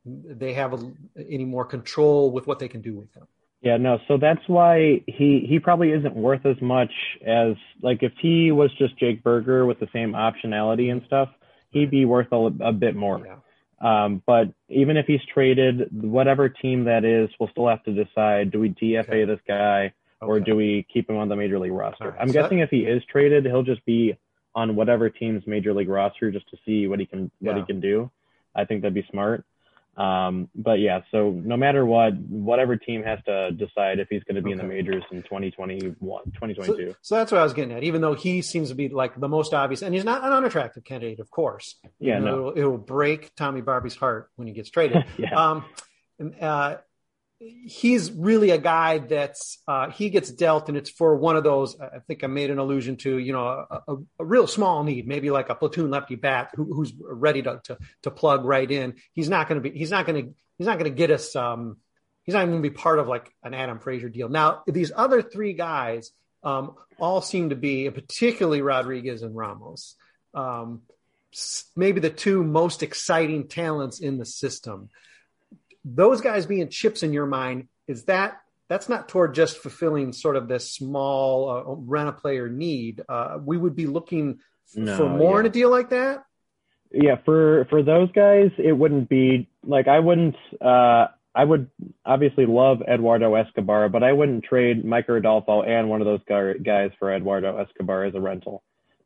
they 0.06 0.54
have 0.54 0.74
a, 0.74 0.92
any 1.18 1.46
more 1.46 1.66
control 1.66 2.32
with 2.32 2.48
what 2.48 2.60
they 2.60 2.68
can 2.68 2.82
do 2.82 2.96
with 2.96 3.14
him? 3.14 3.28
Yeah, 3.62 3.78
no. 3.78 3.98
So 4.08 4.18
that's 4.18 4.48
why 4.48 5.04
he 5.08 5.46
he 5.50 5.60
probably 5.60 5.92
isn't 5.92 6.16
worth 6.16 6.46
as 6.46 6.62
much 6.62 6.92
as 7.26 7.56
like 7.82 8.04
if 8.04 8.14
he 8.22 8.52
was 8.52 8.70
just 8.78 8.98
Jake 9.00 9.24
Burger 9.24 9.66
with 9.66 9.80
the 9.80 9.88
same 9.92 10.14
optionality 10.14 10.92
and 10.92 11.02
stuff, 11.08 11.30
he'd 11.72 11.90
be 11.90 12.06
worth 12.06 12.28
a, 12.32 12.52
a 12.62 12.72
bit 12.72 12.96
more. 12.96 13.22
Yeah. 13.26 13.36
Um, 13.82 14.22
but 14.26 14.54
even 14.70 14.98
if 14.98 15.06
he's 15.06 15.22
traded, 15.34 15.90
whatever 15.92 16.50
team 16.50 16.86
that 16.86 17.04
is, 17.04 17.30
we'll 17.40 17.50
still 17.50 17.68
have 17.68 17.84
to 17.84 17.94
decide: 17.94 18.52
do 18.52 18.60
we 18.60 18.70
DFA 18.70 19.10
okay. 19.10 19.26
this 19.26 19.40
guy 19.48 19.94
or 20.22 20.38
okay. 20.38 20.46
do 20.46 20.56
we 20.56 20.86
keep 20.92 21.10
him 21.10 21.18
on 21.18 21.30
the 21.30 21.36
major 21.36 21.60
league 21.60 21.72
roster? 21.72 22.12
Right, 22.12 22.20
I'm 22.20 22.30
so 22.30 22.34
guessing 22.34 22.60
that... 22.60 22.66
if 22.66 22.70
he 22.70 22.80
is 22.80 23.04
traded, 23.12 23.46
he'll 23.46 23.64
just 23.64 23.86
be 23.86 24.18
on 24.54 24.76
whatever 24.76 25.10
team's 25.10 25.46
major 25.46 25.74
league 25.74 25.90
roster 25.90 26.32
just 26.32 26.50
to 26.50 26.58
see 26.66 26.88
what 26.88 27.00
he 27.00 27.06
can 27.06 27.30
what 27.40 27.58
he 27.58 27.64
can 27.64 27.80
do. 27.80 28.10
I 28.56 28.66
think 28.66 28.82
that'd 28.82 28.94
be 28.94 29.06
smart. 29.12 29.46
Um, 29.98 30.50
but 30.54 30.80
yeah, 30.80 31.02
so 31.10 31.32
no 31.32 31.56
matter 31.56 31.86
what, 31.86 32.18
whatever 32.18 32.76
team 32.76 33.04
has 33.04 33.20
to 33.26 33.52
decide 33.52 34.00
if 34.00 34.08
he's 34.10 34.24
going 34.24 34.36
to 34.36 34.42
be 34.42 34.54
okay. 34.54 34.62
in 34.62 34.68
the 34.68 34.74
majors 34.74 35.04
in 35.12 35.24
2021, 35.24 35.96
2022. 36.02 36.90
So, 36.92 36.96
so, 37.02 37.16
that's 37.16 37.32
what 37.32 37.40
I 37.40 37.44
was 37.44 37.54
getting 37.54 37.76
at. 37.76 37.84
Even 37.84 38.02
though 38.02 38.14
he 38.14 38.42
seems 38.42 38.70
to 38.70 38.76
be 38.76 38.90
like 38.90 39.18
the 39.20 39.30
most 39.30 39.54
obvious, 39.54 39.82
and 39.82 39.96
he's 39.96 40.04
not 40.04 40.24
an 40.24 40.34
unattractive 40.34 40.84
candidate, 40.84 41.20
of 41.20 41.32
course. 41.32 41.76
Yeah, 42.00 42.20
you 42.20 42.26
know, 42.26 42.36
no, 42.36 42.50
it 42.50 42.64
will, 42.64 42.78
break 42.78 43.34
Tommy 43.36 43.62
Barbie's 43.62 43.96
heart 43.96 44.30
when 44.36 44.48
he 44.48 44.54
gets 44.54 44.70
traded. 44.70 45.06
yeah. 45.18 45.34
Um, 45.34 45.66
uh, 46.42 46.76
he's 47.66 48.12
really 48.12 48.52
a 48.52 48.58
guy 48.58 49.00
that's 49.00 49.60
uh, 49.68 49.90
he 49.90 50.10
gets 50.10 50.32
dealt, 50.32 50.70
and 50.70 50.78
it's 50.78 50.90
for 50.90 51.16
one 51.16 51.36
of 51.36 51.44
those. 51.44 51.80
I 51.80 52.00
think 52.00 52.24
I 52.24 52.28
made 52.28 52.50
an 52.50 52.58
allusion 52.58 52.98
to, 52.98 53.18
you 53.18 53.34
know, 53.34 53.48
a, 53.48 53.82
a, 53.88 53.96
a 54.20 54.26
real 54.26 54.48
small 54.48 54.84
need, 54.84 55.08
maybe 55.08 55.30
like 55.32 55.50
a 55.50 55.56
platoon 55.56 55.90
lefty 55.92 56.16
bat 56.16 56.52
who, 56.56 56.74
who's 56.74 56.94
ready 57.00 57.42
to, 57.44 57.62
to, 57.66 57.78
to 58.04 58.12
plug 58.12 58.46
right 58.46 58.70
in. 58.70 58.96
He's 59.14 59.30
not 59.30 59.48
going 59.48 59.62
to 59.62 59.70
be. 59.70 59.78
He's 59.78 59.92
not 59.92 60.06
going 60.06 60.24
to. 60.24 60.34
He's 60.58 60.68
not 60.68 60.80
going 60.80 60.92
to 60.92 60.98
get 60.98 61.12
us. 61.12 61.36
Um, 61.36 61.78
he's 62.24 62.34
not 62.34 62.46
going 62.46 62.62
to 62.62 62.70
be 62.70 62.76
part 62.76 63.00
of 63.00 63.08
like 63.08 63.32
an 63.44 63.54
Adam 63.54 63.80
Frazier 63.80 64.10
deal. 64.10 64.30
Now 64.30 64.64
these 64.68 64.92
other 64.96 65.22
three 65.22 65.54
guys 65.54 66.12
um, 66.44 66.76
all 67.00 67.22
seem 67.22 67.50
to 67.50 67.56
be, 67.56 67.90
particularly 67.90 68.62
Rodriguez 68.62 69.22
and 69.22 69.36
Ramos. 69.36 69.96
Um, 70.34 70.82
maybe 71.76 72.00
the 72.00 72.10
two 72.10 72.44
most 72.44 72.84
exciting 72.84 73.48
talents 73.48 74.00
in 74.00 74.18
the 74.18 74.26
system 74.26 74.90
those 75.86 76.20
guys 76.20 76.46
being 76.46 76.68
chips 76.70 77.04
in 77.04 77.14
your 77.14 77.28
mind 77.28 77.68
is 77.88 78.06
that 78.06 78.42
that's 78.68 78.90
not 78.90 79.08
toward 79.08 79.36
just 79.36 79.58
fulfilling 79.58 80.12
sort 80.12 80.36
of 80.36 80.48
this 80.48 80.74
small 80.74 81.50
uh, 81.50 81.64
rent 81.78 82.10
a 82.10 82.12
player 82.12 82.50
need. 82.50 83.04
Uh, 83.08 83.38
we 83.44 83.58
would 83.58 83.76
be 83.76 83.86
looking 83.86 84.40
no, 84.76 84.98
for 84.98 85.08
more 85.08 85.36
yeah. 85.36 85.40
in 85.42 85.46
a 85.46 85.50
deal 85.50 85.70
like 85.70 85.92
that. 85.92 86.26
Yeah, 86.92 87.18
for 87.26 87.66
for 87.70 87.84
those 87.84 88.12
guys, 88.14 88.52
it 88.58 88.72
wouldn't 88.72 89.10
be 89.10 89.48
like 89.64 89.88
I 89.88 90.00
wouldn't. 90.00 90.36
Uh, 90.60 91.08
I 91.36 91.44
would 91.44 91.70
obviously 92.06 92.46
love 92.46 92.82
Eduardo 92.82 93.36
Escobar, 93.36 93.90
but 93.90 94.04
I 94.04 94.14
wouldn't 94.14 94.46
trade 94.46 94.86
Micker 94.86 95.18
Adolfo 95.18 95.64
and 95.64 95.90
one 95.90 96.02
of 96.02 96.08
those 96.08 96.22
guys 96.64 96.92
for 96.98 97.14
Eduardo 97.14 97.58
Escobar 97.58 98.06
as 98.06 98.16
a 98.16 98.22
rental. 98.22 98.64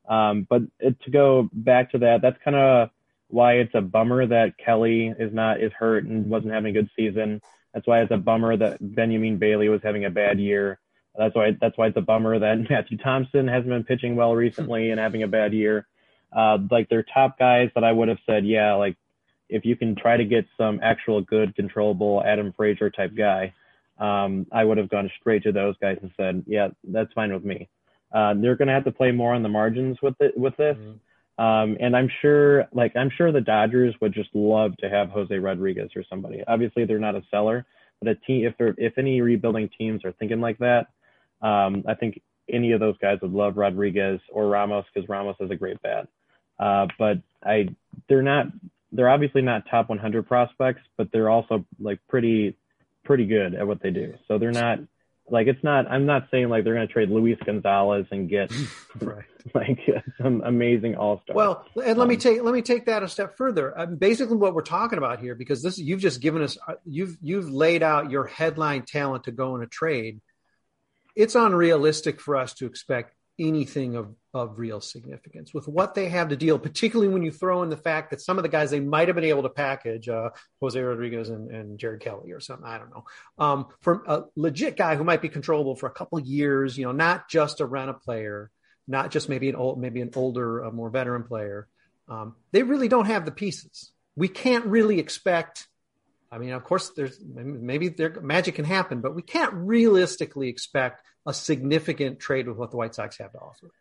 Um, 0.08 0.46
but 0.48 0.62
it, 0.80 1.02
to 1.02 1.12
go 1.12 1.50
back 1.52 1.92
to 1.92 2.00
that, 2.00 2.22
that's 2.22 2.38
kind 2.44 2.56
of 2.56 2.90
why 3.30 3.54
it's 3.54 3.74
a 3.76 3.82
bummer 3.82 4.26
that 4.26 4.58
Kelley 4.58 5.14
is 5.18 5.34
not 5.34 5.62
is 5.62 5.72
hurt 5.78 6.06
and 6.06 6.30
wasn't 6.30 6.54
having 6.54 6.76
a 6.76 6.82
good 6.82 6.90
season. 6.96 7.42
That's 7.74 7.88
why 7.88 8.02
it's 8.02 8.12
a 8.12 8.18
bummer 8.18 8.58
that 8.58 8.78
Benjamin 8.82 9.38
Bailey 9.38 9.70
was 9.70 9.82
having 9.84 10.06
a 10.06 10.10
bad 10.10 10.40
year. 10.40 10.80
That's 11.16 11.36
why 11.36 11.56
that's 11.60 11.78
why 11.78 11.88
it's 11.88 11.98
a 11.98 12.02
bummer 12.02 12.40
that 12.40 12.56
Matthew 12.70 12.98
Thompson 12.98 13.48
hasn't 13.48 13.70
been 13.70 13.84
pitching 13.84 14.16
well 14.16 14.36
recently 14.36 14.90
and 14.90 15.00
having 15.00 15.24
a 15.24 15.28
bad 15.28 15.54
year. 15.54 15.88
Uh, 16.36 16.58
like 16.70 16.90
they're 16.90 17.06
top 17.14 17.40
guys 17.40 17.70
that 17.76 17.84
I 17.84 17.92
would 17.92 18.08
have 18.08 18.20
said, 18.26 18.46
yeah, 18.46 18.74
like 18.74 18.98
if 19.48 19.66
you 19.66 19.76
can 19.76 19.96
try 19.96 20.16
to 20.16 20.26
get 20.26 20.46
some 20.58 20.80
actual 20.82 21.22
good 21.22 21.56
controllable 21.56 22.24
Adam 22.24 22.54
Frazier 22.56 22.90
type 22.90 23.16
guy, 23.16 23.54
um, 24.00 24.46
I 24.52 24.64
would 24.64 24.78
have 24.78 24.90
gone 24.90 25.12
straight 25.20 25.44
to 25.44 25.52
those 25.52 25.76
guys 25.82 25.98
and 26.02 26.12
said, 26.16 26.44
yeah, 26.48 26.70
that's 26.84 27.12
fine 27.14 27.34
with 27.34 27.44
me. 27.44 27.68
Uh, 28.14 28.34
they're 28.36 28.56
going 28.56 28.68
to 28.68 28.74
have 28.74 28.86
to 28.86 28.92
play 28.92 29.12
more 29.12 29.34
on 29.34 29.44
the 29.44 29.50
margins 29.50 29.98
with 30.02 30.16
it 30.20 30.38
with 30.38 30.56
this. 30.58 30.78
Mm-hmm. 30.78 30.98
Um, 31.40 31.78
and 31.80 31.96
I'm 31.96 32.10
sure, 32.22 32.68
like, 32.74 32.98
I'm 32.98 33.10
sure 33.18 33.32
the 33.32 33.40
Dodgers 33.40 33.96
would 34.02 34.14
just 34.14 34.30
love 34.34 34.76
to 34.78 34.90
have 34.90 35.10
Jose 35.10 35.34
Rodriguez 35.34 35.90
or 35.96 36.04
somebody. 36.10 36.44
Obviously, 36.46 36.84
they're 36.84 37.00
not 37.00 37.16
a 37.16 37.24
seller, 37.32 37.66
but 38.02 38.12
a 38.12 38.16
team, 38.16 38.46
if 38.46 38.58
they're, 38.58 38.76
if 38.78 38.98
any 38.98 39.22
rebuilding 39.22 39.70
teams 39.78 40.04
are 40.04 40.12
thinking 40.12 40.42
like 40.42 40.58
that, 40.58 40.88
um, 41.42 41.86
I 41.88 41.94
think 41.94 42.22
any 42.50 42.74
of 42.74 42.82
those 42.82 42.98
guys 42.98 43.20
would 43.22 43.32
love 43.32 43.56
Rodriguez 43.56 44.20
or 44.34 44.50
Ramos 44.50 44.84
because 44.94 45.08
Ramos 45.08 45.38
is 45.40 45.50
a 45.50 45.56
great 45.56 45.82
bat. 45.82 46.10
Uh, 46.60 46.88
but 46.98 47.20
I, 47.42 47.70
they're 48.10 48.22
not, 48.22 48.48
they're 48.92 49.10
obviously 49.10 49.42
not 49.42 49.64
top 49.72 49.88
100 49.88 50.28
prospects, 50.28 50.82
but 50.98 51.08
they're 51.14 51.30
also 51.30 51.66
like 51.80 52.00
pretty, 52.10 52.58
pretty 53.06 53.26
good 53.26 53.56
at 53.56 53.66
what 53.66 53.82
they 53.82 53.92
do. 53.92 54.14
So 54.28 54.40
they're 54.40 54.52
not 54.52 54.80
like 55.32 55.48
it's 55.48 55.64
not. 55.64 55.90
I'm 55.90 56.06
not 56.06 56.28
saying 56.32 56.50
like 56.50 56.64
they're 56.64 56.74
going 56.74 56.88
to 56.88 56.94
trade 56.94 57.10
Luis 57.10 57.38
Gonzalez 57.46 58.06
and 58.12 58.30
get 58.30 58.52
right. 59.02 59.26
like 59.54 59.80
some 60.22 60.42
amazing 60.46 60.96
all 60.96 61.22
star. 61.24 61.36
Well, 61.36 61.66
and 61.76 61.98
let 61.98 62.04
um, 62.04 62.08
me 62.08 62.18
take 62.18 62.42
let 62.44 62.54
me 62.54 62.62
take 62.62 62.86
that 62.86 63.04
a 63.04 63.08
step 63.08 63.38
further. 63.38 63.78
Um, 63.78 63.96
basically, 63.96 64.38
what 64.38 64.54
we're 64.54 64.62
talking 64.62 64.98
about 64.98 65.20
here, 65.20 65.36
because 65.36 65.62
this 65.62 65.78
you've 65.78 66.02
just 66.02 66.22
given 66.22 66.42
us 66.42 66.58
uh, 66.68 66.74
you've 66.86 67.18
you've 67.22 67.50
laid 67.50 67.84
out 67.84 68.12
your 68.12 68.26
headline 68.26 68.84
talent 68.84 69.26
to 69.26 69.32
go 69.32 69.56
in 69.56 69.62
a 69.62 69.68
trade. 69.68 70.22
it's 71.16 71.36
unrealistic 71.36 72.20
for 72.22 72.36
us 72.36 72.54
to 72.56 72.66
expect 72.66 73.14
anything 73.40 73.96
of, 73.96 74.14
of 74.34 74.60
real 74.60 74.82
significance 74.82 75.54
with 75.54 75.68
what 75.68 75.96
they 75.96 76.10
have 76.10 76.30
to 76.30 76.36
deal, 76.36 76.60
particularly 76.60 77.12
when 77.12 77.24
you 77.24 77.32
throw 77.32 77.64
in 77.64 77.70
the 77.70 77.78
fact 77.78 78.10
that 78.10 78.22
some 78.22 78.38
of 78.38 78.44
the 78.44 78.50
guys 78.50 78.72
they 78.72 78.80
might 78.80 79.08
have 79.08 79.16
been 79.16 79.24
able 79.24 79.44
to 79.44 79.50
package, 79.50 80.10
uh, 80.10 80.30
Jose 80.62 80.80
Rodriguez 80.80 81.30
and, 81.30 81.50
and, 81.50 81.80
Jared 81.80 82.02
Kelley 82.02 82.32
or 82.32 82.40
something, 82.40 82.68
I 82.68 82.78
don't 82.78 82.90
know, 82.90 83.06
um, 83.38 83.68
from 83.82 84.04
a 84.06 84.24
legit 84.36 84.76
guy 84.76 84.96
who 84.96 85.04
might 85.04 85.22
be 85.22 85.30
controllable 85.30 85.76
for 85.76 85.88
a 85.88 85.92
couple 85.92 86.20
years, 86.20 86.78
you 86.78 86.86
know, 86.86 86.92
not 86.92 87.30
just 87.30 87.62
a 87.62 87.66
rent 87.66 87.90
a 87.90 87.94
player, 87.94 88.52
not 88.88 89.12
just 89.12 89.30
maybe 89.30 89.48
an 89.50 89.56
old, 89.56 89.80
maybe 89.80 90.02
an 90.02 90.12
older, 90.16 90.70
more 90.72 90.90
veteran 90.90 91.24
player. 91.24 91.68
Um, 92.10 92.36
they 92.52 92.64
really 92.64 92.90
don't 92.90 93.06
have 93.06 93.24
the 93.24 93.32
pieces. 93.32 93.92
We 94.16 94.28
can't 94.28 94.66
really 94.66 95.00
expect. 95.00 95.69
I 96.32 96.38
mean, 96.38 96.52
of 96.52 96.64
course, 96.64 96.90
there's 96.90 97.20
maybe 97.24 97.90
there, 97.90 98.20
magic 98.22 98.56
can 98.56 98.66
happen, 98.66 99.02
but 99.02 99.16
we 99.16 99.22
can't 99.22 99.54
realistically 99.54 100.48
expect 100.48 101.02
a 101.26 101.34
significant 101.34 102.20
trade 102.20 102.48
with 102.48 102.58
what 102.58 102.72
the 102.72 102.78
White 102.78 102.94
Sox 102.94 103.18
have 103.18 103.32
to 103.32 103.40
offer. 103.40 103.72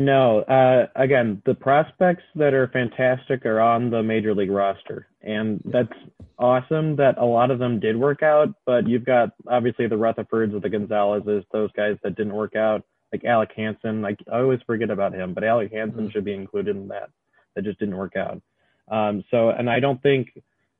No, 0.00 0.40
uh, 0.42 0.86
again, 0.94 1.42
the 1.44 1.54
prospects 1.54 2.22
that 2.36 2.54
are 2.54 2.68
fantastic 2.68 3.44
are 3.44 3.58
on 3.60 3.90
the 3.90 4.02
major 4.02 4.32
league 4.32 4.50
roster, 4.50 5.08
and 5.22 5.60
that's 5.64 5.92
awesome 6.38 6.94
that 6.96 7.18
a 7.18 7.24
lot 7.24 7.50
of 7.50 7.58
them 7.58 7.80
did 7.80 7.96
work 7.96 8.22
out. 8.22 8.54
But 8.64 8.86
you've 8.86 9.04
got 9.04 9.30
obviously 9.48 9.88
the 9.88 9.96
Rutherfords 9.96 10.54
or 10.54 10.60
the 10.60 10.68
Gonzalez's, 10.68 11.44
those 11.52 11.72
guys 11.72 11.96
that 12.04 12.14
didn't 12.14 12.34
work 12.34 12.54
out, 12.54 12.84
like 13.12 13.24
Alec 13.24 13.50
Hansen. 13.56 14.00
Like 14.00 14.20
I 14.32 14.38
always 14.38 14.60
forget 14.66 14.90
about 14.90 15.14
him, 15.14 15.34
but 15.34 15.42
Alec 15.42 15.72
Hansen 15.72 16.02
mm-hmm. 16.02 16.10
should 16.10 16.24
be 16.24 16.34
included 16.34 16.76
in 16.76 16.88
that. 16.88 17.10
That 17.56 17.64
just 17.64 17.80
didn't 17.80 17.96
work 17.96 18.14
out. 18.16 18.40
Um, 18.90 19.24
so, 19.32 19.50
and 19.50 19.68
I 19.68 19.80
don't 19.80 20.00
think, 20.00 20.28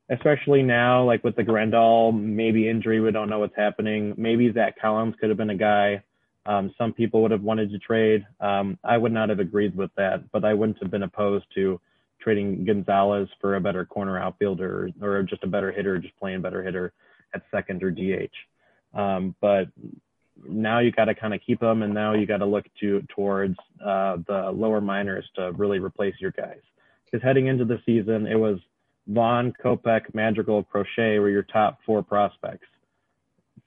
especially 0.09 0.63
now, 0.63 1.03
like 1.03 1.23
with 1.23 1.35
the 1.35 1.43
Grandal, 1.43 2.19
maybe 2.19 2.67
injury, 2.67 2.99
we 2.99 3.11
don't 3.11 3.29
know 3.29 3.39
what's 3.39 3.55
happening. 3.55 4.13
Maybe 4.17 4.51
Zack 4.51 4.79
Collins 4.79 5.15
could 5.19 5.29
have 5.29 5.37
been 5.37 5.49
a 5.49 5.55
guy 5.55 6.03
um, 6.49 6.73
some 6.77 6.93
people 6.93 7.21
would 7.21 7.31
have 7.31 7.43
wanted 7.43 7.71
to 7.71 7.77
trade. 7.77 8.25
Um, 8.39 8.79
I 8.83 8.97
would 8.97 9.11
not 9.11 9.29
have 9.29 9.39
agreed 9.39 9.75
with 9.75 9.91
that, 9.97 10.31
but 10.31 10.43
I 10.43 10.55
wouldn't 10.55 10.81
have 10.81 10.89
been 10.89 11.03
opposed 11.03 11.45
to 11.53 11.79
trading 12.19 12.65
Gonzalez 12.65 13.29
for 13.39 13.55
a 13.55 13.61
better 13.61 13.85
corner 13.85 14.17
outfielder 14.17 14.91
or, 15.01 15.19
or 15.19 15.23
just 15.23 15.43
a 15.43 15.47
better 15.47 15.71
hitter, 15.71 15.99
just 15.99 16.17
playing 16.17 16.41
better 16.41 16.63
hitter 16.63 16.91
at 17.35 17.43
second 17.51 17.83
or 17.83 17.91
DH. 17.91 18.33
Um, 18.97 19.35
but 19.39 19.67
now 20.43 20.79
you 20.79 20.91
got 20.91 21.05
to 21.05 21.13
kind 21.13 21.35
of 21.35 21.41
keep 21.45 21.59
them, 21.59 21.83
and 21.83 21.93
now 21.93 22.15
you 22.15 22.25
got 22.25 22.37
to 22.37 22.45
look 22.45 22.65
to 22.79 23.03
towards 23.15 23.55
uh, 23.85 24.17
the 24.27 24.51
lower 24.51 24.81
minors 24.81 25.29
to 25.35 25.51
really 25.51 25.77
replace 25.77 26.15
your 26.19 26.31
guys. 26.31 26.61
Because 27.05 27.23
heading 27.23 27.45
into 27.45 27.65
the 27.65 27.79
season, 27.85 28.25
it 28.25 28.39
was 28.39 28.57
Vaughn, 29.09 29.53
Kopech, 29.63 30.13
Madrigal, 30.13 30.63
Crochet 30.63 31.19
were 31.19 31.29
your 31.29 31.43
top 31.43 31.79
four 31.85 32.03
prospects 32.03 32.67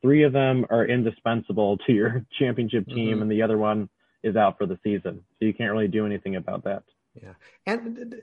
three 0.03 0.25
of 0.25 0.33
them 0.33 0.67
are 0.69 0.85
indispensable 0.85 1.79
to 1.87 1.93
your 1.93 2.27
championship 2.39 2.87
team, 2.87 3.15
mm-hmm. 3.15 3.23
and 3.23 3.31
the 3.31 3.43
other 3.43 3.57
one 3.57 3.89
is 4.23 4.37
out 4.37 4.59
for 4.59 4.67
the 4.67 4.79
season. 4.85 5.23
So 5.39 5.47
you 5.47 5.55
can't 5.55 5.73
really 5.73 5.89
do 5.89 6.05
anything 6.05 6.37
about 6.37 6.65
that. 6.65 6.83
Yeah, 7.21 7.35
and 7.67 8.23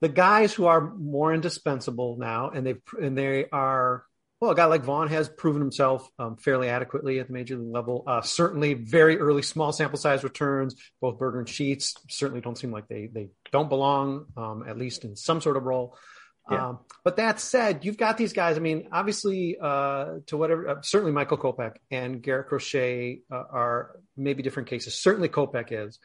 the 0.00 0.08
guys 0.08 0.52
who 0.52 0.66
are 0.66 0.80
more 0.80 1.32
indispensable 1.32 2.16
now, 2.18 2.50
and 2.50 2.66
they 2.66 2.74
and 3.00 3.16
they 3.16 3.46
are 3.50 4.04
well, 4.40 4.50
a 4.50 4.54
guy 4.54 4.64
like 4.66 4.82
Vaughn 4.82 5.08
has 5.08 5.28
proven 5.28 5.60
himself 5.60 6.08
um, 6.18 6.36
fairly 6.36 6.68
adequately 6.68 7.18
at 7.18 7.28
the 7.28 7.32
major 7.32 7.56
league 7.56 7.72
level. 7.72 8.04
Uh, 8.06 8.20
certainly, 8.20 8.74
very 8.74 9.18
early, 9.18 9.42
small 9.42 9.72
sample 9.72 9.98
size 9.98 10.24
returns. 10.24 10.74
Both 11.00 11.18
Burger 11.18 11.38
and 11.38 11.48
Sheets 11.48 11.94
certainly 12.08 12.40
don't 12.40 12.58
seem 12.58 12.70
like 12.70 12.88
they 12.88 13.08
they 13.12 13.28
don't 13.52 13.68
belong, 13.68 14.26
um, 14.36 14.64
at 14.66 14.78
least 14.78 15.04
in 15.04 15.16
some 15.16 15.40
sort 15.40 15.56
of 15.56 15.64
role. 15.64 15.96
Yeah. 16.50 16.68
Um, 16.68 16.78
but 17.04 17.16
that 17.16 17.40
said, 17.40 17.84
you've 17.84 17.96
got 17.96 18.18
these 18.18 18.32
guys. 18.32 18.56
I 18.56 18.60
mean, 18.60 18.88
obviously, 18.92 19.56
uh, 19.60 20.16
to 20.26 20.36
whatever, 20.36 20.68
uh, 20.68 20.82
certainly 20.82 21.12
Michael 21.12 21.38
Kopech 21.38 21.76
and 21.90 22.22
Garrett 22.22 22.48
Crochet 22.48 23.20
uh, 23.32 23.34
are 23.34 24.00
maybe 24.16 24.42
different 24.42 24.68
cases. 24.68 24.94
Certainly 24.94 25.30
Kopech 25.30 25.68
is. 25.70 25.98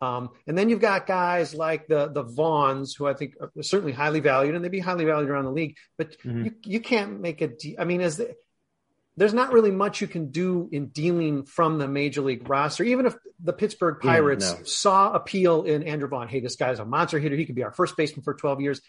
Um, 0.00 0.30
and 0.46 0.58
then 0.58 0.68
you've 0.68 0.80
got 0.80 1.06
guys 1.06 1.54
like 1.54 1.86
the 1.86 2.08
the 2.08 2.24
Vaughns, 2.24 2.96
who 2.96 3.06
I 3.06 3.14
think 3.14 3.34
are 3.40 3.50
certainly 3.62 3.92
highly 3.92 4.20
valued, 4.20 4.54
and 4.54 4.64
they'd 4.64 4.70
be 4.70 4.80
highly 4.80 5.04
valued 5.04 5.30
around 5.30 5.44
the 5.44 5.52
league. 5.52 5.76
But 5.96 6.18
mm-hmm. 6.18 6.46
you, 6.46 6.54
you 6.64 6.80
can't 6.80 7.20
make 7.20 7.40
a. 7.40 7.48
De- 7.48 7.78
I 7.78 7.84
mean, 7.84 8.00
as 8.00 8.16
the, 8.16 8.34
there's 9.16 9.32
not 9.32 9.52
really 9.52 9.70
much 9.70 10.00
you 10.00 10.08
can 10.08 10.30
do 10.30 10.68
in 10.72 10.88
dealing 10.88 11.44
from 11.44 11.78
the 11.78 11.86
major 11.86 12.20
league 12.20 12.48
roster. 12.48 12.82
Even 12.82 13.06
if 13.06 13.14
the 13.42 13.52
Pittsburgh 13.52 14.00
Pirates 14.00 14.50
yeah, 14.50 14.58
no. 14.58 14.64
saw 14.64 15.12
appeal 15.12 15.62
in 15.62 15.84
Andrew 15.84 16.08
Vaughn, 16.08 16.28
hey, 16.28 16.40
this 16.40 16.56
guy's 16.56 16.80
a 16.80 16.84
monster 16.84 17.18
hitter. 17.20 17.36
He 17.36 17.46
could 17.46 17.54
be 17.54 17.62
our 17.62 17.72
first 17.72 17.96
baseman 17.96 18.24
for 18.24 18.34
12 18.34 18.60
years 18.60 18.80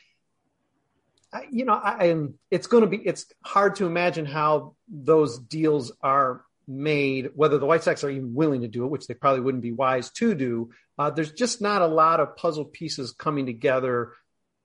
you 1.52 1.66
know, 1.66 1.74
I 1.74 2.06
am. 2.06 2.36
It's 2.52 2.68
going 2.68 2.82
to 2.82 2.88
be. 2.88 2.98
It's 2.98 3.26
hard 3.44 3.76
to 3.78 3.86
imagine 3.86 4.26
how 4.26 4.76
those 4.88 5.40
deals 5.40 5.92
are 6.02 6.44
made. 6.68 7.32
Whether 7.36 7.58
the 7.58 7.66
White 7.66 7.84
Sox 7.84 8.04
are 8.04 8.10
even 8.10 8.34
willing 8.34 8.62
to 8.62 8.68
do 8.68 8.86
it, 8.86 8.92
which 8.92 9.08
they 9.08 9.14
probably 9.14 9.42
wouldn't 9.42 9.64
be 9.64 9.72
wise 9.72 10.10
to 10.12 10.36
do. 10.36 10.72
Uh, 10.98 11.10
there's 11.10 11.32
just 11.32 11.62
not 11.62 11.82
a 11.82 11.88
lot 11.88 12.20
of 12.20 12.38
puzzle 12.38 12.66
pieces 12.66 13.12
coming 13.12 13.46
together 13.46 14.14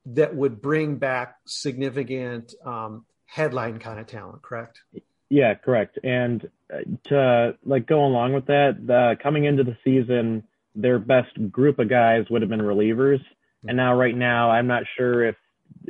that 0.07 0.35
would 0.35 0.63
bring 0.63 0.97
back 0.97 1.37
significant 1.47 2.55
um, 2.65 3.05
headline 3.27 3.79
kind 3.79 4.01
of 4.01 4.07
talent. 4.07 4.43
Correct? 4.43 4.81
Yeah, 5.29 5.55
correct. 5.55 5.99
And 6.03 6.49
uh, 6.73 6.79
to 7.07 7.57
like 7.65 7.87
go 7.87 8.05
along 8.05 8.33
with 8.33 8.47
that, 8.47 8.79
the, 8.85 9.17
coming 9.23 9.45
into 9.45 9.63
the 9.65 9.77
season, 9.85 10.45
their 10.75 10.99
best 10.99 11.51
group 11.51 11.79
of 11.79 11.89
guys 11.89 12.25
would 12.31 12.43
have 12.43 12.51
been 12.51 12.61
relievers. 12.61 13.21
And 13.67 13.77
now, 13.77 13.95
right 13.95 14.17
now, 14.17 14.51
I'm 14.51 14.67
not 14.67 14.85
sure 14.97 15.25
if 15.25 15.37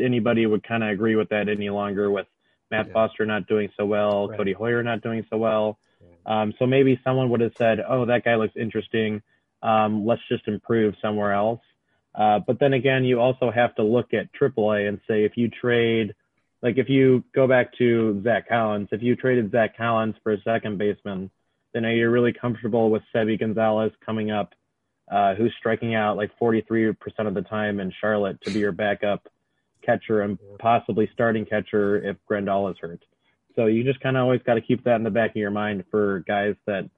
anybody 0.00 0.46
would 0.46 0.62
kind 0.62 0.82
of 0.82 0.90
agree 0.90 1.16
with 1.16 1.28
that 1.30 1.48
any 1.48 1.70
longer 1.70 2.10
with 2.10 2.26
Matt 2.70 2.86
yeah. 2.86 2.92
Foster 2.92 3.26
not 3.26 3.46
doing 3.46 3.70
so 3.76 3.86
well, 3.86 4.28
right. 4.28 4.38
Codi 4.38 4.56
Heuer 4.56 4.84
not 4.84 5.02
doing 5.02 5.26
so 5.30 5.36
well. 5.36 5.78
Um, 6.26 6.52
so 6.58 6.66
maybe 6.66 7.00
someone 7.02 7.30
would 7.30 7.40
have 7.40 7.52
said, 7.56 7.80
"Oh, 7.86 8.04
that 8.06 8.24
guy 8.24 8.36
looks 8.36 8.56
interesting. 8.56 9.22
Um, 9.62 10.06
let's 10.06 10.22
just 10.28 10.46
improve 10.46 10.94
somewhere 11.00 11.32
else." 11.32 11.60
Uh, 12.14 12.40
but 12.40 12.58
then 12.58 12.72
again, 12.72 13.04
you 13.04 13.20
also 13.20 13.50
have 13.50 13.74
to 13.76 13.82
look 13.82 14.12
at 14.12 14.32
AAA 14.32 14.88
and 14.88 15.00
say 15.08 15.24
if 15.24 15.36
you 15.36 15.48
trade, 15.48 16.14
like 16.62 16.76
if 16.76 16.88
you 16.88 17.24
go 17.34 17.46
back 17.46 17.72
to 17.78 18.20
Zack 18.22 18.48
Collins, 18.48 18.88
if 18.92 19.02
you 19.02 19.16
traded 19.16 19.50
Zack 19.50 19.76
Collins 19.76 20.16
for 20.22 20.32
a 20.32 20.42
second 20.42 20.78
baseman, 20.78 21.30
then 21.72 21.84
are 21.84 21.92
you're 21.92 22.10
really 22.10 22.32
comfortable 22.32 22.90
with 22.90 23.02
Sebi 23.14 23.38
Gonzalez 23.38 23.92
coming 24.04 24.30
up, 24.30 24.54
uh, 25.10 25.34
who's 25.34 25.54
striking 25.58 25.94
out 25.94 26.16
like 26.16 26.30
43% 26.40 26.96
of 27.20 27.34
the 27.34 27.42
time 27.42 27.78
in 27.78 27.92
Charlotte 28.00 28.40
to 28.42 28.50
be 28.50 28.58
your 28.58 28.72
backup 28.72 29.28
catcher 29.82 30.22
and 30.22 30.38
possibly 30.58 31.08
starting 31.12 31.44
catcher 31.44 31.98
if 32.08 32.16
Grandal 32.30 32.70
is 32.70 32.76
hurt. 32.80 33.02
So 33.56 33.66
you 33.66 33.84
just 33.84 34.00
kind 34.00 34.16
of 34.16 34.22
always 34.22 34.40
got 34.42 34.54
to 34.54 34.60
keep 34.60 34.84
that 34.84 34.96
in 34.96 35.02
the 35.02 35.10
back 35.10 35.30
of 35.30 35.36
your 35.36 35.50
mind 35.50 35.84
for 35.90 36.24
guys 36.26 36.54
that 36.66 36.88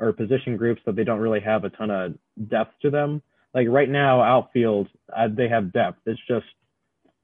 are 0.00 0.12
position 0.12 0.56
groups 0.56 0.80
that 0.86 0.94
they 0.94 1.04
don't 1.04 1.20
really 1.20 1.40
have 1.40 1.64
a 1.64 1.70
ton 1.70 1.90
of 1.90 2.14
depth 2.48 2.74
to 2.82 2.90
them. 2.90 3.22
Like 3.54 3.66
right 3.68 3.88
now, 3.88 4.22
outfield, 4.22 4.88
uh, 5.14 5.28
they 5.30 5.48
have 5.48 5.72
depth. 5.72 6.00
It's 6.06 6.20
just 6.28 6.46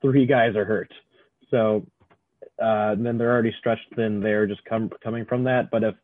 three 0.02 0.26
guys 0.26 0.56
are 0.56 0.64
hurt. 0.64 0.92
So 1.50 1.86
uh, 2.60 2.96
then 2.98 3.16
they're 3.16 3.32
already 3.32 3.54
stretched 3.58 3.94
thin 3.94 4.20
there 4.20 4.46
just 4.46 4.64
come, 4.64 4.90
coming 5.02 5.24
from 5.24 5.44
that. 5.44 5.70
But 5.70 5.84
if 5.84 5.94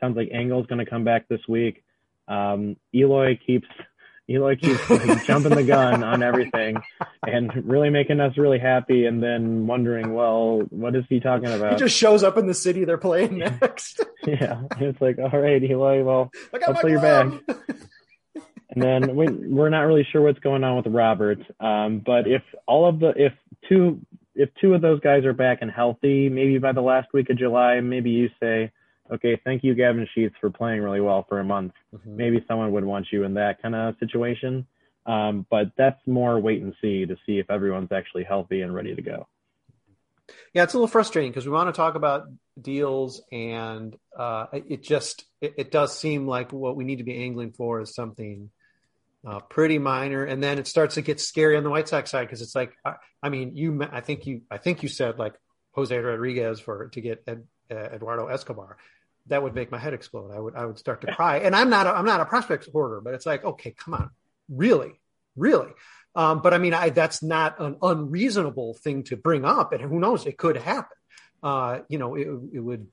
sounds 0.00 0.16
like 0.16 0.28
Engel's 0.32 0.66
going 0.66 0.84
to 0.84 0.90
come 0.90 1.04
back 1.04 1.28
this 1.28 1.40
week, 1.48 1.82
um, 2.28 2.76
Eloy 2.94 3.38
keeps– 3.44 3.68
Eloy 4.28 4.56
keeps 4.56 4.88
like, 4.88 5.24
jumping 5.26 5.54
the 5.54 5.64
gun 5.64 6.02
on 6.02 6.22
everything 6.22 6.76
and 7.24 7.64
really 7.68 7.90
making 7.90 8.20
us 8.20 8.36
really 8.36 8.58
happy 8.58 9.06
and 9.06 9.22
then 9.22 9.66
wondering, 9.66 10.12
well, 10.12 10.62
what 10.70 10.96
is 10.96 11.04
he 11.08 11.20
talking 11.20 11.50
about? 11.52 11.74
He 11.74 11.78
just 11.78 11.96
shows 11.96 12.24
up 12.24 12.36
in 12.36 12.46
the 12.46 12.54
city 12.54 12.84
they're 12.84 12.98
playing 12.98 13.38
next. 13.38 14.00
yeah. 14.26 14.62
It's 14.80 15.00
like, 15.00 15.18
all 15.18 15.40
right, 15.40 15.62
Eloy, 15.62 16.02
well, 16.02 16.30
hopefully 16.64 16.92
you're 16.92 17.00
back. 17.00 17.32
and 18.70 18.82
then 18.82 19.14
we, 19.14 19.28
we're 19.28 19.68
not 19.68 19.82
really 19.82 20.06
sure 20.10 20.20
what's 20.22 20.40
going 20.40 20.64
on 20.64 20.76
with 20.76 20.86
Robert. 20.86 21.38
Um, 21.60 22.02
but 22.04 22.26
if 22.26 22.42
all 22.66 22.88
of 22.88 22.98
the, 22.98 23.12
if 23.16 23.32
two, 23.68 24.00
if 24.34 24.48
two 24.60 24.74
of 24.74 24.82
those 24.82 24.98
guys 25.00 25.24
are 25.24 25.32
back 25.32 25.58
and 25.60 25.70
healthy, 25.70 26.28
maybe 26.28 26.58
by 26.58 26.72
the 26.72 26.80
last 26.80 27.12
week 27.12 27.30
of 27.30 27.38
July, 27.38 27.78
maybe 27.80 28.10
you 28.10 28.30
say, 28.40 28.72
okay, 29.12 29.40
thank 29.44 29.62
you, 29.62 29.74
Gavin 29.74 30.08
Sheets, 30.12 30.34
for 30.40 30.50
playing 30.50 30.80
really 30.80 31.00
well 31.00 31.24
for 31.28 31.38
a 31.38 31.44
month. 31.44 31.72
Mm-hmm. 31.94 32.16
Maybe 32.16 32.44
someone 32.48 32.72
would 32.72 32.84
want 32.84 33.06
you 33.12 33.22
in 33.22 33.34
that 33.34 33.62
kind 33.62 33.76
of 33.76 33.94
situation. 34.00 34.66
Um, 35.04 35.46
but 35.50 35.72
that's 35.76 36.00
more 36.06 36.38
wait 36.38 36.62
and 36.62 36.74
see 36.80 37.06
to 37.06 37.16
see 37.26 37.38
if 37.38 37.50
everyone's 37.50 37.92
actually 37.92 38.24
healthy 38.24 38.60
and 38.60 38.74
ready 38.74 38.94
to 38.94 39.02
go. 39.02 39.26
Yeah, 40.54 40.62
it's 40.62 40.74
a 40.74 40.76
little 40.76 40.88
frustrating 40.88 41.30
because 41.30 41.46
we 41.46 41.52
want 41.52 41.68
to 41.68 41.76
talk 41.76 41.94
about 41.94 42.24
deals, 42.60 43.22
and 43.32 43.96
uh, 44.16 44.46
it 44.52 44.82
just 44.82 45.24
it, 45.40 45.54
it, 45.58 45.70
does 45.70 45.98
seem 45.98 46.26
like 46.26 46.52
what 46.52 46.76
we 46.76 46.84
need 46.84 46.98
to 46.98 47.04
be 47.04 47.24
angling 47.24 47.52
for 47.52 47.80
is 47.80 47.94
something 47.94 48.50
uh, 49.26 49.40
pretty 49.40 49.78
minor, 49.78 50.24
and 50.24 50.42
then 50.42 50.58
it 50.58 50.66
starts 50.66 50.94
to 50.94 51.02
get 51.02 51.20
scary 51.20 51.56
on 51.56 51.64
the 51.64 51.70
White 51.70 51.88
Sox 51.88 52.10
side 52.10 52.26
because 52.26 52.40
it's 52.40 52.54
like, 52.54 52.72
I, 52.84 52.94
I, 53.22 53.28
mean, 53.28 53.56
you, 53.56 53.82
I 53.90 54.00
think 54.00 54.26
you, 54.26 54.42
I 54.50 54.58
think 54.58 54.82
you 54.82 54.88
said 54.88 55.18
like 55.18 55.34
Jose 55.72 55.96
Rodriguez 55.96 56.60
for 56.60 56.88
to 56.88 57.00
get 57.00 57.24
Ed, 57.26 57.44
uh, 57.70 57.74
Eduardo 57.74 58.28
Escobar 58.28 58.76
that 59.26 59.42
would 59.42 59.54
make 59.54 59.70
my 59.70 59.78
head 59.78 59.94
explode. 59.94 60.32
I 60.34 60.40
would 60.40 60.56
I 60.56 60.66
would 60.66 60.78
start 60.78 61.00
to 61.02 61.14
cry. 61.14 61.38
And 61.38 61.54
I'm 61.54 61.70
not 61.70 61.86
a, 61.86 61.90
I'm 61.90 62.04
not 62.04 62.20
a 62.20 62.24
prospect 62.24 62.68
hoarder, 62.72 63.00
but 63.00 63.14
it's 63.14 63.26
like, 63.26 63.44
okay, 63.44 63.72
come 63.72 63.94
on, 63.94 64.10
really, 64.52 65.00
really. 65.36 65.70
Um, 66.14 66.42
but 66.42 66.52
I 66.52 66.58
mean, 66.58 66.74
I, 66.74 66.90
that's 66.90 67.22
not 67.22 67.58
an 67.58 67.76
unreasonable 67.80 68.74
thing 68.74 69.04
to 69.04 69.16
bring 69.16 69.44
up, 69.44 69.72
and 69.72 69.80
who 69.80 69.98
knows, 69.98 70.26
it 70.26 70.36
could 70.36 70.56
happen. 70.58 70.96
Uh, 71.42 71.80
you 71.88 71.98
know, 71.98 72.14
it, 72.14 72.28
it 72.52 72.60
would 72.60 72.86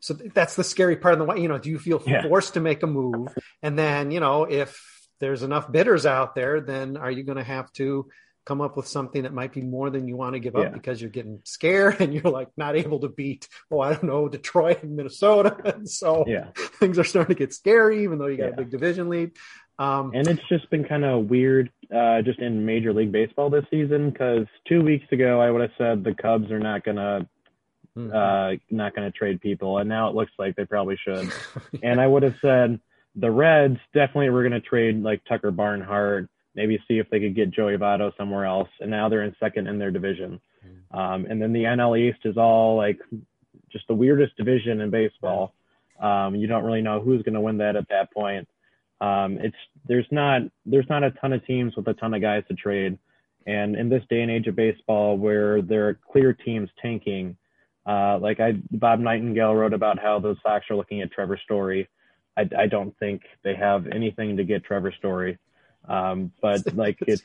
so 0.00 0.14
that's 0.14 0.54
the 0.54 0.62
scary 0.62 0.96
part 0.96 1.14
of 1.14 1.18
the 1.18 1.24
way. 1.24 1.40
you 1.40 1.48
know 1.48 1.58
do 1.58 1.70
you 1.70 1.78
feel 1.78 2.00
Yeah. 2.06 2.22
forced 2.22 2.54
to 2.54 2.60
make 2.60 2.82
a 2.84 2.86
move 2.86 3.34
and 3.62 3.76
then 3.76 4.12
you 4.12 4.20
know 4.20 4.44
if 4.44 4.80
there's 5.18 5.42
enough 5.42 5.72
bidders 5.72 6.06
out 6.06 6.36
there 6.36 6.60
then 6.60 6.96
are 6.96 7.10
you 7.10 7.24
going 7.24 7.38
to 7.38 7.42
have 7.44 7.72
to 7.72 8.08
come 8.44 8.60
up 8.60 8.76
with 8.76 8.86
something 8.86 9.24
that 9.24 9.34
might 9.34 9.52
be 9.52 9.62
more 9.62 9.90
than 9.90 10.06
you 10.06 10.16
want 10.16 10.34
to 10.34 10.38
give 10.40 10.54
up 10.54 10.64
Yeah. 10.66 10.68
because 10.68 11.00
you're 11.00 11.10
getting 11.10 11.40
scared 11.44 11.96
and 12.00 12.14
you're 12.14 12.30
like 12.30 12.48
not 12.56 12.76
able 12.76 13.00
to 13.00 13.08
beat 13.08 13.48
oh 13.70 13.80
i 13.80 13.92
don't 13.92 14.04
know 14.04 14.28
detroit 14.28 14.84
and 14.84 14.94
minnesota 14.94 15.56
and 15.64 15.88
so 16.02 16.24
Yeah. 16.28 16.50
things 16.78 16.96
are 17.00 17.04
starting 17.04 17.34
to 17.34 17.38
get 17.38 17.52
scary 17.52 18.04
even 18.04 18.18
though 18.18 18.26
you 18.28 18.36
got 18.36 18.50
a 18.52 18.56
big 18.56 18.70
division 18.70 19.08
lead 19.08 19.32
um 19.78 20.12
And 20.14 20.26
it's 20.28 20.46
just 20.48 20.68
been 20.70 20.84
kind 20.84 21.04
of 21.04 21.26
weird, 21.26 21.70
uh, 21.94 22.22
just 22.22 22.38
in 22.40 22.64
Major 22.64 22.92
League 22.92 23.12
Baseball 23.12 23.50
this 23.50 23.64
season. 23.70 24.10
Because 24.10 24.46
two 24.66 24.82
weeks 24.82 25.06
ago, 25.12 25.40
I 25.40 25.50
would 25.50 25.62
have 25.62 25.70
said 25.78 26.04
the 26.04 26.14
Cubs 26.14 26.50
are 26.50 26.58
not 26.58 26.84
gonna, 26.84 27.28
mhm. 27.96 28.12
uh, 28.14 28.58
not 28.70 28.94
gonna 28.94 29.10
trade 29.10 29.40
people, 29.40 29.78
and 29.78 29.88
now 29.88 30.08
it 30.08 30.14
looks 30.14 30.32
like 30.38 30.56
they 30.56 30.64
probably 30.64 30.96
should. 30.96 31.30
and 31.82 32.00
I 32.00 32.06
would 32.06 32.22
have 32.22 32.36
said 32.40 32.80
the 33.14 33.30
Reds 33.30 33.78
definitely 33.94 34.30
were 34.30 34.42
gonna 34.42 34.60
trade 34.60 35.02
like 35.02 35.24
Tucker 35.24 35.50
Barnhart, 35.50 36.28
maybe 36.54 36.82
see 36.88 36.98
if 36.98 37.08
they 37.10 37.20
could 37.20 37.34
get 37.34 37.50
Joey 37.50 37.76
Votto 37.76 38.16
somewhere 38.16 38.44
else, 38.44 38.70
and 38.80 38.90
now 38.90 39.08
they're 39.08 39.22
in 39.24 39.34
second 39.38 39.66
in 39.66 39.78
their 39.78 39.90
division. 39.90 40.40
Um, 40.90 41.26
and 41.28 41.40
then 41.40 41.52
the 41.52 41.64
NL 41.64 41.98
East 41.98 42.20
is 42.24 42.36
all 42.36 42.76
like 42.76 42.98
just 43.70 43.86
the 43.88 43.94
weirdest 43.94 44.36
division 44.36 44.80
in 44.80 44.90
baseball. 44.90 45.54
Um, 46.00 46.34
you 46.34 46.46
don't 46.46 46.64
really 46.64 46.82
know 46.82 47.00
who's 47.00 47.22
going 47.22 47.34
to 47.34 47.40
win 47.40 47.58
that 47.58 47.76
at 47.76 47.88
that 47.88 48.12
point. 48.12 48.48
Um, 49.00 49.38
it's 49.40 49.56
there's 49.86 50.06
not 50.10 50.42
there's 50.64 50.88
not 50.88 51.04
a 51.04 51.10
ton 51.12 51.32
of 51.32 51.44
teams 51.46 51.74
with 51.76 51.86
a 51.88 51.94
ton 51.94 52.14
of 52.14 52.22
guys 52.22 52.44
to 52.48 52.54
trade, 52.54 52.98
and 53.46 53.76
in 53.76 53.88
this 53.88 54.02
day 54.08 54.22
and 54.22 54.30
age 54.30 54.46
of 54.46 54.56
baseball, 54.56 55.18
where 55.18 55.60
there 55.62 55.88
are 55.88 55.98
clear 56.10 56.32
teams 56.32 56.70
tanking, 56.80 57.36
uh, 57.86 58.18
like 58.18 58.40
I 58.40 58.52
Bob 58.70 59.00
Nightingale 59.00 59.54
wrote 59.54 59.74
about 59.74 59.98
how 59.98 60.18
the 60.18 60.36
Sox 60.42 60.64
are 60.70 60.76
looking 60.76 61.02
at 61.02 61.12
Trevor 61.12 61.38
Story. 61.44 61.88
I, 62.36 62.48
I 62.58 62.66
don't 62.66 62.96
think 62.98 63.22
they 63.44 63.54
have 63.54 63.86
anything 63.86 64.36
to 64.36 64.44
get 64.44 64.64
Trevor 64.64 64.92
Story, 64.98 65.38
um, 65.88 66.32
but 66.40 66.74
like 66.74 66.98
it's 67.06 67.22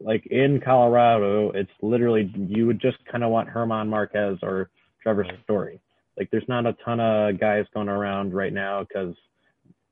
like 0.00 0.26
in 0.26 0.60
Colorado, 0.60 1.50
it's 1.52 1.70
literally 1.82 2.30
you 2.36 2.66
would 2.66 2.80
just 2.80 2.98
kind 3.10 3.24
of 3.24 3.30
want 3.30 3.48
Herman 3.48 3.88
Marquez 3.88 4.38
or 4.42 4.70
Trevor 5.02 5.26
Story. 5.44 5.80
Like 6.18 6.30
there's 6.30 6.48
not 6.48 6.66
a 6.66 6.76
ton 6.84 7.00
of 7.00 7.38
guys 7.38 7.66
going 7.74 7.88
around 7.88 8.34
right 8.34 8.52
now 8.52 8.82
because 8.82 9.14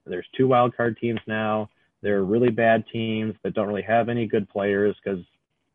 there's 0.07 0.27
two 0.37 0.47
wild 0.49 0.77
card 0.77 0.97
teams 1.01 1.21
now. 1.27 1.71
They're 2.03 2.23
really 2.23 2.51
bad 2.51 2.85
teams 2.93 3.35
that 3.43 3.55
don't 3.55 3.67
really 3.69 3.83
have 3.83 4.09
any 4.09 4.27
good 4.27 4.49
players 4.49 4.95
because 5.03 5.25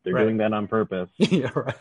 they're 0.04 0.14
Right. 0.14 0.22
doing 0.24 0.36
that 0.38 0.52
on 0.52 0.68
purpose. 0.68 1.10
yeah 1.18 1.50
right 1.54 1.74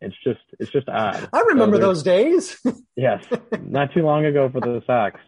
It's 0.00 0.16
just 0.24 0.40
it's 0.58 0.70
just 0.70 0.88
odd. 0.88 1.28
i 1.32 1.40
remember 1.48 1.76
So 1.76 1.82
those 1.82 2.02
days 2.02 2.56
Yes, 2.96 3.24
not 3.62 3.92
too 3.92 4.02
long 4.02 4.24
ago 4.24 4.48
for 4.50 4.60
the 4.60 4.82
Sox. 4.86 5.20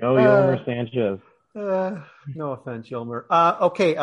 Go 0.00 0.16
Uh, 0.16 0.64
Sanchez. 0.64 1.20
Uh, 1.56 2.02
no 2.34 2.52
offense, 2.52 2.88
Yolmer. 2.88 3.24
Uh, 3.30 3.56
okay, 3.62 3.96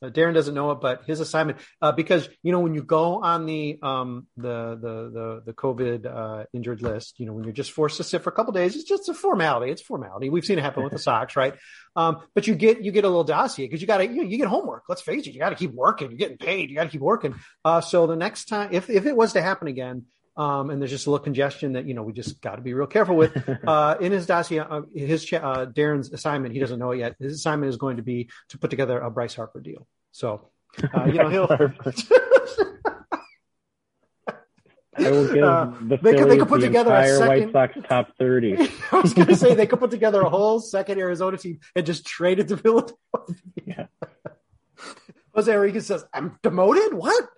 uh, 0.00 0.10
Darren 0.10 0.34
doesn't 0.34 0.54
know 0.54 0.70
it, 0.70 0.80
but 0.80 1.04
his 1.06 1.20
assignment 1.20 1.58
uh, 1.82 1.92
because 1.92 2.28
you 2.42 2.52
know 2.52 2.60
when 2.60 2.74
you 2.74 2.82
go 2.82 3.22
on 3.22 3.46
the 3.46 3.78
um, 3.82 4.26
the 4.36 4.78
the 4.80 5.10
the 5.10 5.42
the 5.46 5.52
COVID 5.52 6.06
uh, 6.06 6.44
injured 6.52 6.82
list, 6.82 7.18
you 7.18 7.26
know 7.26 7.32
when 7.32 7.44
you're 7.44 7.52
just 7.52 7.72
forced 7.72 7.96
to 7.96 8.04
sit 8.04 8.22
for 8.22 8.30
a 8.30 8.32
couple 8.32 8.52
days, 8.52 8.76
it's 8.76 8.84
just 8.84 9.08
a 9.08 9.14
formality. 9.14 9.72
It's 9.72 9.82
formality. 9.82 10.30
We've 10.30 10.44
seen 10.44 10.58
it 10.58 10.62
happen 10.62 10.84
with 10.84 10.92
the 10.92 10.98
Sox, 11.08 11.36
right? 11.36 11.54
Um, 11.96 12.22
but 12.34 12.46
you 12.46 12.54
get 12.54 12.82
you 12.82 12.92
get 12.92 13.04
a 13.04 13.08
little 13.08 13.24
dossier 13.24 13.66
because 13.66 13.80
you 13.80 13.86
got 13.86 13.98
to 13.98 14.06
you, 14.06 14.22
know, 14.22 14.22
you 14.22 14.38
get 14.38 14.46
homework. 14.46 14.84
Let's 14.88 15.02
face 15.02 15.26
it, 15.26 15.34
you 15.34 15.40
got 15.40 15.50
to 15.50 15.56
keep 15.56 15.72
working. 15.72 16.10
You're 16.10 16.18
getting 16.18 16.38
paid. 16.38 16.70
You 16.70 16.76
got 16.76 16.84
to 16.84 16.90
keep 16.90 17.00
working. 17.00 17.34
Uh, 17.64 17.80
so 17.80 18.06
the 18.06 18.16
next 18.16 18.46
time, 18.46 18.70
if 18.72 18.88
if 18.88 19.06
it 19.06 19.16
was 19.16 19.32
to 19.32 19.42
happen 19.42 19.68
again. 19.68 20.06
Um, 20.38 20.70
and 20.70 20.80
there's 20.80 20.92
just 20.92 21.06
a 21.08 21.10
little 21.10 21.24
congestion 21.24 21.72
that 21.72 21.84
you 21.86 21.94
know 21.94 22.04
we 22.04 22.12
just 22.12 22.40
got 22.40 22.56
to 22.56 22.62
be 22.62 22.72
real 22.72 22.86
careful 22.86 23.16
with. 23.16 23.32
Uh, 23.66 23.96
in 24.00 24.12
his 24.12 24.24
dossier, 24.24 24.60
uh, 24.60 24.82
his 24.94 25.24
uh, 25.32 25.66
Darren's 25.66 26.12
assignment, 26.12 26.54
he 26.54 26.60
doesn't 26.60 26.78
know 26.78 26.92
it 26.92 26.98
yet. 26.98 27.16
His 27.18 27.34
assignment 27.34 27.68
is 27.70 27.76
going 27.76 27.96
to 27.96 28.02
be 28.04 28.30
to 28.50 28.58
put 28.58 28.70
together 28.70 28.98
a 29.00 29.10
Bryce 29.10 29.34
Harper 29.34 29.60
deal. 29.60 29.86
So, 30.12 30.50
uh, 30.94 31.04
you 31.06 31.14
know, 31.14 31.28
he'll. 31.28 31.48
I 34.96 35.10
will 35.10 35.32
give 35.32 35.44
Uh, 35.44 35.72
the 35.80 35.96
they 35.96 36.14
could- 36.14 36.28
they 36.30 36.38
could 36.38 36.48
put 36.48 36.60
the 36.60 36.66
together 36.66 36.92
a 36.94 37.06
second- 37.06 37.52
White 37.52 37.74
Sox 37.74 37.88
top 37.88 38.08
thirty. 38.18 38.56
I 38.92 39.00
was 39.00 39.14
going 39.14 39.28
to 39.28 39.36
say 39.36 39.54
they 39.54 39.66
could 39.66 39.78
put 39.78 39.90
together 39.92 40.20
a 40.22 40.28
whole 40.30 40.58
second 40.60 40.98
Arizona 40.98 41.36
team 41.36 41.60
and 41.76 41.86
just 41.86 42.04
trade 42.06 42.40
it 42.40 42.48
to 42.48 42.56
Philadelphia. 42.56 42.96
Yeah. 43.64 43.86
Jose 45.34 45.52
Enriquez 45.52 45.86
says, 45.86 46.04
"I'm 46.12 46.36
demoted. 46.42 46.94
What?" 46.94 47.28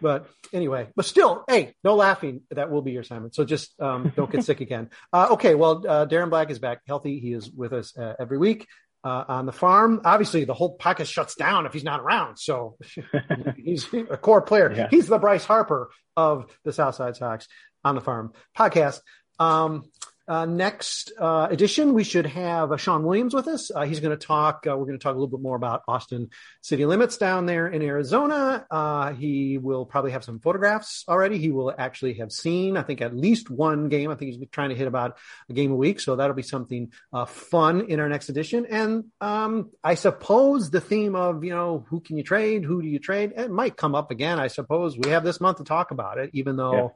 But 0.00 0.26
anyway, 0.52 0.88
but 0.94 1.04
still, 1.04 1.44
hey, 1.48 1.74
no 1.84 1.94
laughing. 1.94 2.42
That 2.50 2.70
will 2.70 2.82
be 2.82 2.92
your 2.92 3.02
assignment. 3.02 3.34
So 3.34 3.44
just 3.44 3.78
um, 3.80 4.12
don't 4.16 4.30
get 4.30 4.44
sick 4.44 4.60
again. 4.60 4.90
Uh, 5.12 5.28
okay, 5.32 5.54
well, 5.54 5.84
uh, 5.86 6.06
Darren 6.06 6.30
Black 6.30 6.50
is 6.50 6.58
back 6.58 6.80
healthy. 6.86 7.20
He 7.20 7.32
is 7.32 7.50
with 7.50 7.72
us 7.72 7.96
uh, 7.96 8.14
every 8.18 8.38
week 8.38 8.66
uh, 9.04 9.24
on 9.28 9.46
the 9.46 9.52
farm. 9.52 10.00
Obviously, 10.04 10.44
the 10.44 10.54
whole 10.54 10.76
podcast 10.76 11.10
shuts 11.10 11.34
down 11.34 11.66
if 11.66 11.72
he's 11.72 11.84
not 11.84 12.00
around. 12.00 12.38
So 12.38 12.76
he's 13.56 13.86
a 13.92 14.16
core 14.16 14.42
player. 14.42 14.72
Yeah. 14.72 14.88
He's 14.90 15.06
the 15.06 15.18
Bryce 15.18 15.44
Harper 15.44 15.90
of 16.16 16.50
the 16.64 16.72
Southside 16.72 17.16
Sox 17.16 17.48
on 17.84 17.94
the 17.94 18.00
farm 18.00 18.32
podcast. 18.56 19.00
Um, 19.38 19.84
uh, 20.28 20.44
next 20.44 21.12
uh, 21.18 21.48
edition, 21.50 21.94
we 21.94 22.04
should 22.04 22.26
have 22.26 22.70
uh, 22.70 22.76
Sean 22.76 23.02
Williams 23.02 23.32
with 23.32 23.48
us. 23.48 23.70
Uh, 23.74 23.82
he's 23.82 24.00
going 24.00 24.16
to 24.16 24.26
talk. 24.26 24.66
Uh, 24.66 24.76
we're 24.76 24.84
going 24.84 24.98
to 24.98 25.02
talk 25.02 25.14
a 25.14 25.18
little 25.18 25.26
bit 25.38 25.40
more 25.40 25.56
about 25.56 25.82
Austin 25.88 26.28
city 26.60 26.84
limits 26.84 27.16
down 27.16 27.46
there 27.46 27.66
in 27.66 27.80
Arizona. 27.82 28.66
Uh, 28.70 29.12
he 29.14 29.56
will 29.56 29.86
probably 29.86 30.10
have 30.10 30.22
some 30.22 30.38
photographs 30.38 31.04
already. 31.08 31.38
He 31.38 31.50
will 31.50 31.74
actually 31.76 32.14
have 32.14 32.30
seen, 32.30 32.76
I 32.76 32.82
think, 32.82 33.00
at 33.00 33.16
least 33.16 33.48
one 33.48 33.88
game. 33.88 34.10
I 34.10 34.14
think 34.16 34.34
he's 34.34 34.48
trying 34.50 34.68
to 34.68 34.76
hit 34.76 34.86
about 34.86 35.16
a 35.48 35.54
game 35.54 35.72
a 35.72 35.76
week. 35.76 35.98
So 36.00 36.16
that'll 36.16 36.36
be 36.36 36.42
something 36.42 36.92
uh, 37.12 37.24
fun 37.24 37.86
in 37.88 37.98
our 37.98 38.08
next 38.08 38.28
edition. 38.28 38.66
And 38.68 39.04
um, 39.20 39.70
I 39.82 39.94
suppose 39.94 40.70
the 40.70 40.80
theme 40.80 41.14
of, 41.14 41.42
you 41.42 41.50
know, 41.50 41.86
who 41.88 42.00
can 42.00 42.18
you 42.18 42.22
trade? 42.22 42.64
Who 42.64 42.82
do 42.82 42.88
you 42.88 42.98
trade? 42.98 43.32
It 43.34 43.50
might 43.50 43.76
come 43.76 43.94
up 43.94 44.10
again. 44.10 44.38
I 44.38 44.48
suppose 44.48 44.98
we 44.98 45.10
have 45.10 45.24
this 45.24 45.40
month 45.40 45.56
to 45.56 45.64
talk 45.64 45.90
about 45.90 46.18
it, 46.18 46.30
even 46.34 46.56
though 46.56 46.94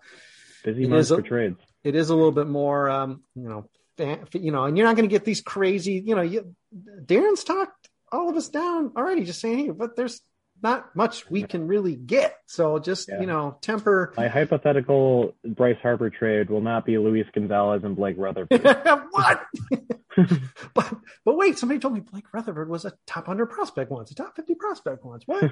Busy 0.62 0.86
month 0.86 1.08
for 1.08 1.22
trades. 1.22 1.58
It 1.84 1.94
is 1.94 2.10
a 2.10 2.14
little 2.14 2.32
bit 2.32 2.46
more, 2.46 2.88
um, 2.90 3.22
you 3.34 3.48
know, 3.48 3.68
fan- 3.96 4.26
you 4.34 4.52
know, 4.52 4.64
and 4.64 4.76
you're 4.76 4.86
not 4.86 4.96
going 4.96 5.08
to 5.08 5.12
get 5.12 5.24
these 5.24 5.40
crazy, 5.40 6.02
you 6.04 6.14
know, 6.14 6.22
you, 6.22 6.54
Darren's 7.04 7.44
talked 7.44 7.88
all 8.10 8.28
of 8.28 8.36
us 8.36 8.48
down 8.48 8.92
already, 8.96 9.24
just 9.24 9.40
saying, 9.40 9.58
hey, 9.58 9.70
but 9.70 9.96
there's 9.96 10.20
not 10.62 10.94
much 10.94 11.28
we 11.28 11.42
can 11.42 11.66
really 11.66 11.96
get. 11.96 12.36
So 12.46 12.78
just, 12.78 13.08
Yeah. 13.08 13.20
you 13.20 13.26
know, 13.26 13.58
temper. 13.62 14.12
My 14.16 14.28
hypothetical 14.28 15.34
Bryce 15.44 15.78
Harper 15.82 16.08
trade 16.10 16.50
will 16.50 16.60
not 16.60 16.84
be 16.86 16.98
Luis 16.98 17.26
Gonzalez 17.34 17.82
and 17.84 17.96
Blake 17.96 18.16
Rutherford. 18.16 18.62
what? 19.10 19.44
but 20.74 20.94
but 21.24 21.36
wait, 21.36 21.58
somebody 21.58 21.80
told 21.80 21.94
me 21.94 22.00
Blake 22.00 22.32
Rutherford 22.32 22.68
was 22.68 22.84
a 22.84 22.92
top 23.06 23.26
hundred 23.26 23.46
prospect 23.46 23.90
once, 23.90 24.10
a 24.10 24.14
top 24.14 24.36
fifty 24.36 24.54
prospect 24.54 25.04
once. 25.04 25.24
What? 25.26 25.50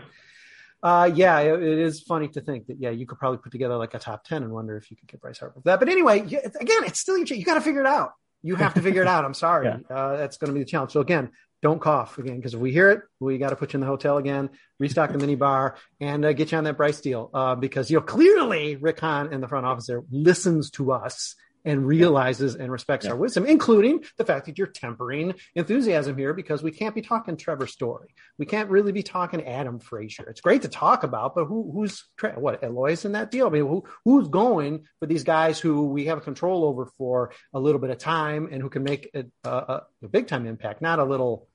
Uh, 0.83 1.11
yeah, 1.15 1.41
it, 1.41 1.63
it 1.63 1.79
is 1.79 2.01
funny 2.01 2.29
to 2.29 2.41
think 2.41 2.67
that 2.67 2.79
yeah, 2.81 2.91
you 2.91 3.07
could 3.07 3.19
probably 3.19 3.39
put 3.39 3.53
together 3.53 3.77
like 3.77 3.95
a 3.95 3.99
top 3.99 4.25
ten 4.25 4.43
and 4.43 4.53
wonder 4.53 4.77
if 4.77 4.91
you 4.91 4.97
could 4.97 5.09
get 5.09 5.21
Bryce 5.21 5.39
Harper 5.39 5.61
for 5.61 5.65
that. 5.65 5.79
But 5.79 5.89
anyway, 5.89 6.25
yeah, 6.27 6.41
again, 6.59 6.85
it's 6.85 7.01
still 7.01 7.19
your 7.19 7.27
you 7.27 7.45
got 7.45 7.55
to 7.55 7.61
figure 7.61 7.81
it 7.81 7.87
out. 7.87 8.13
You 8.43 8.57
have 8.57 8.75
to 8.75 8.83
figure 8.83 9.03
it 9.03 9.09
out. 9.09 9.25
I'm 9.25 9.35
sorry, 9.35 9.69
uh, 9.91 10.17
that's 10.17 10.39
going 10.39 10.49
to 10.49 10.55
be 10.55 10.61
the 10.61 10.71
challenge. 10.71 10.93
So 10.93 11.01
again. 11.01 11.31
Don't 11.63 11.79
cough 11.79 12.17
again 12.17 12.37
because 12.37 12.55
if 12.55 12.61
we 12.61 12.73
hear 12.73 12.91
it, 12.91 13.03
we 13.19 13.37
got 13.37 13.51
to 13.51 13.57
put 13.57 13.75
you 13.75 13.77
in 13.77 13.81
the 13.83 13.87
hotel 13.87 14.17
again, 14.17 14.49
restock 14.79 15.13
the 15.13 15.19
mini 15.19 15.35
bar, 15.35 15.77
and 16.01 16.25
uh, 16.25 16.33
get 16.33 16.53
you 16.53 16.57
on 16.57 16.65
that 16.65 16.79
Bryce 16.79 17.03
deal. 17.03 17.29
Uh, 17.35 17.55
because 17.55 17.91
you 17.91 17.99
know 17.99 18.03
clearly 18.03 18.77
Rick 18.77 19.01
Hahn 19.01 19.31
in 19.31 19.43
the 19.43 19.47
front 19.47 19.67
office 19.67 19.87
there 19.87 20.03
listens 20.11 20.71
to 20.71 20.93
us 20.93 21.35
and 21.65 21.87
realizes 21.87 22.57
and 22.57 22.71
respects 22.73 23.07
our 23.07 23.17
wisdom, 23.17 23.47
including 23.47 24.05
the 24.17 24.25
fact 24.25 24.47
that 24.47 24.59
you're 24.59 24.67
tempering 24.67 25.35
enthusiasm 25.55 26.17
here 26.17 26.33
because 26.33 26.63
we 26.63 26.71
can't 26.71 26.95
be 26.95 27.03
talking 27.03 27.37
Trevor 27.37 27.67
Story. 27.67 28.15
We 28.39 28.47
can't 28.47 28.71
really 28.71 28.93
be 28.93 29.03
talking 29.03 29.47
Adam 29.47 29.79
Frazier. 29.79 30.29
It's 30.29 30.41
great 30.41 30.63
to 30.63 30.69
talk 30.69 31.03
about, 31.03 31.35
but 31.35 31.45
who, 31.45 31.71
who's 31.73 32.05
what 32.37 32.63
Eloy's 32.63 33.05
in 33.05 33.13
that 33.13 33.31
deal? 33.31 33.47
I 33.47 33.51
mean, 33.51 33.67
who, 33.67 33.85
who's 34.05 34.29
going 34.29 34.87
for 34.99 35.07
these 35.07 35.25
guys 35.25 35.59
who 35.59 35.87
we 35.87 36.07
have 36.07 36.23
control 36.23 36.65
over 36.65 36.87
for 36.87 37.33
a 37.53 37.61
little 37.61 37.81
bit 37.81 37.91
of 37.91 37.99
time 37.99 38.49
and 38.51 38.63
who 38.63 38.71
can 38.71 38.83
make 38.83 39.11
a, 39.15 39.25
a, 39.49 39.83
a 40.03 40.09
big 40.09 40.29
time 40.29 40.47
impact, 40.47 40.81
not 40.81 40.99
a 40.99 41.05
little, 41.05 41.49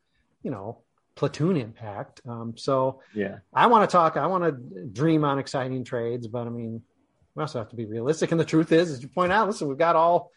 you 0.44 0.52
know, 0.52 0.80
platoon 1.16 1.58
impact. 1.58 2.22
Um, 2.28 2.56
so 2.58 3.02
Yeah. 3.14 3.38
I 3.54 3.68
want 3.68 3.90
to 3.90 3.92
talk. 3.92 4.18
I 4.18 4.28
want 4.28 4.44
to 4.44 4.86
dream 4.86 5.24
on 5.24 5.40
exciting 5.40 5.84
trades, 5.84 6.28
but 6.28 6.46
I 6.46 6.50
mean, 6.50 6.84
we 7.36 7.42
also 7.42 7.60
have 7.60 7.70
to 7.70 7.76
be 7.76 7.86
realistic. 7.86 8.32
And 8.32 8.40
the 8.40 8.46
truth 8.46 8.72
is, 8.72 8.90
as 8.92 9.02
you 9.04 9.10
point 9.10 9.32
out, 9.32 9.48
listen, 9.48 9.68
we've 9.68 9.78
got 9.78 9.96
all 9.96 10.32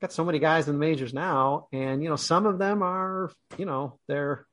got 0.00 0.12
so 0.12 0.24
many 0.24 0.38
guys 0.38 0.68
in 0.68 0.74
the 0.74 0.78
majors 0.80 1.12
now, 1.12 1.66
and 1.72 2.02
you 2.02 2.08
know, 2.08 2.16
some 2.16 2.46
of 2.46 2.58
them 2.58 2.82
are, 2.82 3.30
you 3.56 3.64
know, 3.66 3.98
they're 4.08 4.46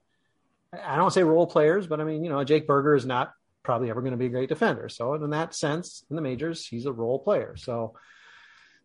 I 0.74 0.98
don't 0.98 1.12
say 1.12 1.24
role 1.24 1.48
players, 1.48 1.88
but 1.88 2.02
I 2.02 2.04
mean, 2.04 2.24
you 2.24 2.30
know, 2.30 2.44
Jake 2.44 2.68
Burger 2.68 2.96
is 2.96 3.06
not 3.06 3.32
probably 3.64 3.90
ever 3.90 4.02
going 4.02 4.12
to 4.12 4.18
be 4.18 4.26
a 4.26 4.30
great 4.30 4.50
defender. 4.50 4.90
So 4.90 5.14
in 5.14 5.30
that 5.30 5.56
sense, 5.56 6.04
in 6.10 6.16
the 6.18 6.22
majors, 6.22 6.68
he's 6.68 6.86
a 6.86 6.92
role 6.92 7.20
player. 7.20 7.56
So, 7.58 7.94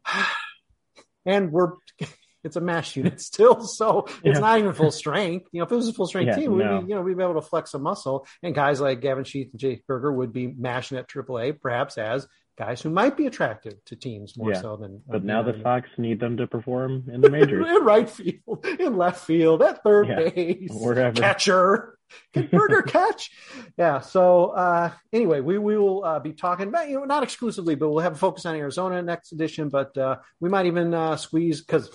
and 1.27 1.51
we're 1.53 1.73
it's 2.45 2.57
a 2.57 2.61
mash 2.61 2.97
unit 2.97 3.21
still, 3.31 3.63
so 3.63 4.07
it's 4.07 4.25
Yeah. 4.25 4.39
not 4.39 4.59
even 4.59 4.73
full 4.73 4.91
strength. 4.93 5.49
You 5.53 5.61
know, 5.61 5.67
if 5.67 5.73
it 5.73 5.77
was 5.77 5.89
a 5.89 5.93
full 5.93 6.07
strength 6.07 6.29
Yeah, 6.29 6.37
team, 6.37 6.53
we'd 6.53 6.65
no. 6.65 6.81
be, 6.81 6.89
you 6.89 6.95
know, 6.95 7.03
we'd 7.03 7.17
be 7.17 7.23
able 7.23 7.35
to 7.35 7.43
flex 7.43 7.75
a 7.75 7.79
muscle, 7.79 8.27
and 8.43 8.55
guys 8.55 8.81
like 8.81 9.01
Gavin 9.01 9.25
Sheets 9.25 9.53
and 9.53 9.61
Jake 9.61 9.87
Burger 9.87 10.13
would 10.13 10.33
be 10.33 10.47
mashing 10.47 10.97
at 10.99 11.09
AAA, 11.09 11.61
perhaps 11.61 11.99
as 11.99 12.27
guys 12.61 12.83
who 12.83 12.91
might 12.91 13.17
be 13.17 13.27
attractive 13.27 13.83
to 13.87 13.97
teams 13.97 14.37
more 14.37 14.53
Yeah. 14.53 14.61
so 14.61 14.77
than. 14.77 15.01
But 15.09 15.25
now 15.25 15.43
the 15.43 15.59
Sox 15.63 15.89
need 15.97 16.21
them 16.21 16.37
to 16.37 16.47
perform 16.47 17.09
in 17.11 17.23
the 17.23 17.31
majors. 17.37 17.67
in 17.67 17.83
right 17.85 18.09
field, 18.09 18.67
in 18.79 18.99
left 18.99 19.25
field, 19.25 19.63
at 19.63 19.83
third 19.83 20.09
Yeah, 20.09 20.29
base, 20.29 20.69
wherever. 20.71 21.17
catcher. 21.19 21.97
Can 22.35 22.49
Burger 22.53 22.83
catch? 22.99 23.31
Yeah. 23.79 24.01
So 24.01 24.47
uh, 24.51 24.91
anyway, 25.13 25.41
we, 25.41 25.57
we 25.59 25.79
will 25.79 26.05
uh, 26.05 26.19
be 26.19 26.33
talking 26.35 26.69
about 26.69 26.89
you 26.91 26.97
know 26.99 27.05
not 27.07 27.23
exclusively, 27.23 27.77
but 27.77 27.89
we'll 27.89 28.01
have 28.03 28.13
a 28.15 28.19
focus 28.19 28.45
on 28.45 28.55
Arizona 28.57 29.01
next 29.01 29.33
edition. 29.33 29.69
But 29.71 29.97
uh, 29.97 30.17
we 30.41 30.51
might 30.51 30.67
even 30.67 30.93
uh, 30.93 31.17
squeeze 31.17 31.63
because 31.63 31.89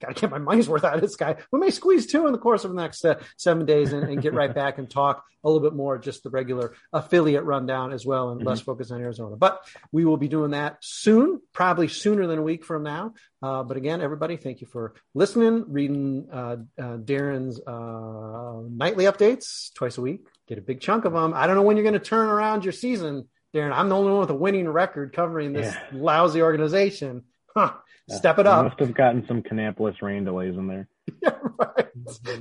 got 0.00 0.14
to 0.14 0.20
get 0.20 0.30
my 0.30 0.38
money's 0.38 0.68
worth 0.68 0.84
out 0.84 0.94
of 0.94 1.00
this 1.00 1.16
guy. 1.16 1.36
We 1.50 1.58
may 1.58 1.70
squeeze 1.70 2.06
two 2.06 2.26
in 2.26 2.32
the 2.32 2.38
course 2.38 2.64
of 2.64 2.70
the 2.70 2.76
next 2.76 3.04
uh, 3.04 3.16
seven 3.36 3.66
days 3.66 3.92
and, 3.92 4.08
and 4.08 4.20
get 4.22 4.34
right 4.34 4.54
back 4.54 4.78
and 4.78 4.88
talk 4.90 5.24
a 5.42 5.48
little 5.48 5.62
bit 5.66 5.76
more 5.76 5.96
just 5.98 6.22
the 6.22 6.30
regular 6.30 6.74
affiliate 6.92 7.44
rundown 7.44 7.92
as 7.92 8.04
well, 8.04 8.30
and 8.30 8.44
less 8.44 8.60
focus 8.60 8.90
on 8.90 9.00
Arizona. 9.00 9.36
But 9.36 9.60
we 9.92 10.04
will 10.04 10.16
be 10.16 10.28
doing 10.28 10.50
that 10.50 10.78
soon, 10.80 11.40
probably 11.52 11.88
sooner 11.88 12.26
than 12.26 12.38
a 12.38 12.42
week 12.42 12.64
from 12.64 12.82
now. 12.82 13.14
Uh, 13.42 13.62
but 13.62 13.76
again, 13.76 14.00
everybody, 14.00 14.36
thank 14.36 14.60
you 14.60 14.66
for 14.66 14.94
listening, 15.14 15.64
reading 15.68 16.28
uh, 16.32 16.56
uh, 16.78 16.96
Darren's 16.98 17.60
uh, 17.60 18.62
nightly 18.68 19.04
updates 19.04 19.72
twice 19.74 19.98
a 19.98 20.00
week. 20.00 20.26
Get 20.48 20.58
a 20.58 20.62
big 20.62 20.80
chunk 20.80 21.04
of 21.04 21.12
them. 21.12 21.32
I 21.34 21.46
don't 21.46 21.56
know 21.56 21.62
when 21.62 21.76
you're 21.76 21.84
going 21.84 21.94
to 21.94 22.00
turn 22.00 22.28
around 22.28 22.64
your 22.64 22.72
season, 22.72 23.28
Darren. 23.54 23.72
I'm 23.72 23.88
the 23.88 23.96
only 23.96 24.10
one 24.10 24.20
with 24.20 24.30
a 24.30 24.34
winning 24.34 24.68
record 24.68 25.12
covering 25.12 25.52
this 25.52 25.72
Yeah. 25.74 25.80
lousy 25.92 26.42
organization. 26.42 27.22
Huh. 27.54 27.72
Step 28.08 28.38
it 28.38 28.46
up. 28.46 28.64
Must 28.64 28.78
have 28.80 28.94
gotten 28.94 29.26
some 29.26 29.42
Kannapolis 29.42 30.00
rain 30.00 30.24
delays 30.24 30.54
in 30.56 30.68
there. 30.68 30.88
yeah, 31.22 31.32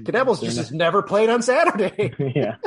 Canables 0.06 0.42
just 0.42 0.58
has 0.58 0.72
never 0.72 1.02
played 1.02 1.30
on 1.30 1.42
Saturday. 1.42 2.14
yeah. 2.36 2.56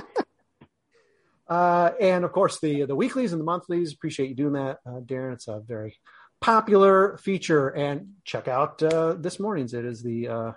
Uh, 1.51 1.92
and 1.99 2.26
of 2.26 2.32
course, 2.32 2.61
the 2.61 2.84
the 2.84 2.94
weeklies 2.94 3.32
and 3.32 3.40
the 3.40 3.44
monthlies. 3.44 3.94
Appreciate 3.94 4.28
you 4.28 4.34
doing 4.34 4.53
that, 4.53 4.80
uh, 4.84 5.01
Darren. 5.01 5.32
It's 5.32 5.49
a 5.49 5.62
very 5.66 5.96
popular 6.42 7.16
feature. 7.16 7.68
And 7.68 8.16
check 8.22 8.49
out 8.49 8.82
uh, 8.82 9.14
this 9.14 9.40
morning's. 9.40 9.72
It 9.72 9.86
is 9.86 10.03
the 10.03 10.28
uh, 10.28 10.53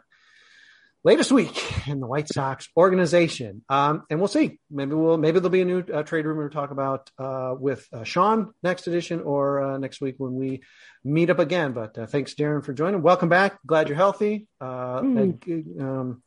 latest 1.03 1.31
week 1.31 1.87
in 1.87 1.99
the 1.99 2.07
White 2.07 2.27
Sox 2.29 2.69
organization. 2.77 3.63
Um, 3.69 4.03
and 4.09 4.19
we'll 4.19 4.27
see. 4.27 4.59
Maybe 4.69 4.93
we'll 4.93 5.17
maybe 5.17 5.39
there'll 5.39 5.49
be 5.49 5.61
a 5.61 5.65
new 5.65 5.79
uh, 5.79 6.03
trade 6.03 6.25
rumor 6.25 6.47
to 6.47 6.53
talk 6.53 6.71
about 6.71 7.09
uh, 7.17 7.55
with 7.57 7.87
uh, 7.91 8.03
Sean 8.03 8.53
next 8.63 8.87
edition 8.87 9.21
or 9.21 9.61
uh, 9.63 9.77
next 9.77 10.01
week 10.01 10.15
when 10.17 10.35
we 10.35 10.61
meet 11.03 11.29
up 11.29 11.39
again. 11.39 11.73
But 11.73 11.97
uh, 11.97 12.05
thanks, 12.05 12.33
Darren, 12.35 12.63
for 12.63 12.73
joining. 12.73 13.01
Welcome 13.01 13.29
back. 13.29 13.59
Glad 13.65 13.87
you're 13.89 13.97
healthy. 13.97 14.47
Uh, 14.59 15.01
and, 15.03 15.43
um, 15.79 16.23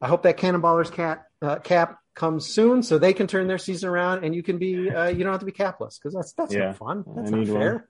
I 0.00 0.08
hope 0.08 0.22
that 0.24 0.36
Cannonballers 0.36 0.92
cat 0.92 1.24
uh, 1.42 1.56
cap 1.56 1.98
comes 2.14 2.46
soon 2.46 2.82
so 2.82 2.98
they 2.98 3.12
can 3.12 3.28
turn 3.28 3.46
their 3.46 3.58
season 3.58 3.88
around 3.88 4.24
and 4.24 4.34
you 4.34 4.42
can 4.42 4.58
be 4.58 4.90
uh, 4.90 5.06
you 5.06 5.22
don't 5.22 5.32
have 5.32 5.40
to 5.40 5.46
be 5.46 5.52
capless 5.52 5.98
because 6.02 6.12
that's 6.14 6.32
that's 6.32 6.52
Yeah, 6.52 6.66
not 6.66 6.76
fun. 6.76 7.04
That's 7.16 7.32
I 7.32 7.36
not 7.36 7.46
fair. 7.46 7.72
one. 7.74 7.84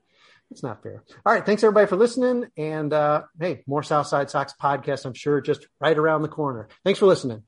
It's 0.50 0.62
not 0.62 0.82
fair. 0.82 1.04
All 1.26 1.32
right, 1.32 1.44
thanks 1.44 1.62
everybody 1.62 1.86
for 1.86 1.96
listening. 1.96 2.46
And 2.56 2.92
uh, 2.92 3.22
hey, 3.38 3.64
more 3.66 3.82
Southside 3.82 4.30
Sox 4.30 4.54
podcast, 4.60 5.04
I'm 5.04 5.14
sure, 5.14 5.40
just 5.40 5.66
right 5.80 5.96
around 5.96 6.22
the 6.22 6.28
corner. 6.28 6.68
Thanks 6.84 6.98
for 6.98 7.06
listening. 7.06 7.42